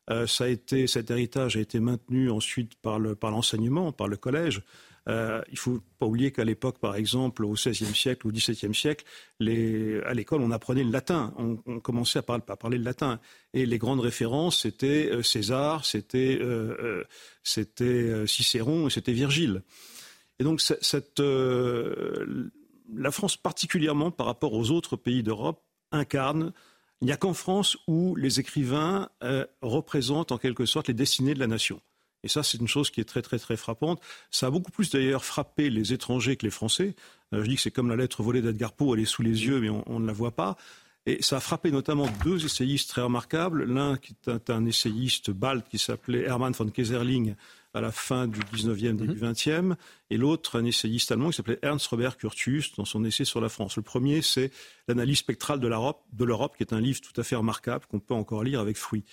Euh, 0.10 0.26
ça 0.26 0.46
a 0.46 0.48
été, 0.48 0.88
cet 0.88 1.12
héritage 1.12 1.58
a 1.58 1.60
été 1.60 1.80
maintenu 1.80 2.30
ensuite 2.30 2.76
par 2.76 3.00
l'enseignement, 3.00 3.92
par, 3.92 3.96
par 3.96 4.08
le 4.08 4.18
collège. 4.18 4.62
Euh, 5.10 5.42
il 5.48 5.54
ne 5.54 5.60
faut 5.60 5.80
pas 6.00 6.06
oublier 6.06 6.32
qu'à 6.32 6.44
l'époque, 6.44 6.80
par 6.80 6.96
exemple, 6.96 7.46
au 7.46 7.54
XVIe 7.54 7.96
siècle 7.96 8.28
ou 8.28 8.32
XVIIe 8.32 8.76
siècle, 8.76 9.06
à 9.40 10.14
l'école, 10.14 10.42
on 10.42 10.52
apprenait 10.52 10.84
le 10.84 10.92
latin. 10.92 11.34
On, 11.38 11.80
commençait 11.80 12.20
à 12.20 12.24
parler, 12.24 12.78
le 12.78 12.84
latin. 12.84 13.20
Et 13.54 13.66
les 13.66 13.78
grandes 13.78 14.02
références, 14.02 14.62
c'était 14.64 15.10
euh, 15.12 15.24
César, 15.24 15.86
c'était 15.86 16.40
Cicéron 18.26 18.88
et 18.88 18.90
c'était 18.90 19.14
Virgile. 19.14 19.64
Et 20.40 20.44
donc, 20.44 20.62
la 22.94 23.12
France, 23.12 23.38
particulièrement 23.38 24.12
par 24.12 24.26
rapport 24.26 24.54
aux 24.54 24.72
autres 24.72 24.98
pays 24.98 25.24
d'Europe, 25.24 25.64
incarne 25.92 26.52
il 27.02 27.06
n'y 27.06 27.12
a 27.12 27.18
qu'en 27.18 27.34
France 27.34 27.78
où 27.88 28.16
les 28.16 28.40
écrivains 28.40 29.10
représentent 29.62 30.32
en 30.32 30.38
quelque 30.38 30.66
sorte 30.66 30.88
les 30.88 30.94
destinées 30.94 31.36
de 31.36 31.40
la 31.40 31.48
nation. 31.48 31.80
Et 32.24 32.28
ça, 32.28 32.44
c'est 32.44 32.58
une 32.58 32.68
chose 32.68 32.90
qui 32.90 33.00
est 33.00 33.06
très, 33.06 33.22
très, 33.22 33.40
très 33.40 33.58
frappante. 33.58 34.02
Ça 34.32 34.48
a 34.48 34.50
beaucoup 34.50 34.72
plus 34.72 34.90
d'ailleurs 34.90 35.24
frappé 35.24 35.70
les 35.70 35.94
étrangers 35.94 36.36
que 36.36 36.46
les 36.46 36.52
Français. 36.52 36.96
Euh, 37.34 37.44
je 37.44 37.50
dis 37.50 37.56
que 37.56 37.62
c'est 37.62 37.72
comme 37.72 37.90
la 37.90 37.96
lettre 37.96 38.24
volée 38.24 38.42
d'Edgar 38.42 38.74
Poe, 38.74 38.96
elle 38.96 39.02
est 39.02 39.06
sous 39.06 39.22
les 39.22 39.46
yeux, 39.46 39.60
mais 39.60 39.70
on, 39.70 40.00
ne 40.00 40.08
la 40.08 40.14
voit 40.14 40.36
pas. 40.36 40.58
Et 41.06 41.22
ça 41.22 41.38
a 41.38 41.40
frappé 41.40 41.72
notamment 41.72 42.08
deux 42.24 42.44
essayistes 42.44 42.90
très 42.90 43.02
remarquables. 43.02 43.64
L'un 43.64 43.98
qui 43.98 44.16
est 44.28 44.50
un, 44.50 44.66
essayiste 44.66 45.32
balte 45.32 45.70
qui 45.70 45.78
s'appelait 45.78 46.24
Hermann 46.24 46.54
von 46.54 46.70
Kaiserling 46.70 47.36
à 47.74 47.82
la 47.82 47.92
fin 47.92 48.28
du 48.28 48.40
19e, 48.40 48.96
début 48.96 49.20
20e, 49.20 49.62
mhm. 49.62 49.76
et 50.10 50.18
l'autre, 50.18 50.58
un 50.58 50.66
essayiste 50.66 51.12
allemand 51.12 51.30
qui 51.30 51.38
s'appelait 51.38 51.60
Ernst 51.62 51.88
Robert 51.88 52.18
Curtius 52.18 52.74
dans 52.76 52.86
son 52.86 53.04
essai 53.04 53.26
sur 53.26 53.42
la 53.42 53.50
France. 53.50 53.76
Le 53.76 53.84
premier, 53.84 54.22
c'est 54.22 54.52
l'analyse 54.88 55.20
spectrale 55.20 55.60
de 55.60 55.68
l'Europe, 55.68 56.58
qui 56.58 56.64
est 56.64 56.74
un 56.74 56.82
livre 56.82 57.02
tout 57.02 57.20
à 57.20 57.24
fait 57.24 57.36
remarquable 57.36 57.86
qu'on 57.90 58.00
peut 58.00 58.14
encore 58.14 58.44
lire 58.44 58.60
avec 58.60 58.78
fruit. 58.78 59.04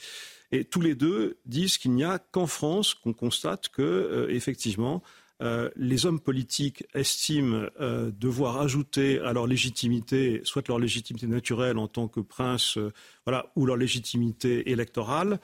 Et 0.53 0.65
tous 0.65 0.81
les 0.81 0.95
deux 0.95 1.39
disent 1.47 1.79
qu'il 1.79 1.93
n'y 1.93 2.05
a 2.05 2.19
qu'en 2.19 2.47
France 2.47 2.95
qu'on 2.95 3.13
constate 3.13 3.69
que, 3.71 3.83
euh, 3.83 4.29
effectivement, 4.31 5.03
euh, 5.43 5.69
les 5.75 6.07
hommes 6.07 6.21
politiques 6.21 6.85
estiment 6.95 7.67
euh, 7.81 8.13
devoir 8.13 8.61
ajouter 8.61 9.19
à 9.19 9.33
leur 9.33 9.49
légitimité, 9.49 10.43
soit 10.45 10.69
leur 10.69 10.79
légitimité 10.79 11.27
naturelle 11.27 11.77
en 11.77 11.89
tant 11.89 12.07
que 12.07 12.21
prince, 12.21 12.79
voilà, 13.27 13.51
ou 13.57 13.67
leur 13.67 13.77
légitimité 13.77 14.71
électorale, 14.71 15.41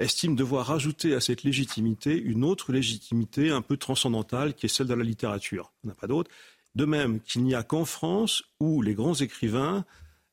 estiment 0.00 0.34
devoir 0.34 0.70
ajouter 0.70 1.14
à 1.14 1.20
cette 1.20 1.42
légitimité 1.42 2.16
une 2.16 2.44
autre 2.44 2.72
légitimité 2.72 3.50
un 3.50 3.62
peu 3.62 3.76
transcendantale 3.76 4.54
qui 4.54 4.66
est 4.66 4.68
celle 4.68 4.86
de 4.86 4.94
la 4.94 5.04
littérature. 5.04 5.72
On 5.84 5.88
n'a 5.88 5.94
pas 5.94 6.06
d'autre. 6.06 6.30
De 6.74 6.84
même 6.84 7.20
qu'il 7.20 7.42
n'y 7.44 7.54
a 7.54 7.62
qu'en 7.62 7.84
France 7.84 8.42
où 8.60 8.82
les 8.82 8.94
grands 8.94 9.14
écrivains 9.14 9.84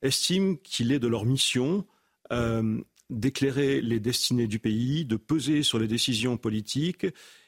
estiment 0.01 0.55
qu'il 0.55 0.91
est 0.91 0.99
de 0.99 1.07
leur 1.07 1.25
mission 1.25 1.85
d'éclairer 3.09 3.79
les 3.81 3.99
destinées 3.99 4.47
du 4.47 4.59
pays, 4.59 5.05
de 5.05 5.17
peser 5.17 5.61
sur 5.61 5.77
les 5.77 5.87
décisions 5.87 6.35
politiques 6.37 7.05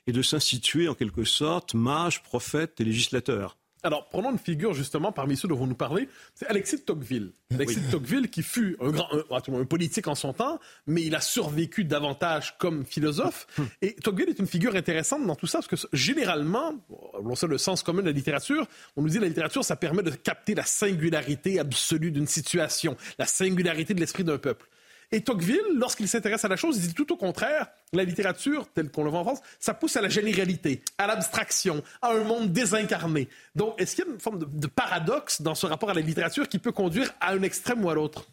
et 0.07 0.11
de 0.11 0.21
s'instituer 0.21 0.87
en 0.87 0.93
quelque 0.93 1.23
sorte 1.23 1.73
mage, 1.73 2.21
prophète 2.23 2.79
et 2.79 2.85
législateur. 2.85 3.57
Alors, 3.85 4.09
prenons 4.09 4.31
une 4.31 4.39
figure 4.39 4.73
justement 4.73 5.11
parmi 5.11 5.37
ceux 5.37 5.47
dont 5.47 5.55
vous 5.55 5.67
nous 5.67 5.75
parlez, 5.75 6.09
c'est 6.33 6.47
Alexis 6.47 6.77
de 6.77 6.81
Tocqueville. 6.81 7.33
Alexis 7.53 7.81
de 7.81 7.91
Tocqueville 7.91 8.31
qui 8.31 8.41
fut 8.41 8.75
un, 8.81 8.89
grand, 8.89 9.07
un, 9.29 9.65
politique 9.65 10.07
en 10.07 10.15
son 10.15 10.33
temps, 10.33 10.59
mais 10.87 11.03
il 11.03 11.13
a 11.13 11.21
survécu 11.21 11.83
davantage 11.83 12.57
comme 12.57 12.83
philosophe. 12.83 13.45
Et 13.83 13.93
Tocqueville 13.93 14.29
est 14.29 14.39
une 14.39 14.47
figure 14.47 14.75
intéressante 14.75 15.23
dans 15.27 15.35
tout 15.35 15.45
ça, 15.45 15.59
parce 15.59 15.67
que 15.67 15.87
généralement, 15.93 16.73
on 16.89 17.35
sait 17.35 17.45
le 17.45 17.59
sens 17.59 17.83
commun 17.83 18.01
de 18.01 18.07
la 18.07 18.11
littérature, 18.11 18.67
on 18.95 19.03
nous 19.03 19.09
dit 19.09 19.17
que 19.17 19.21
la 19.21 19.27
littérature, 19.27 19.63
ça 19.63 19.75
permet 19.75 20.01
de 20.01 20.09
capter 20.09 20.55
la 20.55 20.63
singularité 20.63 21.59
absolue 21.59 22.09
d'une 22.09 22.25
situation, 22.25 22.97
la 23.19 23.27
singularité 23.27 23.93
de 23.93 23.99
l'esprit 23.99 24.23
d'un 24.23 24.39
peuple. 24.39 24.67
Et 25.11 25.21
Tocqueville, 25.21 25.61
lorsqu'il 25.75 26.07
s'intéresse 26.07 26.45
à 26.45 26.47
la 26.47 26.55
chose, 26.55 26.77
il 26.77 26.87
dit 26.87 26.93
tout 26.93 27.11
au 27.11 27.17
contraire, 27.17 27.67
la 27.93 28.03
littérature, 28.03 28.67
telle 28.73 28.91
qu'on 28.91 29.03
le 29.03 29.09
voit 29.09 29.19
en 29.19 29.23
France, 29.23 29.39
ça 29.59 29.73
pousse 29.73 29.95
à 29.97 30.01
la 30.01 30.09
généralité, 30.09 30.81
à 30.97 31.07
l'abstraction, 31.07 31.83
à 32.01 32.11
un 32.11 32.23
monde 32.23 32.51
désincarné. 32.51 33.27
Donc, 33.55 33.79
est-ce 33.79 33.95
qu'il 33.95 34.05
y 34.05 34.07
a 34.07 34.11
une 34.11 34.19
forme 34.19 34.39
de, 34.39 34.67
paradoxe 34.67 35.41
dans 35.41 35.55
ce 35.55 35.65
rapport 35.65 35.89
à 35.89 35.93
la 35.93 36.01
littérature 36.01 36.49
qui 36.49 36.59
peut 36.59 36.71
conduire 36.71 37.13
à 37.21 37.31
un 37.31 37.41
extrême 37.43 37.83
ou 37.83 37.89
à 37.89 37.95
l'autre? 37.95 38.25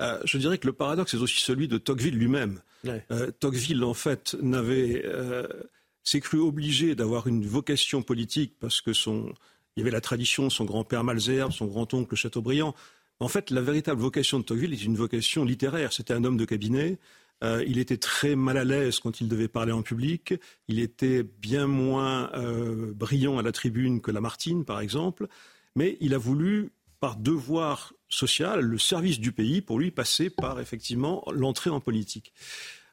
Euh, 0.00 0.18
je 0.24 0.38
dirais 0.38 0.58
que 0.58 0.66
le 0.66 0.72
paradoxe 0.72 1.14
est 1.14 1.18
aussi 1.18 1.40
celui 1.40 1.68
de 1.68 1.78
Tocqueville 1.78 2.16
lui-même. 2.16 2.60
Euh, 3.10 3.30
Tocqueville, 3.30 3.84
en 3.84 3.94
fait, 3.94 4.34
n'avait, 4.40 5.02
euh, 5.04 5.46
s'est 6.02 6.20
cru 6.20 6.38
obligé 6.38 6.94
d'avoir 6.94 7.26
une 7.26 7.46
vocation 7.46 8.02
politique 8.02 8.54
parce 8.58 8.80
que 8.80 8.92
son, 8.92 9.32
il 9.76 9.80
y 9.80 9.82
avait 9.82 9.90
la 9.90 10.00
tradition, 10.00 10.50
son 10.50 10.64
grand-père 10.64 11.04
Malzerbe, 11.04 11.52
son 11.52 11.66
grand-oncle 11.66 12.14
Chateaubriand 12.16 12.74
en 13.20 13.28
fait, 13.28 13.50
la 13.50 13.60
véritable 13.60 14.00
vocation 14.00 14.38
de 14.38 14.44
Tocqueville 14.44 14.72
est 14.72 14.84
une 14.84 14.96
vocation 14.96 15.44
littéraire. 15.44 15.92
C'était 15.92 16.14
un 16.14 16.24
homme 16.24 16.38
de 16.38 16.46
cabinet. 16.46 16.98
Euh, 17.44 17.62
il 17.66 17.78
était 17.78 17.98
très 17.98 18.34
mal 18.34 18.56
à 18.56 18.64
l'aise 18.64 18.98
quand 18.98 19.20
il 19.20 19.28
devait 19.28 19.48
parler 19.48 19.72
en 19.72 19.82
public. 19.82 20.34
Il 20.68 20.78
était 20.78 21.22
bien 21.22 21.66
moins 21.66 22.30
euh, 22.34 22.92
brillant 22.94 23.38
à 23.38 23.42
la 23.42 23.52
tribune 23.52 24.00
que 24.00 24.10
Lamartine, 24.10 24.64
par 24.64 24.80
exemple. 24.80 25.26
Mais 25.76 25.98
il 26.00 26.14
a 26.14 26.18
voulu, 26.18 26.72
par 26.98 27.16
devoir 27.16 27.92
social, 28.08 28.60
le 28.60 28.78
service 28.78 29.20
du 29.20 29.32
pays, 29.32 29.60
pour 29.60 29.78
lui 29.78 29.90
passer 29.90 30.30
par 30.30 30.58
effectivement 30.58 31.24
l'entrée 31.32 31.70
en 31.70 31.80
politique. 31.80 32.32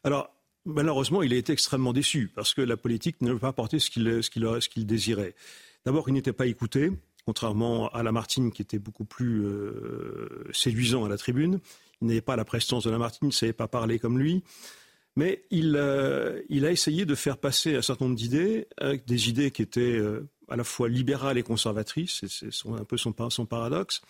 Alors, 0.03 0.29
malheureusement, 0.65 1.23
il 1.23 1.33
a 1.33 1.37
été 1.37 1.53
extrêmement 1.53 1.93
déçu 1.93 2.31
parce 2.33 2.53
que 2.53 2.61
la 2.61 2.77
politique 2.77 3.21
ne 3.21 3.29
lui 3.29 3.37
a 3.37 3.39
pas 3.39 3.47
apporté 3.49 3.79
ce 3.79 3.89
qu'il 3.89 4.85
désirait. 4.85 5.35
D'abord, 5.85 6.09
il 6.09 6.13
n'était 6.13 6.33
pas 6.33 6.47
écouté 6.47 6.91
contrairement 7.27 7.89
à 7.89 8.03
Lamartine 8.03 8.53
qui 8.53 8.61
était 8.61 8.79
beaucoup 8.79 9.03
plus 9.03 9.45
euh, 9.45 10.45
séduisant 10.53 11.03
à 11.03 11.09
la 11.09 11.17
tribune. 11.17 11.59
Il 12.01 12.07
n'avait 12.07 12.21
pas 12.21 12.37
la 12.37 12.45
prestance 12.45 12.85
de 12.85 12.89
Lamartine, 12.89 13.27
il 13.27 13.27
ne 13.27 13.33
savait 13.33 13.51
pas 13.51 13.67
parler 13.67 13.99
comme 13.99 14.17
lui. 14.17 14.43
Mais 15.17 15.43
il, 15.51 15.75
euh, 15.75 16.41
il, 16.47 16.65
a 16.65 16.71
essayé 16.71 17.05
de 17.05 17.15
faire 17.15 17.37
passer 17.37 17.75
un 17.75 17.81
certain 17.81 18.05
nombre 18.05 18.15
d'idées, 18.15 18.69
des 19.05 19.27
idées 19.27 19.51
qui 19.51 19.61
étaient 19.61 19.81
euh, 19.81 20.29
à 20.47 20.55
la 20.55 20.63
fois 20.63 20.87
libérales 20.87 21.37
et 21.37 21.43
conservatrices, 21.43 22.23
c'est 22.29 22.69
un 22.69 22.85
peu 22.85 22.95
son, 22.95 23.11
paradoxe. 23.11 24.01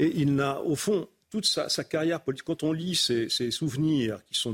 Et 0.00 0.10
il 0.16 0.34
n'a, 0.34 0.60
au 0.62 0.74
fond, 0.74 1.06
toute 1.30 1.46
sa, 1.46 1.68
carrière 1.84 2.20
politique, 2.20 2.46
quand 2.46 2.64
on 2.64 2.72
lit 2.72 2.96
ses, 2.96 3.28
souvenirs 3.52 4.24
qui 4.24 4.34
sont 4.34 4.52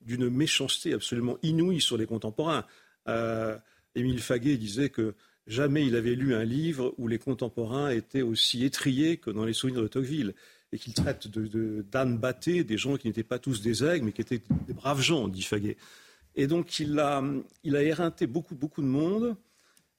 d'une 0.00 0.30
méchanceté 0.30 0.94
absolument 0.94 1.36
inouïe 1.42 1.82
sur 1.82 1.98
les 1.98 2.06
contemporains, 2.06 2.64
Émile 3.94 4.22
Faguet 4.22 4.56
disait 4.56 4.88
que 4.88 5.14
Jamais 5.46 5.86
il 5.86 5.94
avait 5.94 6.14
lu 6.14 6.34
un 6.34 6.44
livre 6.44 6.94
où 6.96 7.06
les 7.06 7.18
contemporains 7.18 7.90
étaient 7.90 8.22
aussi 8.22 8.64
étriés 8.64 9.18
que 9.18 9.30
dans 9.30 9.44
les 9.44 9.52
souvenirs 9.52 9.82
de 9.82 9.88
Tocqueville 9.88 10.34
et 10.72 10.78
qu'il 10.78 10.94
traite 10.94 11.28
d'ânes 11.28 12.14
de, 12.14 12.18
battés, 12.18 12.64
des 12.64 12.78
gens 12.78 12.96
qui 12.96 13.06
n'étaient 13.06 13.22
pas 13.22 13.38
tous 13.38 13.60
des 13.60 13.84
aigles, 13.84 14.06
mais 14.06 14.12
qui 14.12 14.22
étaient 14.22 14.42
des 14.66 14.72
braves 14.72 15.02
gens, 15.02 15.28
dit 15.28 15.42
Faguet. 15.42 15.76
Et 16.34 16.46
donc 16.46 16.78
il 16.80 16.98
a, 16.98 17.22
éreinté 17.64 18.26
beaucoup, 18.26 18.54
de 18.54 18.86
monde. 18.86 19.36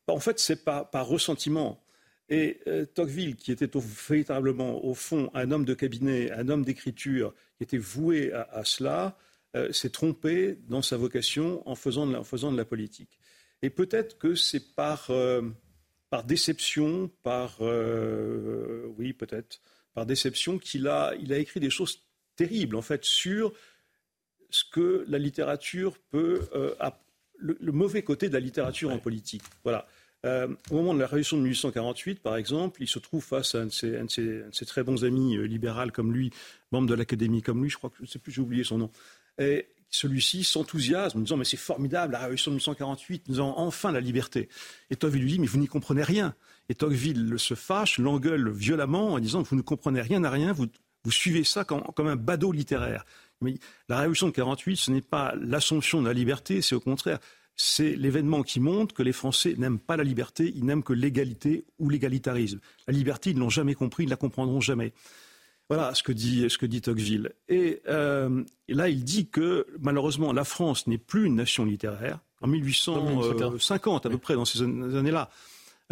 En 0.07 0.19
fait, 0.19 0.39
c'est 0.39 0.63
par, 0.63 0.89
par 0.89 1.07
ressentiment. 1.07 1.81
Et 2.27 2.59
euh, 2.67 2.85
Tocqueville, 2.85 3.35
qui 3.35 3.51
était 3.51 3.69
véritablement, 3.75 4.83
au 4.83 4.95
fond, 4.95 5.29
un 5.35 5.51
homme 5.51 5.65
de 5.65 5.75
cabinet, 5.75 6.31
un 6.31 6.49
homme 6.49 6.65
d'écriture, 6.65 7.33
qui 7.57 7.63
était 7.63 7.77
voué 7.77 8.33
à, 8.33 8.63
cela, 8.63 9.17
euh, 9.55 9.71
s'est 9.71 9.91
trompé 9.91 10.57
dans 10.67 10.81
sa 10.81 10.97
vocation 10.97 11.61
en 11.69 11.75
faisant 11.75 12.07
de 12.07 12.57
la 12.57 12.65
politique. 12.65 13.19
Et 13.65 13.71
peut-être 13.71 14.19
que 14.19 14.35
c'est 14.35 14.75
par, 14.75 15.07
euh, 15.09 15.41
par 16.11 16.23
déception, 16.23 17.09
par 17.23 17.61
oui 17.61 19.13
peut-être 19.13 19.59
par 19.93 20.05
déception 20.05 20.59
qu'il 20.59 20.87
a, 20.87 21.15
il 21.19 21.33
a 21.33 21.37
écrit 21.37 21.59
des 21.59 21.69
choses 21.69 22.01
terribles 22.35 22.75
en 22.75 22.81
fait 22.81 23.03
sur 23.05 23.53
ce 24.49 24.63
que 24.71 25.03
la 25.07 25.17
littérature 25.17 25.97
peut, 26.11 26.41
le, 27.37 27.57
le, 27.59 27.71
mauvais 27.71 28.03
côté 28.03 28.27
de 28.27 28.33
la 28.33 28.39
littérature 28.39 28.91
en 28.91 28.99
politique. 28.99 29.41
Voilà. 29.63 29.87
Euh, 30.25 30.47
au 30.71 30.75
moment 30.75 30.93
de 30.93 30.99
la 30.99 31.05
révolution 31.05 31.37
de 31.37 31.43
1848, 31.43 32.19
par 32.19 32.35
exemple, 32.35 32.81
il 32.81 32.87
se 32.87 32.97
trouve 32.97 33.23
face 33.23 33.53
à 33.53 33.61
un 33.61 33.65
de 33.65 33.71
ses, 33.71 34.65
très 34.65 34.83
bons 34.83 35.05
amis 35.05 35.37
euh, 35.37 35.43
libéraux 35.43 35.91
comme 35.93 36.13
lui, 36.13 36.31
membre 36.71 36.87
de 36.87 36.95
l'Académie 36.95 37.43
comme 37.43 37.61
lui, 37.61 37.69
je 37.69 37.77
crois 37.77 37.91
que 37.91 37.97
je 37.97 38.03
ne 38.03 38.07
sais 38.07 38.17
plus, 38.19 38.31
j'ai 38.31 38.41
oublié 38.41 38.63
son 38.63 38.79
nom. 38.79 38.91
Et 39.37 39.67
celui-ci 39.95 40.43
s'enthousiasme 40.43 41.19
en 41.19 41.21
disant 41.21 41.37
Mais 41.37 41.45
c'est 41.45 41.57
formidable, 41.57 42.13
la 42.13 42.19
révolution 42.19 42.51
de 42.51 42.55
1848, 42.55 43.29
nous 43.29 43.39
avons 43.39 43.57
enfin 43.57 43.91
la 43.91 44.01
liberté. 44.01 44.49
Et 44.89 44.95
Tocqueville 44.95 45.21
lui 45.21 45.31
dit 45.33 45.39
Mais 45.39 45.47
vous 45.47 45.59
n'y 45.59 45.67
comprenez 45.67 46.03
rien. 46.03 46.35
Et 46.69 46.75
Tocqueville 46.75 47.35
se 47.37 47.53
fâche, 47.53 47.97
l'engueule 47.97 48.51
violemment 48.51 49.13
en 49.13 49.19
disant 49.19 49.41
Vous 49.41 49.55
ne 49.55 49.61
comprenez 49.61 50.01
rien 50.01 50.23
à 50.23 50.29
rien, 50.29 50.53
vous, 50.53 50.67
suivez 51.09 51.43
ça 51.43 51.63
comme, 51.63 51.83
comme 51.95 52.07
un 52.07 52.15
badaud 52.15 52.51
littéraire. 52.51 53.05
Mais 53.41 53.55
la 53.89 53.99
révolution 53.99 54.27
de 54.27 54.31
48, 54.31 54.75
ce 54.75 54.91
n'est 54.91 55.01
pas 55.01 55.33
l'assomption 55.39 56.01
de 56.01 56.07
la 56.07 56.13
liberté, 56.13 56.61
c'est 56.61 56.75
au 56.75 56.79
contraire 56.79 57.19
c'est 57.57 57.95
l'événement 57.95 58.43
qui 58.43 58.59
montre 58.59 58.93
que 58.93 59.03
les 59.03 59.13
Français 59.13 59.55
n'aiment 59.57 59.79
pas 59.79 59.95
la 59.95 60.03
liberté, 60.03 60.51
ils 60.55 60.65
n'aiment 60.65 60.83
que 60.83 60.93
l'égalité 60.93 61.65
ou 61.79 61.89
l'égalitarisme. 61.89 62.59
La 62.87 62.93
liberté, 62.93 63.29
ils 63.29 63.35
ne 63.35 63.39
l'ont 63.39 63.49
jamais 63.49 63.75
compris, 63.75 64.03
ils 64.03 64.07
ne 64.07 64.11
la 64.11 64.17
comprendront 64.17 64.59
jamais. 64.59 64.93
Voilà 65.69 65.93
ce 65.95 66.03
que 66.03 66.11
dit, 66.11 66.49
ce 66.49 66.57
que 66.57 66.65
dit 66.65 66.81
Tocqueville. 66.81 67.31
Et, 67.49 67.81
euh, 67.87 68.43
là, 68.69 68.89
il 68.89 69.03
dit 69.03 69.27
que 69.27 69.65
malheureusement, 69.79 70.31
la 70.31 70.43
France 70.43 70.87
n'est 70.87 70.97
plus 70.99 71.25
une 71.25 71.35
nation 71.35 71.65
littéraire. 71.65 72.19
En 72.41 72.47
1850, 72.47 74.05
à 74.05 74.09
peu 74.09 74.17
près, 74.17 74.35
dans 74.35 74.45
ces 74.45 74.61
années-là, 74.61 75.29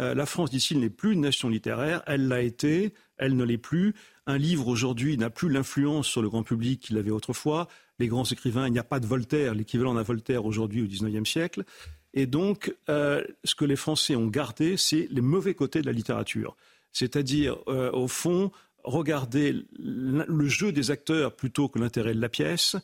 euh, 0.00 0.14
la 0.14 0.26
France, 0.26 0.50
dit-il, 0.50 0.80
n'est 0.80 0.90
plus 0.90 1.12
une 1.12 1.20
nation 1.20 1.48
littéraire. 1.48 2.02
Elle 2.06 2.28
l'a 2.28 2.42
été, 2.42 2.92
elle 3.16 3.36
ne 3.36 3.44
l'est 3.44 3.58
plus. 3.58 3.94
Un 4.26 4.38
livre 4.38 4.68
aujourd'hui 4.68 5.16
n'a 5.16 5.30
plus 5.30 5.48
l'influence 5.48 6.06
sur 6.06 6.22
le 6.22 6.28
grand 6.28 6.42
public 6.42 6.80
qu'il 6.80 6.98
avait 6.98 7.10
autrefois 7.10 7.68
les 7.98 8.08
grands 8.08 8.24
écrivains. 8.24 8.66
Il 8.66 8.72
n'y 8.72 8.78
a 8.78 8.84
pas 8.84 9.00
de 9.00 9.06
Voltaire, 9.06 9.54
l'équivalent 9.54 9.94
d'un 9.94 10.02
Voltaire 10.02 10.44
aujourd'hui 10.44 10.82
au 10.82 10.86
XIXe 10.86 11.28
siècle. 11.28 11.64
Et 12.12 12.26
donc, 12.26 12.74
euh, 12.88 13.24
ce 13.44 13.54
que 13.54 13.64
les 13.64 13.76
Français 13.76 14.16
ont 14.16 14.26
gardé, 14.26 14.76
c'est 14.76 15.08
les 15.10 15.20
mauvais 15.20 15.54
côtés 15.54 15.80
de 15.80 15.86
la 15.86 15.92
littérature. 15.92 16.56
C'est-à-dire, 16.92 17.58
euh, 17.68 17.90
au 17.92 18.08
fond, 18.08 18.52
regarder 18.84 19.64
le 19.78 20.48
jeu 20.48 20.72
des 20.72 20.90
acteurs 20.90 21.34
plutôt 21.34 21.68
que 21.68 21.78
l'intérêt 21.78 22.14
de 22.14 22.20
la 22.20 22.28
pièce, 22.28 22.76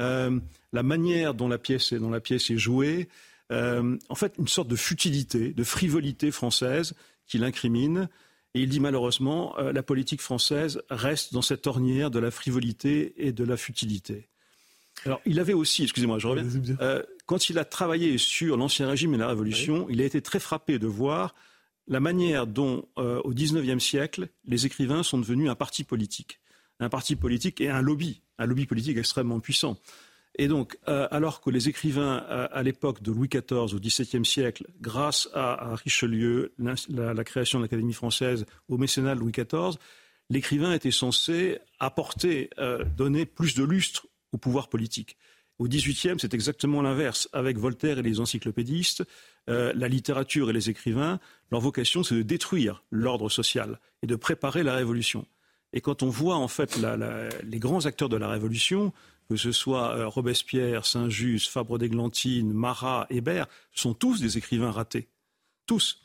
euh, 0.00 0.38
la 0.72 0.82
manière 0.82 1.34
dont 1.34 1.48
la 1.48 1.58
pièce 1.58 1.92
est, 1.92 1.98
dont 1.98 2.10
la 2.10 2.20
pièce 2.20 2.50
est 2.50 2.58
jouée, 2.58 3.08
en 3.50 4.14
fait, 4.14 4.34
une 4.38 4.48
sorte 4.48 4.68
de 4.68 4.76
futilité, 4.76 5.52
de 5.52 5.64
frivolité 5.64 6.30
française 6.30 6.94
qui 7.26 7.38
l'incrimine. 7.38 8.08
Et 8.54 8.60
il 8.60 8.68
dit 8.68 8.80
malheureusement, 8.80 9.56
la 9.58 9.82
politique 9.82 10.20
française 10.20 10.82
reste 10.90 11.32
dans 11.32 11.42
cette 11.42 11.66
ornière 11.66 12.10
de 12.10 12.18
la 12.18 12.30
frivolité 12.30 13.14
et 13.16 13.32
de 13.32 13.44
la 13.44 13.56
futilité. 13.56 14.28
Alors, 15.04 15.20
il 15.24 15.38
avait 15.40 15.52
aussi, 15.52 15.84
excusez-moi, 15.84 16.18
je 16.18 16.26
reviens. 16.26 16.76
Euh, 16.80 17.02
quand 17.26 17.50
il 17.50 17.58
a 17.58 17.64
travaillé 17.64 18.18
sur 18.18 18.56
l'Ancien 18.56 18.88
Régime 18.88 19.14
et 19.14 19.18
la 19.18 19.28
Révolution, 19.28 19.86
il 19.90 20.00
a 20.00 20.04
été 20.04 20.22
très 20.22 20.40
frappé 20.40 20.78
de 20.78 20.86
voir 20.86 21.34
la 21.88 22.00
manière 22.00 22.46
dont, 22.46 22.86
euh, 22.98 23.20
au 23.24 23.32
XIXe 23.32 23.82
siècle, 23.82 24.28
les 24.44 24.66
écrivains 24.66 25.02
sont 25.02 25.18
devenus 25.18 25.50
un 25.50 25.54
parti 25.54 25.84
politique. 25.84 26.40
Un 26.80 26.88
parti 26.88 27.16
politique 27.16 27.60
et 27.60 27.70
un 27.70 27.82
lobby, 27.82 28.22
un 28.38 28.46
lobby 28.46 28.66
politique 28.66 28.96
extrêmement 28.98 29.40
puissant. 29.40 29.78
Et 30.36 30.46
donc, 30.46 30.78
euh, 30.86 31.08
alors 31.10 31.40
que 31.40 31.50
les 31.50 31.68
écrivains, 31.68 32.18
à 32.18 32.62
l'époque 32.62 33.02
de 33.02 33.10
Louis 33.10 33.28
XIV, 33.28 33.74
au 33.74 33.80
XVIIe 33.80 34.24
siècle, 34.24 34.66
grâce 34.80 35.28
à, 35.34 35.74
Richelieu, 35.74 36.52
la, 36.58 37.24
création 37.24 37.58
de 37.58 37.64
l'Académie 37.64 37.94
française, 37.94 38.46
au 38.68 38.78
mécénat 38.78 39.16
de 39.16 39.20
Louis 39.20 39.32
XIV, 39.32 39.78
l'écrivain 40.30 40.72
était 40.74 40.92
censé 40.92 41.58
apporter, 41.80 42.50
donner 42.96 43.26
plus 43.26 43.56
de 43.56 43.64
lustre 43.64 44.06
au 44.30 44.38
pouvoir 44.38 44.68
politique. 44.68 45.16
Au 45.58 45.66
XVIIIe, 45.66 46.16
c'est 46.18 46.34
exactement 46.34 46.82
l'inverse. 46.82 47.28
Avec 47.32 47.58
Voltaire 47.58 47.98
et 47.98 48.02
les 48.02 48.20
encyclopédistes, 48.20 49.04
euh, 49.48 49.72
la 49.74 49.88
littérature 49.88 50.50
et 50.50 50.52
les 50.52 50.70
écrivains, 50.70 51.18
leur 51.50 51.60
vocation, 51.60 52.04
c'est 52.04 52.14
de 52.14 52.22
détruire 52.22 52.84
l'ordre 52.90 53.28
social 53.28 53.80
et 54.02 54.06
de 54.06 54.14
préparer 54.14 54.62
la 54.62 54.76
révolution. 54.76 55.26
Et 55.72 55.80
quand 55.80 56.02
on 56.02 56.08
voit 56.08 56.36
en 56.36 56.48
fait 56.48 56.78
les 57.42 57.58
grands 57.58 57.86
acteurs 57.86 58.08
de 58.08 58.16
la 58.16 58.28
révolution, 58.28 58.92
que 59.28 59.36
ce 59.36 59.52
soit 59.52 59.96
euh, 59.96 60.06
Robespierre, 60.06 60.86
Saint-Just, 60.86 61.50
Fabre 61.50 61.78
d'Églantine, 61.78 62.52
Marat, 62.52 63.06
Hébert, 63.10 63.46
sont 63.72 63.94
tous 63.94 64.20
des 64.20 64.38
écrivains 64.38 64.70
ratés. 64.70 65.08
Tous. 65.66 66.00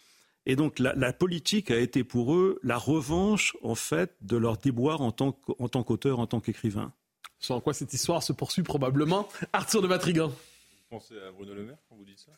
Et 0.46 0.56
donc 0.58 0.80
la, 0.80 1.14
politique 1.14 1.72
a 1.72 1.80
été 1.80 2.04
pour 2.04 2.36
eux 2.36 2.60
la 2.64 2.78
revanche 2.78 3.56
en 3.62 3.76
fait 3.76 4.16
de 4.22 4.36
leur 4.36 4.58
déboire 4.58 5.00
en 5.00 5.14
tant 5.14 5.32
qu'auteur, 5.32 6.20
en 6.20 6.28
tant 6.28 6.42
qu'écrivain. 6.42 6.92
Sur 7.44 7.62
quoi 7.62 7.74
cette 7.74 7.94
histoire 7.94 8.24
se 8.24 8.32
poursuit 8.32 8.64
probablement. 8.64 9.28
Arthur 9.52 9.82
de 9.82 9.88
Matrigan. 9.88 10.30
Vous 10.30 10.36
pensez 10.90 11.14
à 11.28 11.30
Bruno 11.30 11.54
Le 11.54 11.66
Maire 11.66 11.78
quand 11.90 11.98
vous 11.98 12.06
dites 12.06 12.20
ça? 12.20 12.32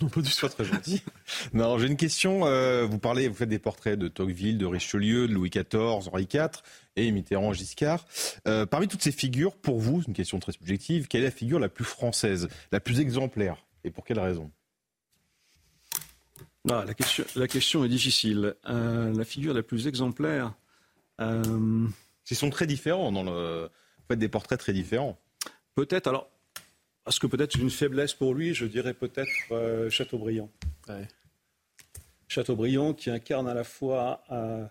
Non, 0.00 0.08
pas 0.08 0.20
du 0.20 0.30
tout. 0.30 0.48
très 0.48 0.64
gentil. 0.64 1.02
non, 1.52 1.78
j'ai 1.78 1.88
une 1.88 1.96
question. 1.96 2.46
Euh, 2.46 2.86
vous 2.86 3.00
parlez, 3.00 3.26
vous 3.26 3.34
faites 3.34 3.48
des 3.48 3.58
portraits 3.58 3.98
de 3.98 4.06
Tocqueville, 4.06 4.58
de 4.58 4.66
Richelieu, 4.66 5.26
de 5.26 5.32
Louis 5.32 5.50
XIV, 5.50 6.08
Henri 6.08 6.28
IV 6.32 6.62
et 6.94 7.10
Mitterrand, 7.10 7.52
Giscard. 7.52 8.06
Euh, 8.46 8.64
parmi 8.64 8.86
toutes 8.86 9.02
ces 9.02 9.10
figures, 9.10 9.56
pour 9.56 9.80
vous, 9.80 10.00
c'est 10.02 10.06
une 10.06 10.14
question 10.14 10.38
très 10.38 10.52
subjective, 10.52 11.08
quelle 11.08 11.22
est 11.22 11.26
la 11.26 11.30
figure 11.32 11.58
la 11.58 11.68
plus 11.68 11.84
française, 11.84 12.46
la 12.70 12.78
plus 12.78 13.00
exemplaire 13.00 13.56
Et 13.82 13.90
pour 13.90 14.04
quelle 14.04 14.20
raison? 14.20 14.48
Ah, 16.70 16.84
la, 16.86 16.94
question, 16.94 17.24
la 17.34 17.48
question 17.48 17.84
est 17.84 17.88
difficile. 17.88 18.54
Euh, 18.68 19.12
la 19.12 19.24
figure 19.24 19.54
la 19.54 19.64
plus 19.64 19.88
exemplaire. 19.88 20.54
Ils 21.18 22.36
sont 22.36 22.50
très 22.50 22.68
différents 22.68 23.10
dans 23.10 23.24
le 23.24 23.68
des 24.10 24.28
portraits 24.28 24.58
très 24.58 24.72
différents. 24.72 25.18
Peut-être, 25.74 26.06
alors, 26.06 26.30
parce 27.04 27.18
que 27.18 27.26
peut-être 27.26 27.56
une 27.56 27.70
faiblesse 27.70 28.14
pour 28.14 28.34
lui, 28.34 28.54
je 28.54 28.66
dirais 28.66 28.94
peut-être 28.94 29.30
euh, 29.50 29.90
Chateaubriand. 29.90 30.50
Chateaubriand 32.28 32.94
qui 32.94 33.10
incarne 33.10 33.48
à 33.48 33.54
la 33.54 33.64
fois 33.64 34.22
euh, 34.30 34.66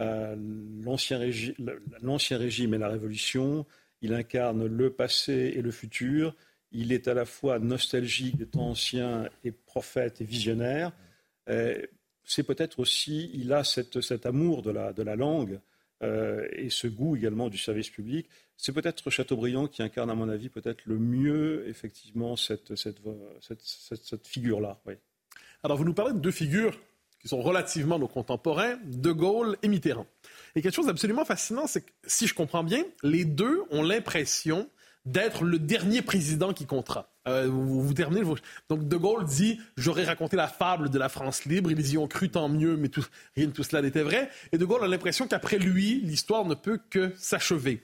euh, 0.00 0.36
l'ancien 0.82 1.18
régime 1.18 2.74
et 2.74 2.78
la 2.78 2.88
Révolution, 2.88 3.66
il 4.00 4.14
incarne 4.14 4.66
le 4.66 4.90
passé 4.90 5.52
et 5.56 5.62
le 5.62 5.70
futur, 5.70 6.34
il 6.70 6.92
est 6.92 7.08
à 7.08 7.14
la 7.14 7.24
fois 7.24 7.58
nostalgique 7.58 8.36
des 8.36 8.46
temps 8.46 8.70
anciens 8.70 9.28
et 9.44 9.52
prophète 9.52 10.20
et 10.20 10.24
visionnaire. 10.24 10.92
C'est 12.24 12.42
peut-être 12.42 12.78
aussi, 12.78 13.30
il 13.32 13.52
a 13.54 13.64
cette, 13.64 14.02
cet 14.02 14.26
amour 14.26 14.62
de 14.62 14.70
la, 14.70 14.92
de 14.92 15.02
la 15.02 15.16
langue 15.16 15.60
et 16.02 16.70
ce 16.70 16.86
goût 16.86 17.16
également 17.16 17.48
du 17.48 17.58
service 17.58 17.90
public 17.90 18.28
c'est 18.58 18.72
peut-être 18.72 19.08
Chateaubriand 19.08 19.68
qui 19.68 19.82
incarne, 19.82 20.10
à 20.10 20.14
mon 20.14 20.28
avis, 20.28 20.48
peut-être 20.48 20.84
le 20.84 20.98
mieux, 20.98 21.66
effectivement, 21.68 22.34
cette, 22.34 22.74
figure-là. 24.24 24.80
Alors, 25.62 25.78
vous 25.78 25.84
nous 25.84 25.94
parlez 25.94 26.12
de 26.12 26.18
deux 26.18 26.32
figures 26.32 26.78
qui 27.20 27.28
sont 27.28 27.40
relativement 27.40 28.00
nos 28.00 28.08
contemporains, 28.08 28.76
De 28.84 29.12
Gaulle 29.12 29.56
et 29.62 29.68
Mitterrand. 29.68 30.06
Et 30.56 30.62
quelque 30.62 30.74
chose 30.74 30.86
d'absolument 30.86 31.24
fascinant, 31.24 31.68
c'est 31.68 31.82
que, 31.82 31.92
si 32.04 32.26
je 32.26 32.34
comprends 32.34 32.64
bien, 32.64 32.84
les 33.04 33.24
deux 33.24 33.62
ont 33.70 33.84
l'impression 33.84 34.68
d'être 35.12 35.44
le 35.44 35.58
dernier 35.58 36.02
président 36.02 36.52
qui 36.52 36.66
comptera. 36.66 37.10
Euh, 37.26 37.48
vous, 37.50 37.92
terminez. 37.94 38.22
Donc 38.68 38.88
De 38.88 38.96
Gaulle 38.96 39.24
dit 39.24 39.60
j'aurais 39.76 40.04
raconté 40.04 40.36
la 40.36 40.48
fable 40.48 40.90
de 40.90 40.98
la 40.98 41.08
France 41.08 41.44
libre. 41.44 41.70
Ils 41.70 41.92
y 41.92 41.98
ont 41.98 42.08
cru 42.08 42.30
tant 42.30 42.48
mieux, 42.48 42.76
mais 42.76 42.90
rien 43.36 43.46
de 43.46 43.52
tout 43.52 43.62
cela 43.62 43.82
n'était 43.82 44.02
vrai. 44.02 44.30
Et 44.52 44.58
De 44.58 44.64
Gaulle 44.64 44.84
a 44.84 44.88
l'impression 44.88 45.26
qu'après 45.26 45.58
lui, 45.58 46.00
l'histoire 46.02 46.44
ne 46.44 46.54
peut 46.54 46.78
que 46.90 47.12
s'achever 47.16 47.82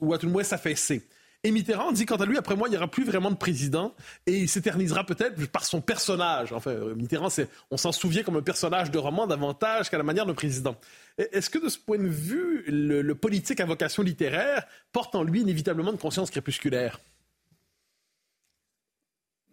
ou 0.00 0.12
à 0.12 0.18
tout 0.18 0.26
le 0.26 0.32
moins 0.32 0.42
s'affaisser. 0.42 1.06
Et 1.44 1.50
Mitterrand 1.50 1.90
dit, 1.90 2.06
quant 2.06 2.16
à 2.16 2.26
lui, 2.26 2.38
après 2.38 2.54
moi, 2.54 2.68
il 2.68 2.70
n'y 2.70 2.76
aura 2.76 2.86
plus 2.86 3.04
vraiment 3.04 3.30
de 3.30 3.36
président 3.36 3.94
et 4.26 4.38
il 4.38 4.48
s'éternisera 4.48 5.04
peut-être 5.04 5.44
par 5.50 5.64
son 5.64 5.80
personnage. 5.80 6.52
Enfin, 6.52 6.70
euh, 6.70 6.94
Mitterrand, 6.94 7.28
on 7.72 7.76
s'en 7.76 7.90
souvient 7.90 8.22
comme 8.22 8.36
un 8.36 8.42
personnage 8.42 8.92
de 8.92 8.98
roman 8.98 9.26
davantage 9.26 9.90
qu'à 9.90 9.98
la 9.98 10.04
manière 10.04 10.24
de 10.24 10.32
président. 10.32 10.76
Est-ce 11.18 11.50
que 11.50 11.58
de 11.58 11.68
ce 11.68 11.78
point 11.78 11.98
de 11.98 12.06
vue, 12.06 12.62
le, 12.68 13.12
politique 13.14 13.58
à 13.58 13.66
vocation 13.66 14.04
littéraire 14.04 14.64
porte 14.92 15.16
en 15.16 15.24
lui 15.24 15.40
inévitablement 15.40 15.90
une 15.90 15.98
conscience 15.98 16.30
crépusculaire? 16.30 17.00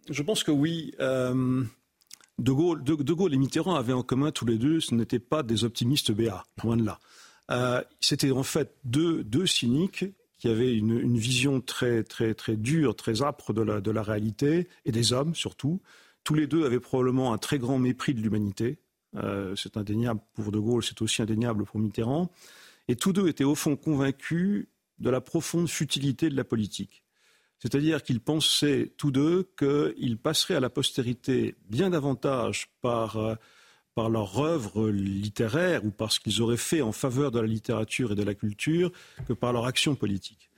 Je 0.08 0.22
pense 0.22 0.44
que 0.44 0.52
oui. 0.52 0.94
Euh, 1.00 1.64
de, 2.38 2.52
Gaulle, 2.52 3.34
et 3.34 3.36
Mitterrand 3.36 3.74
avaient 3.74 3.92
en 3.92 4.02
commun 4.02 4.30
tous 4.30 4.46
les 4.46 4.58
deux, 4.58 4.78
ce 4.78 4.94
n'étaient 4.94 5.18
pas 5.18 5.42
des 5.42 5.64
optimistes 5.64 6.12
béats, 6.12 6.44
loin 6.62 6.76
de 6.76 6.84
là. 6.84 7.00
Euh, 7.50 7.82
c'était 7.98 8.30
en 8.30 8.44
fait 8.44 8.76
deux 8.84 9.46
cyniques 9.46 10.04
qui 10.40 10.48
avaient 10.48 10.74
une, 10.74 11.16
vision 11.16 11.60
très, 11.60 12.02
très, 12.02 12.34
très 12.34 12.56
dure, 12.56 12.96
très 12.96 13.22
âpre 13.22 13.52
de 13.52 13.62
la, 13.62 13.80
de 13.80 13.90
la 13.90 14.02
réalité, 14.02 14.68
et 14.84 14.92
des 14.92 15.12
hommes 15.12 15.34
surtout. 15.34 15.80
Tous 16.24 16.34
les 16.34 16.46
deux 16.46 16.64
avaient 16.64 16.80
probablement 16.80 17.32
un 17.32 17.38
très 17.38 17.58
grand 17.58 17.78
mépris 17.78 18.14
de 18.14 18.20
l'humanité, 18.20 18.78
c'est 19.56 19.76
indéniable 19.76 20.20
pour 20.34 20.52
De 20.52 20.58
Gaulle, 20.58 20.84
c'est 20.84 21.02
aussi 21.02 21.22
indéniable 21.22 21.64
pour 21.64 21.80
Mitterrand. 21.80 22.30
Et 22.88 22.96
tous 22.96 23.12
deux 23.12 23.28
étaient 23.28 23.44
au 23.44 23.54
fond 23.54 23.76
convaincus 23.76 24.66
de 24.98 25.10
la 25.10 25.20
profonde 25.20 25.68
futilité 25.68 26.28
de 26.28 26.36
la 26.36 26.44
politique. 26.44 27.04
C'est-à-dire 27.58 28.02
qu'ils 28.02 28.20
pensaient 28.20 28.92
tous 28.96 29.10
deux 29.10 29.52
qu'ils 29.58 30.18
passeraient 30.18 30.54
à 30.54 30.60
la 30.60 30.70
postérité 30.70 31.56
bien 31.68 31.90
davantage 31.90 32.70
par, 32.80 33.16
euh, 33.18 33.34
par 33.94 34.08
leur 34.08 34.38
œuvre 34.38 34.88
littéraire 34.90 35.84
ou 35.84 35.90
par 35.90 36.12
ce 36.12 36.20
qu'ils 36.20 36.42
auraient 36.42 36.56
fait 36.56 36.82
en 36.82 36.92
faveur 36.92 37.30
de 37.30 37.40
la 37.40 37.46
littérature 37.46 38.12
et 38.12 38.14
de 38.14 38.22
la 38.22 38.34
culture 38.34 38.92
que 39.26 39.32
par 39.32 39.52
leur 39.52 39.66
action 39.66 39.94
politique. 39.94 40.50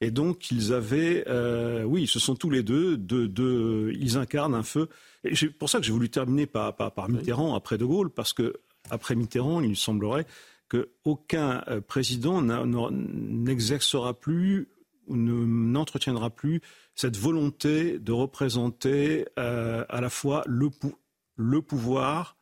Et 0.00 0.10
donc 0.10 0.50
ils 0.50 0.72
avaient, 0.72 1.24
euh, 1.26 1.82
oui, 1.82 2.06
ce 2.06 2.18
sont 2.18 2.36
tous 2.36 2.50
les 2.50 2.62
deux, 2.62 2.96
de, 2.96 3.92
ils 3.98 4.16
incarnent 4.16 4.54
un 4.54 4.62
feu. 4.62 4.88
Et 5.24 5.34
c'est 5.34 5.48
pour 5.48 5.68
ça 5.68 5.78
que 5.78 5.84
j'ai 5.84 5.92
voulu 5.92 6.08
terminer 6.08 6.46
par, 6.46 6.74
par, 6.74 7.08
Mitterrand 7.08 7.54
après 7.54 7.78
De 7.78 7.84
Gaulle, 7.84 8.10
parce 8.10 8.32
que 8.32 8.54
après 8.90 9.16
Mitterrand, 9.16 9.60
il 9.60 9.76
semblerait 9.76 10.26
qu'aucun 10.68 11.64
euh, 11.68 11.80
président 11.80 12.42
n'exercera 12.42 14.14
plus 14.14 14.68
n'entretiendra 15.10 16.28
plus 16.30 16.60
cette 16.94 17.16
volonté 17.16 17.98
de 17.98 18.12
représenter 18.12 19.26
euh, 19.38 19.84
à 19.88 20.00
la 20.00 20.10
fois 20.10 20.42
le, 20.46 20.68
le, 21.36 21.62
pouvoir 21.62 22.36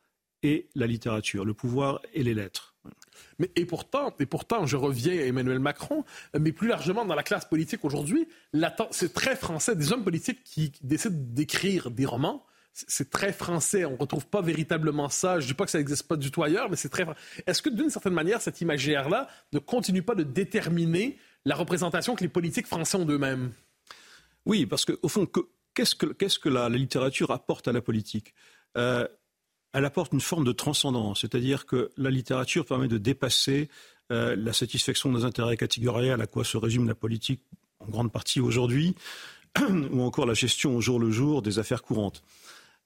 et 0.47 0.69
la 0.77 0.87
littérature, 0.87 1.45
le 1.45 1.55
pouvoir 1.55 2.01
et 2.15 2.23
les 2.23 2.33
lettres. 2.33 2.75
Mais, 3.39 3.51
et, 3.57 3.67
pourtant, 3.67 4.15
et 4.21 4.27
pourtant, 4.27 4.65
je 4.65 4.77
reviens 4.77 5.13
à 5.13 5.25
Emmanuel 5.25 5.59
Macron, 5.59 6.05
mais 6.39 6.53
plus 6.53 6.69
largement 6.69 7.05
dans 7.05 7.17
la 7.17 7.25
classe 7.25 7.45
politique 7.45 7.85
aujourd'hui, 7.85 8.29
c'est 8.93 9.13
très 9.13 9.35
français, 9.35 9.75
des 9.75 9.93
hommes 9.93 10.05
politiques 10.05 10.45
qui 10.45 10.73
décident 10.83 11.17
d'écrire 11.19 11.91
des 11.91 12.07
romans, 12.07 12.47
c'est 12.73 13.11
très 13.11 13.33
français. 13.33 13.85
On 13.87 13.93
ne 13.93 13.97
retrouve 13.97 14.27
pas 14.27 14.43
véritablement 14.43 15.09
ça. 15.09 15.41
Je 15.41 15.47
ne 15.47 15.49
dis 15.49 15.55
pas 15.55 15.65
que 15.65 15.71
ça 15.71 15.79
n'existe 15.79 16.07
pas 16.07 16.17
du 16.17 16.31
tout 16.31 16.43
ailleurs, 16.43 16.69
mais 16.69 16.77
c'est 16.77 16.91
très. 16.91 17.07
Est-ce 17.47 17.63
que 17.63 17.71
d'une 17.71 17.89
certaine 17.89 18.13
manière, 18.13 18.43
cet 18.43 18.61
imaginaire-là 18.61 19.29
ne 19.55 19.59
continue 19.59 20.03
pas 20.03 20.15
de 20.15 20.23
déterminer 20.23 21.17
la 21.47 21.55
représentation 21.55 22.15
que 22.15 22.23
les 22.23 22.29
politiques 22.29 22.67
français 22.67 22.99
ont 22.99 23.07
d'eux-mêmes? 23.07 23.53
Oui, 24.45 24.67
parce 24.67 24.85
qu'au 24.85 25.09
fond, 25.09 25.27
qu'est-ce 25.75 25.95
que, 26.39 26.49
la, 26.51 26.69
littérature 26.69 27.31
apporte 27.31 27.67
à 27.67 27.73
la 27.73 27.81
politique? 27.81 28.35
Euh, 28.77 29.09
Elle 29.73 29.85
apporte 29.85 30.13
une 30.13 30.21
forme 30.21 30.45
de 30.45 30.53
transcendance, 30.53 31.21
c'est-à-dire 31.21 31.67
que 31.67 31.91
la 31.97 32.11
littérature 32.11 32.65
permet 32.65 32.89
de 32.89 32.99
dépasser 32.99 33.69
euh, 34.13 34.37
la 34.37 34.53
satisfaction 34.53 35.13
des 35.13 35.25
intérêts 35.25 35.57
catégoriels 35.57 36.21
à 36.21 36.27
quoi 36.27 36.45
se 36.45 36.57
résume 36.57 36.87
la 36.87 36.95
politique 36.95 37.41
en 37.81 37.89
grande 37.89 38.13
partie 38.13 38.41
aujourd'hui, 38.41 38.95
ou 39.91 40.03
encore 40.03 40.27
la 40.27 40.35
gestion 40.35 40.77
au 40.77 40.81
jour 40.81 41.01
le 41.01 41.11
jour 41.11 41.43
des 41.43 41.59
affaires 41.59 41.83
courantes. 41.83 42.23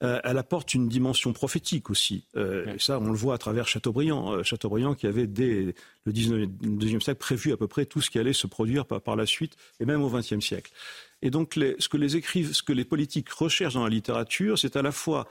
Euh, 0.02 0.18
elle 0.24 0.38
apporte 0.38 0.72
une 0.72 0.88
dimension 0.88 1.34
prophétique 1.34 1.90
aussi. 1.90 2.24
Euh, 2.34 2.74
et 2.74 2.78
ça, 2.78 2.98
on 2.98 3.10
le 3.10 3.16
voit 3.16 3.34
à 3.34 3.38
travers 3.38 3.68
Chateaubriand. 3.68 4.42
Chateaubriand 4.42 4.94
qui 4.94 5.06
avait, 5.06 5.26
dès 5.26 5.74
le 6.06 6.12
19e 6.12 7.00
siècle, 7.00 7.18
prévu 7.18 7.52
à 7.52 7.58
peu 7.58 7.68
près 7.68 7.84
tout 7.84 8.00
ce 8.00 8.08
qui 8.08 8.18
allait 8.18 8.32
se 8.32 8.46
produire 8.46 8.86
par, 8.86 9.14
la 9.14 9.26
suite, 9.26 9.56
et 9.78 9.84
même 9.84 10.02
au 10.02 10.08
XXe 10.08 10.40
siècle. 10.40 10.72
Et 11.20 11.30
donc, 11.30 11.52
ce, 11.54 11.88
que 11.90 11.98
les 11.98 12.08
ce 12.08 12.62
que 12.62 12.72
les 12.72 12.86
politiques 12.86 13.28
recherchent 13.28 13.74
dans 13.74 13.84
la 13.84 13.90
littérature, 13.90 14.58
c'est 14.58 14.74
à 14.76 14.80
la 14.80 14.90
fois 14.90 15.28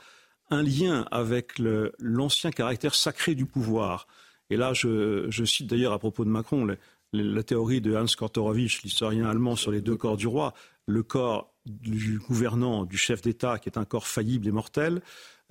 un 0.50 0.62
lien 0.62 1.06
avec 1.10 1.60
l'ancien 1.98 2.50
caractère 2.50 2.94
sacré 2.94 3.34
du 3.34 3.46
pouvoir. 3.46 4.06
Et 4.50 4.56
là, 4.56 4.72
je, 4.74 5.44
cite 5.44 5.68
d'ailleurs 5.68 5.92
à 5.92 5.98
propos 5.98 6.24
de 6.24 6.30
Macron 6.30 6.66
la 7.12 7.42
théorie 7.42 7.80
de 7.80 7.94
Hans 7.96 8.06
Kortorowicz, 8.06 8.82
l'historien 8.82 9.28
allemand, 9.28 9.56
sur 9.56 9.70
les 9.70 9.80
deux 9.80 9.96
corps 9.96 10.16
du 10.16 10.26
roi. 10.26 10.54
Le 10.86 11.02
corps 11.02 11.54
du 11.66 12.18
gouvernant, 12.18 12.84
du 12.84 12.96
chef 12.96 13.22
d'État, 13.22 13.58
qui 13.58 13.68
est 13.68 13.78
un 13.78 13.84
corps 13.84 14.06
faillible 14.06 14.48
et 14.48 14.52
mortel, 14.52 15.02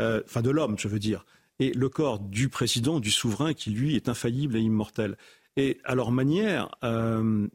euh, 0.01 0.21
enfin 0.25 0.41
de 0.41 0.49
l'homme, 0.49 0.75
je 0.77 0.87
veux 0.87 0.99
dire, 0.99 1.25
et 1.59 1.71
le 1.73 1.89
corps 1.89 2.19
du 2.19 2.49
président, 2.49 2.99
du 2.99 3.11
souverain, 3.11 3.53
qui 3.53 3.69
lui 3.69 3.95
est 3.95 4.09
infaillible 4.09 4.55
et 4.55 4.61
immortel. 4.61 5.17
Et 5.55 5.79
à 5.83 5.95
leur 5.95 6.11
manière, 6.11 6.69
euh, 6.83 7.47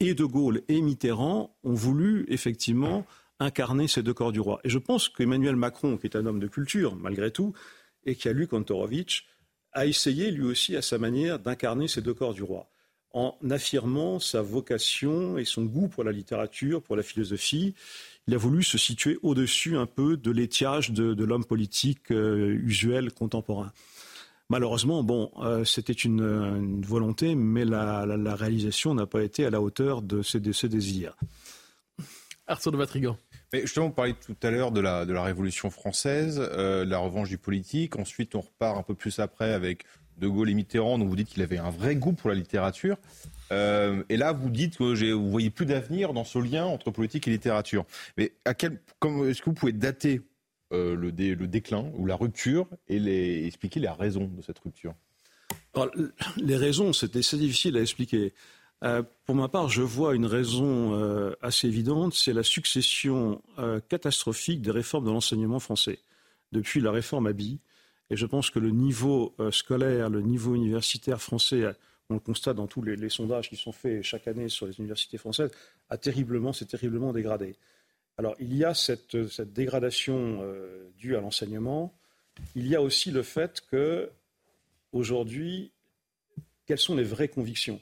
et 0.00 0.14
De 0.14 0.24
Gaulle 0.24 0.62
et 0.68 0.80
Mitterrand 0.82 1.56
ont 1.64 1.74
voulu 1.74 2.26
effectivement 2.28 3.06
incarner 3.42 3.88
ces 3.88 4.02
deux 4.02 4.14
corps 4.14 4.32
du 4.32 4.40
roi. 4.40 4.60
Et 4.64 4.70
je 4.70 4.78
pense 4.78 5.08
qu'Emmanuel 5.08 5.56
Macron, 5.56 5.96
qui 5.96 6.06
est 6.06 6.16
un 6.16 6.26
homme 6.26 6.40
de 6.40 6.48
culture, 6.48 6.96
malgré 6.96 7.30
tout, 7.30 7.52
et 8.04 8.16
qui 8.16 8.28
a 8.28 8.32
lu 8.32 8.46
Kantorowicz, 8.46 9.24
a 9.72 9.86
essayé 9.86 10.30
lui 10.30 10.44
aussi 10.44 10.76
à 10.76 10.82
sa 10.82 10.98
manière 10.98 11.38
d'incarner 11.38 11.88
ces 11.88 12.02
deux 12.02 12.14
corps 12.14 12.34
du 12.34 12.42
roi 12.42 12.68
en 13.14 13.36
affirmant 13.50 14.18
sa 14.18 14.42
vocation 14.42 15.36
et 15.38 15.44
son 15.44 15.64
goût 15.64 15.88
pour 15.88 16.04
la 16.04 16.12
littérature, 16.12 16.82
pour 16.82 16.96
la 16.96 17.02
philosophie. 17.02 17.74
Il 18.26 18.34
a 18.34 18.38
voulu 18.38 18.62
se 18.62 18.78
situer 18.78 19.18
au-dessus 19.22 19.76
un 19.76 19.86
peu 19.86 20.16
de 20.16 20.30
l'étiage 20.30 20.92
de, 20.92 21.24
l'homme 21.24 21.44
politique 21.44 22.10
euh, 22.10 22.58
usuel 22.62 23.12
contemporain. 23.12 23.72
Malheureusement, 24.48 25.02
bon, 25.02 25.30
euh, 25.38 25.64
c'était 25.64 25.92
une, 25.92 26.82
volonté, 26.82 27.34
mais 27.34 27.64
la, 27.64 28.04
réalisation 28.34 28.94
n'a 28.94 29.06
pas 29.06 29.22
été 29.22 29.44
à 29.46 29.50
la 29.50 29.60
hauteur 29.60 30.02
de 30.02 30.22
ce, 30.22 30.38
désir. 30.38 31.16
Arthur 32.46 32.72
de 32.72 32.76
Vatrigan. 32.76 33.16
Mais 33.52 33.62
justement, 33.62 33.86
on 33.86 33.90
parlait 33.90 34.14
tout 34.14 34.36
à 34.42 34.50
l'heure 34.50 34.72
de 34.72 34.80
la, 34.80 35.04
de 35.04 35.12
la 35.12 35.22
Révolution 35.22 35.70
française, 35.70 36.40
euh, 36.40 36.84
la 36.84 36.98
revanche 36.98 37.28
du 37.28 37.38
politique. 37.38 37.96
Ensuite, 37.98 38.34
on 38.34 38.40
repart 38.40 38.78
un 38.78 38.82
peu 38.82 38.94
plus 38.94 39.18
après 39.18 39.52
avec 39.52 39.84
de 40.18 40.28
Gaulle 40.28 40.50
et 40.50 40.54
Mitterrand, 40.54 40.98
donc 40.98 41.08
vous 41.08 41.16
dites 41.16 41.28
qu'il 41.28 41.42
avait 41.42 41.58
un 41.58 41.70
vrai 41.70 41.96
goût 41.96 42.12
pour 42.12 42.30
la 42.30 42.36
littérature. 42.36 42.96
Euh, 43.50 44.02
et 44.08 44.16
là, 44.16 44.32
vous 44.32 44.50
dites 44.50 44.78
que 44.78 45.12
vous 45.12 45.30
voyez 45.30 45.50
plus 45.50 45.66
d'avenir 45.66 46.12
dans 46.12 46.24
ce 46.24 46.38
lien 46.38 46.64
entre 46.64 46.90
politique 46.90 47.28
et 47.28 47.30
littérature. 47.30 47.84
Mais 48.16 48.32
à 48.44 48.54
quel, 48.54 48.80
est-ce 49.02 49.40
que 49.40 49.46
vous 49.46 49.54
pouvez 49.54 49.72
dater 49.72 50.22
euh, 50.72 50.94
le, 50.94 51.10
le, 51.10 51.46
déclin 51.46 51.90
ou 51.96 52.06
la 52.06 52.16
rupture 52.16 52.66
et 52.88 53.46
expliquer 53.46 53.80
les 53.80 53.88
raisons 53.88 54.26
de 54.26 54.42
cette 54.42 54.58
rupture? 54.58 54.94
Les 56.36 56.56
raisons, 56.56 56.92
c'est 56.92 57.16
difficile 57.16 57.76
à 57.76 57.80
expliquer. 57.80 58.32
Euh, 58.82 59.02
pour 59.26 59.34
ma 59.34 59.48
part, 59.48 59.68
je 59.68 59.82
vois 59.82 60.14
une 60.14 60.26
raison 60.26 61.34
assez 61.40 61.68
évidente, 61.68 62.14
c'est 62.14 62.32
la 62.32 62.42
succession 62.42 63.40
catastrophique 63.88 64.62
des 64.62 64.70
réformes 64.70 65.06
de 65.06 65.10
l'enseignement 65.10 65.60
français. 65.60 66.00
Depuis 66.50 66.80
la 66.80 66.90
réforme 66.90 67.26
Abi, 67.26 67.60
et 68.12 68.16
je 68.16 68.26
pense 68.26 68.50
que 68.50 68.58
le 68.58 68.70
niveau 68.70 69.34
euh, 69.40 69.50
scolaire, 69.50 70.10
le 70.10 70.20
niveau 70.20 70.54
universitaire 70.54 71.20
français, 71.20 71.62
euh, 71.62 71.72
on 72.10 72.14
le 72.14 72.20
constate 72.20 72.56
dans 72.56 72.66
tous 72.66 72.82
les, 72.82 73.08
sondages 73.08 73.48
qui 73.48 73.56
sont 73.56 73.72
faits 73.72 74.02
chaque 74.02 74.28
année 74.28 74.50
sur 74.50 74.66
les 74.66 74.78
universités 74.78 75.16
françaises, 75.16 75.50
a 75.88 75.96
terriblement, 75.96 76.52
s'est 76.52 76.66
terriblement 76.66 77.14
dégradé. 77.14 77.56
Alors 78.18 78.36
il 78.38 78.54
y 78.54 78.66
a 78.66 78.74
cette, 78.74 79.16
dégradation 79.54 80.40
euh, 80.42 80.90
due 80.98 81.16
à 81.16 81.22
l'enseignement. 81.22 81.94
Il 82.54 82.68
y 82.68 82.76
a 82.76 82.82
aussi 82.82 83.10
le 83.10 83.22
fait 83.22 83.62
que 83.62 84.10
aujourd'hui, 84.92 85.72
quelles 86.66 86.76
sont 86.76 86.94
les 86.94 87.04
vraies 87.04 87.28
convictions? 87.28 87.80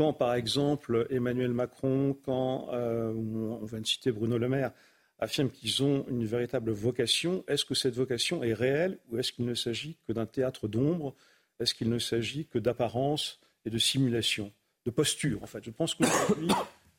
Quand, 0.00 0.14
par 0.14 0.32
exemple, 0.32 1.06
Emmanuel 1.10 1.52
Macron, 1.52 2.16
quand 2.24 2.68
on 2.72 3.66
vient 3.66 3.80
de 3.82 3.86
citer 3.86 4.10
Bruno 4.10 4.38
Le 4.38 4.48
Maire, 4.48 4.72
affirment 5.18 5.50
qu'ils 5.50 5.82
ont 5.82 6.06
une 6.08 6.24
véritable 6.24 6.70
vocation. 6.70 7.44
Est-ce 7.48 7.66
que 7.66 7.74
cette 7.74 7.96
vocation 7.96 8.42
est 8.42 8.54
réelle 8.54 8.96
ou 9.10 9.18
est-ce 9.18 9.30
qu'il 9.30 9.44
ne 9.44 9.52
s'agit 9.52 9.98
que 10.08 10.14
d'un 10.14 10.24
théâtre 10.24 10.68
d'ombre? 10.68 11.14
Est-ce 11.60 11.74
qu'il 11.74 11.90
ne 11.90 11.98
s'agit 11.98 12.46
que 12.46 12.58
d'apparence 12.58 13.40
et 13.66 13.68
de 13.68 13.76
simulation, 13.76 14.50
de 14.86 14.90
posture 14.90 15.42
en 15.42 15.46
fait? 15.46 15.62
Je 15.62 15.70
pense 15.70 15.94
qu'aujourd'hui, 15.94 16.48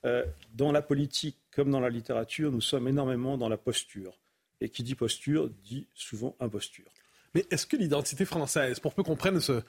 euh, 0.06 0.24
dans 0.54 0.72
la 0.72 0.84
politique 0.84 1.40
comme 1.56 1.72
dans 1.72 1.80
la 1.80 1.90
littérature, 1.90 2.52
nous 2.52 2.62
sommes 2.62 2.88
énormément 2.88 3.36
dans 3.36 3.50
la 3.50 3.58
posture. 3.58 4.20
Et 4.64 4.70
qui 4.70 4.84
dit 4.84 4.94
posture 4.94 5.50
dit 5.50 5.88
souvent 5.96 6.36
imposture. 6.40 6.86
Mais 7.34 7.48
est-ce 7.50 7.66
que 7.66 7.78
l'identité 7.78 8.26
française, 8.26 8.80
pour 8.80 8.94
peu 8.94 9.02
qu'on 9.02 9.16
prenne 9.16 9.40
ce, 9.40 9.64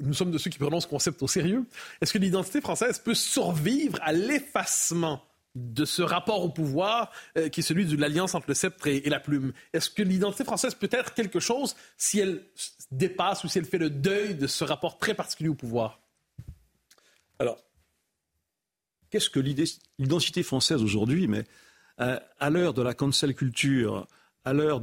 nous 0.00 0.14
sommes 0.14 0.30
de 0.30 0.38
ceux 0.38 0.50
qui 0.50 0.58
prennent 0.58 0.80
ce 0.80 0.86
concept 0.86 1.22
au 1.22 1.28
sérieux. 1.28 1.64
Est-ce 2.00 2.12
que 2.12 2.18
l'identité 2.18 2.60
française 2.60 2.98
peut 2.98 3.14
survivre 3.14 3.98
à 4.02 4.12
l'effacement 4.12 5.22
de 5.54 5.84
ce 5.84 6.02
rapport 6.02 6.42
au 6.42 6.48
pouvoir 6.48 7.12
euh, 7.38 7.48
qui 7.48 7.60
est 7.60 7.62
celui 7.62 7.86
de 7.86 7.96
l'alliance 7.96 8.34
entre 8.34 8.46
le 8.48 8.54
sceptre 8.54 8.88
et, 8.88 9.00
la 9.08 9.20
plume? 9.20 9.52
Est-ce 9.72 9.90
que 9.90 10.02
l'identité 10.02 10.44
française 10.44 10.74
peut 10.74 10.88
être 10.90 11.14
quelque 11.14 11.40
chose 11.40 11.76
si 11.96 12.18
elle 12.18 12.44
dépasse 12.90 13.44
ou 13.44 13.48
si 13.48 13.58
elle 13.58 13.64
fait 13.64 13.78
le 13.78 13.90
deuil 13.90 14.34
de 14.34 14.46
ce 14.46 14.64
rapport 14.64 14.98
très 14.98 15.14
particulier 15.14 15.48
au 15.48 15.54
pouvoir? 15.54 16.00
Alors, 17.38 17.58
qu'est-ce 19.10 19.30
que 19.30 19.40
l'identité 19.40 20.42
française 20.42 20.82
aujourd'hui 20.82 21.28
Mais 21.28 21.44
euh, 22.00 22.18
à 22.40 22.50
l'heure 22.50 22.74
de 22.74 22.82
la 22.82 22.94
cancel 22.94 23.34
culture, 23.34 24.06
à 24.44 24.52
l'heure 24.52 24.80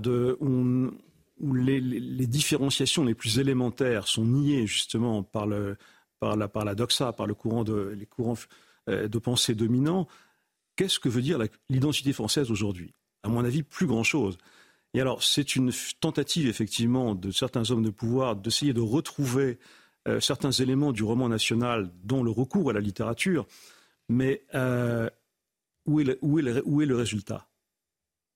où, 1.42 1.54
les, 1.54 1.82
différenciations 2.28 3.04
les 3.04 3.16
plus 3.16 3.40
élémentaires 3.40 4.08
sont 4.08 4.26
niées 4.26 4.68
justement 4.68 5.24
par, 5.24 5.48
le, 5.48 5.78
la, 6.22 6.48
par 6.48 6.66
la 6.66 6.76
doxa, 6.76 7.12
par 7.14 7.28
le 7.28 7.34
courant 7.34 7.64
de, 7.64 7.96
les 7.98 8.06
courants 8.06 8.38
euh, 8.90 9.08
de 9.08 9.20
pensée 9.20 9.56
dominants, 9.56 10.08
Qu'est-ce 10.76 11.00
que 11.00 11.10
veut 11.10 11.22
dire 11.22 11.38
l'identité 11.70 12.14
française 12.14 12.50
aujourd'hui? 12.50 12.94
À 13.24 13.30
mon 13.30 13.44
avis, 13.44 13.64
plus 13.64 13.86
grand-chose. 13.86 14.38
Et 14.94 15.02
alors, 15.02 15.24
c'est 15.24 15.56
une 15.56 15.72
tentative, 16.00 16.48
effectivement, 16.48 17.14
de 17.16 17.32
certains 17.32 17.70
hommes 17.72 17.84
de 17.84 17.90
pouvoir 17.90 18.36
d'essayer 18.36 18.74
de 18.74 18.82
retrouver 18.82 19.60
euh, 20.08 20.20
certains 20.20 20.52
éléments 20.52 20.92
du 20.92 21.04
roman 21.04 21.30
national, 21.30 21.92
dont 22.04 22.24
le 22.24 22.32
recours 22.32 22.70
à 22.70 22.74
la 22.74 22.80
littérature. 22.80 23.46
Mais 24.10 24.44
euh, 24.56 25.10
où, 25.86 26.00
est 26.00 26.04
le, 26.04 26.20
où, 26.22 26.40
est 26.40 26.86
le, 26.86 26.96
résultat? 26.96 27.48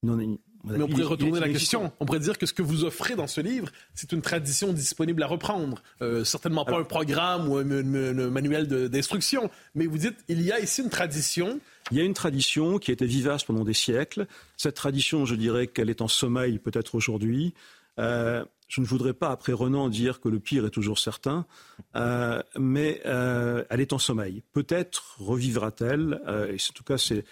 Non, 0.04 0.38
Mais 0.66 0.84
on 0.84 0.88
pourrait 0.88 1.04
retourner 1.04 1.40
la 1.40 1.50
question. 1.50 1.92
On 2.00 2.06
pourrait 2.06 2.20
dire 2.20 2.38
que 2.38 2.46
ce 2.46 2.54
que 2.54 2.62
vous 2.62 2.84
offrez 2.84 3.16
dans 3.16 3.28
ce 3.28 3.42
livre, 3.42 3.70
c'est 3.94 4.12
une 4.12 4.22
tradition 4.22 4.74
disponible 4.74 5.22
à 5.24 5.28
reprendre. 5.28 5.82
Euh, 6.02 6.24
certainement 6.24 6.66
pas 6.66 6.80
un 6.80 6.84
programme 6.84 7.50
ou 7.50 7.58
un, 7.58 7.64
manuel 7.64 8.68
d'instruction, 8.90 9.50
mais 9.76 9.86
vous 9.86 9.98
dites 9.98 10.18
il 10.28 10.42
y 10.42 10.52
a 10.52 10.60
ici 10.60 10.82
une 10.82 10.90
tradition. 10.90 11.60
Il 11.92 11.98
y 11.98 12.02
a 12.02 12.04
une 12.04 12.14
tradition 12.14 12.80
qui 12.80 12.92
a 12.92 12.94
été 12.94 13.06
vivace 13.06 13.44
pendant 13.44 13.64
des 13.64 13.74
siècles. 13.74 14.26
Cette 14.58 14.76
tradition, 14.76 15.26
je 15.26 15.36
dirais 15.36 15.68
qu'elle 15.68 15.90
est 15.90 16.02
en 16.02 16.08
sommeil 16.08 16.58
peut-être 16.58 16.96
aujourd'hui. 16.96 17.54
Euh, 18.00 18.44
je 18.68 18.82
ne 18.82 18.86
voudrais 18.86 19.14
pas, 19.14 19.30
après 19.30 19.54
Renan, 19.54 19.90
dire 19.90 20.20
que 20.20 20.28
le 20.28 20.40
pire 20.40 20.66
est 20.66 20.72
toujours 20.72 20.98
certain, 20.98 21.46
euh, 21.96 22.42
mais 22.58 23.02
elle 23.04 23.80
est 23.80 23.94
en 23.94 24.00
sommeil. 24.00 24.42
Peut-être 24.54 25.16
revivra-t-elle, 25.20 26.20
et 26.50 26.56
en 26.56 26.74
tout 26.74 26.84
cas, 26.84 26.98
c'est 26.98 27.24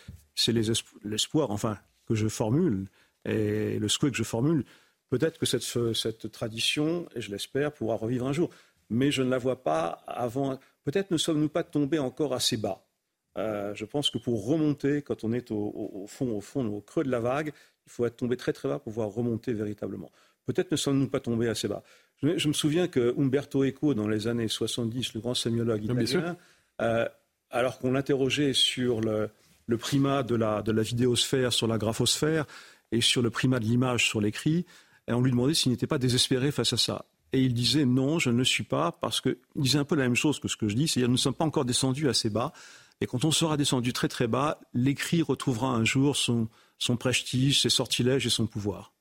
l'espoir, 1.04 1.50
enfin, 1.50 1.80
que 2.08 2.14
je 2.14 2.28
formule 2.28 2.88
et 3.26 3.80
le 3.80 3.88
souhait 3.88 4.12
que 4.12 4.18
je 4.18 4.24
formule, 4.24 4.66
peut-être 5.10 5.38
que 5.38 5.46
cette, 5.46 5.64
cette 5.94 6.32
tradition, 6.32 7.08
et 7.16 7.22
je 7.22 7.32
l'espère, 7.32 7.72
pourra 7.72 7.96
revivre 7.96 8.28
un 8.28 8.34
jour. 8.34 8.50
Mais 8.90 9.12
je 9.12 9.24
ne 9.24 9.30
la 9.30 9.38
vois 9.38 9.64
pas 9.64 10.04
avant. 10.08 10.60
Peut-être 10.84 11.12
ne 11.12 11.18
sommes-nous 11.18 11.50
pas 11.50 11.64
tombés 11.64 12.00
encore 12.00 12.34
assez 12.34 12.58
bas. 12.58 12.84
Euh, 13.38 13.74
je 13.74 13.86
pense 13.86 14.10
que 14.10 14.18
pour 14.18 14.46
remonter, 14.46 15.02
quand 15.02 15.24
on 15.24 15.34
est 15.34 15.52
au, 15.52 16.06
fond, 16.08 16.30
au 16.36 16.42
fond, 16.42 16.66
au 16.68 16.82
creux 16.82 17.04
de 17.04 17.10
la 17.10 17.20
vague, 17.20 17.52
il 17.88 17.92
faut 17.92 18.06
être 18.06 18.18
tombé 18.18 18.38
très 18.38 18.54
très 18.54 18.70
bas 18.70 18.76
pour 18.76 18.94
pouvoir 18.94 19.10
remonter 19.10 19.54
véritablement. 19.54 20.12
Peut-être 20.46 20.72
ne 20.72 20.78
sommes-nous 20.78 21.08
pas 21.08 21.20
tombés 21.20 21.48
assez 21.48 21.68
bas. 21.68 21.84
Je, 22.22 22.48
me 22.48 22.54
souviens 22.54 22.88
que 22.88 23.14
Umberto 23.20 23.66
Eco, 23.66 23.94
dans 23.94 24.08
les 24.08 24.28
années 24.28 24.48
70, 24.48 25.14
le 25.16 25.20
grand 25.20 25.34
sémiologue 25.34 25.84
italien, 25.84 26.38
euh, 26.82 27.08
alors 27.50 27.80
qu'on 27.80 27.92
l'interrogeait 27.92 28.54
sur 28.54 29.02
le, 29.02 29.30
le 29.68 29.78
primat 29.78 30.24
de 30.24 30.36
la, 30.36 30.62
de 30.62 30.72
la 30.72 30.84
vidéosphère 30.84 31.52
sur 31.52 31.68
la 31.68 31.78
graphosphère, 31.78 32.46
et 32.94 33.02
sur 33.02 33.22
le 33.22 33.30
primat 33.30 33.60
de 33.60 33.66
l'image 33.66 34.08
sur 34.08 34.22
l'écrit. 34.22 34.66
Et 35.08 35.14
on 35.14 35.22
lui 35.22 35.32
demandait 35.32 35.54
s'il 35.54 35.72
n'était 35.72 35.88
pas 35.88 35.98
désespéré 35.98 36.52
face 36.52 36.74
à 36.74 36.78
ça. 36.78 37.06
Et 37.34 37.42
il 37.42 37.54
disait 37.54 37.86
non, 37.86 38.20
je 38.20 38.30
ne 38.30 38.38
le 38.38 38.44
suis 38.44 38.64
pas, 38.64 38.92
parce 38.92 39.20
qu'il 39.20 39.36
disait 39.56 39.80
un 39.80 39.86
peu 39.86 39.96
la 39.96 40.04
même 40.04 40.16
chose 40.16 40.40
que 40.40 40.48
ce 40.48 40.56
que 40.56 40.70
je 40.70 40.76
dis, 40.76 40.88
c'est-à-dire 40.88 41.10
nous 41.10 41.16
ne 41.16 41.20
sommes 41.20 41.34
pas 41.34 41.46
encore 41.46 41.66
descendus 41.66 42.08
assez 42.08 42.30
bas. 42.30 42.54
Et 43.02 43.08
quand 43.08 43.26
on 43.26 43.32
sera 43.32 43.58
descendu 43.58 43.92
très 43.92 44.08
très 44.08 44.28
bas, 44.28 44.62
l'écrit 44.74 45.24
retrouvera 45.24 45.70
un 45.70 45.84
jour 45.84 46.16
son, 46.16 46.48
son 46.78 46.96
prestige, 46.96 47.62
ses 47.62 47.70
sortilèges 47.70 48.26
et 48.28 48.30
son 48.30 48.46
pouvoir. 48.46 48.94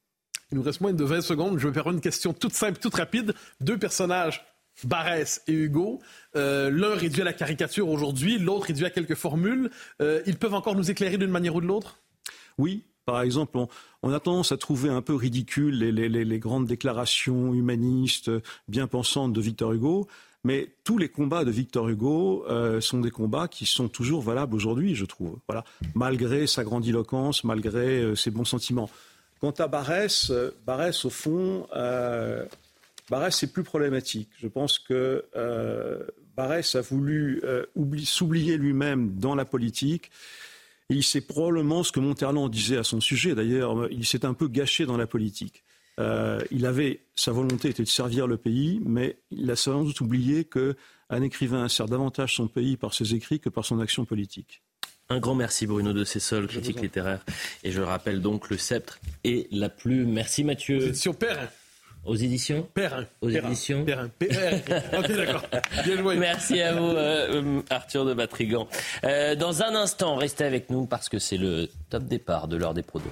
Il 0.50 0.56
nous 0.56 0.64
reste 0.64 0.80
moins 0.80 0.92
de 0.92 1.04
20 1.04 1.20
secondes. 1.20 1.58
Je 1.58 1.68
vais 1.68 1.74
faire 1.74 1.90
une 1.90 2.00
question 2.00 2.32
toute 2.32 2.54
simple, 2.54 2.78
toute 2.80 2.94
rapide. 2.94 3.34
Deux 3.60 3.78
personnages, 3.78 4.44
Barès 4.84 5.42
et 5.46 5.52
Hugo. 5.52 6.00
Euh, 6.34 6.70
l'un 6.70 6.94
réduit 6.94 7.20
à 7.20 7.24
la 7.24 7.32
caricature 7.32 7.88
aujourd'hui, 7.88 8.38
l'autre 8.38 8.66
réduit 8.66 8.86
à 8.86 8.90
quelques 8.90 9.14
formules. 9.14 9.70
Euh, 10.00 10.22
ils 10.26 10.36
peuvent 10.36 10.54
encore 10.54 10.74
nous 10.74 10.90
éclairer 10.90 11.18
d'une 11.18 11.30
manière 11.30 11.54
ou 11.54 11.60
de 11.60 11.66
l'autre? 11.66 11.98
Oui, 12.58 12.84
par 13.04 13.22
exemple, 13.22 13.58
on, 14.02 14.12
a 14.12 14.20
tendance 14.20 14.52
à 14.52 14.56
trouver 14.56 14.88
un 14.88 15.02
peu 15.02 15.14
ridicule 15.14 15.78
les, 15.78 16.38
grandes 16.38 16.66
déclarations 16.66 17.54
humanistes, 17.54 18.30
bien 18.68 18.86
pensantes 18.86 19.32
de 19.32 19.40
Victor 19.40 19.72
Hugo. 19.72 20.08
Mais 20.44 20.74
tous 20.82 20.98
les 20.98 21.08
combats 21.08 21.44
de 21.44 21.52
Victor 21.52 21.88
Hugo 21.88 22.44
euh, 22.48 22.80
sont 22.80 22.98
des 22.98 23.12
combats 23.12 23.46
qui 23.46 23.64
sont 23.64 23.88
toujours 23.88 24.22
valables 24.22 24.56
aujourd'hui, 24.56 24.96
je 24.96 25.04
trouve. 25.04 25.38
Voilà, 25.46 25.64
malgré 25.94 26.48
sa 26.48 26.64
grandiloquence, 26.64 27.44
malgré 27.44 28.02
euh, 28.02 28.16
ses 28.16 28.32
bons 28.32 28.44
sentiments. 28.44 28.90
Quant 29.40 29.52
à 29.52 29.68
Barès, 29.68 30.30
euh, 30.30 30.50
Barès 30.66 31.04
au 31.04 31.10
fond, 31.10 31.68
Barès 33.08 33.36
c'est 33.36 33.52
plus 33.52 33.62
problématique. 33.62 34.30
Je 34.38 34.48
pense 34.48 34.80
que 34.80 35.24
Barès 36.36 36.74
a 36.74 36.80
voulu 36.80 37.40
s'oublier 38.04 38.56
lui-même 38.56 39.14
dans 39.14 39.36
la 39.36 39.44
politique 39.44 40.10
il 40.88 41.02
sait 41.02 41.20
probablement 41.20 41.82
ce 41.82 41.92
que 41.92 42.00
Monterland 42.00 42.50
disait 42.50 42.76
à 42.76 42.84
son 42.84 43.00
sujet. 43.00 43.34
D'ailleurs, 43.34 43.90
il 43.90 44.04
s'est 44.04 44.24
un 44.24 44.34
peu 44.34 44.48
gâché 44.48 44.86
dans 44.86 44.96
la 44.96 45.06
politique. 45.06 45.64
Euh, 46.00 46.40
il 46.50 46.64
avait 46.66 47.00
sa 47.14 47.32
volonté 47.32 47.68
était 47.68 47.82
de 47.82 47.88
servir 47.88 48.26
le 48.26 48.36
pays, 48.36 48.80
mais 48.84 49.18
il 49.30 49.50
a 49.50 49.56
sans 49.56 49.84
doute 49.84 50.00
oublié 50.00 50.44
qu'un 50.44 51.22
écrivain 51.22 51.68
sert 51.68 51.86
davantage 51.86 52.36
son 52.36 52.48
pays 52.48 52.76
par 52.76 52.94
ses 52.94 53.14
écrits 53.14 53.40
que 53.40 53.50
par 53.50 53.64
son 53.64 53.78
action 53.78 54.04
politique. 54.04 54.62
Un 55.10 55.18
grand 55.18 55.34
merci 55.34 55.66
Bruno 55.66 55.92
de 55.92 56.04
Cessol, 56.04 56.46
critique 56.46 56.80
littéraire. 56.80 57.24
Et 57.64 57.72
je 57.72 57.82
rappelle 57.82 58.22
donc 58.22 58.48
le 58.48 58.56
sceptre 58.56 58.98
et 59.24 59.46
la 59.50 59.68
plume. 59.68 60.10
Merci 60.10 60.44
Mathieu. 60.44 60.94
Sur 60.94 61.16
Père. 61.16 61.50
Aux 62.04 62.16
éditions 62.16 62.66
Perrin. 62.74 63.06
Aux 63.20 63.28
Perrin, 63.28 63.48
éditions 63.48 63.84
Perrin. 63.84 64.08
Perrin. 64.18 64.56
ok, 64.98 65.12
d'accord. 65.12 65.42
Bien 65.84 65.96
joué. 65.98 66.16
Merci 66.16 66.60
à 66.60 66.74
vous, 66.74 66.88
euh, 66.88 67.42
euh, 67.42 67.62
Arthur 67.70 68.04
de 68.04 68.12
Batrigan. 68.12 68.66
Euh, 69.04 69.36
dans 69.36 69.62
un 69.62 69.74
instant, 69.74 70.16
restez 70.16 70.44
avec 70.44 70.68
nous 70.70 70.86
parce 70.86 71.08
que 71.08 71.18
c'est 71.18 71.36
le 71.36 71.68
top 71.90 72.04
départ 72.04 72.48
de 72.48 72.56
l'heure 72.56 72.74
des 72.74 72.82
prodos. 72.82 73.04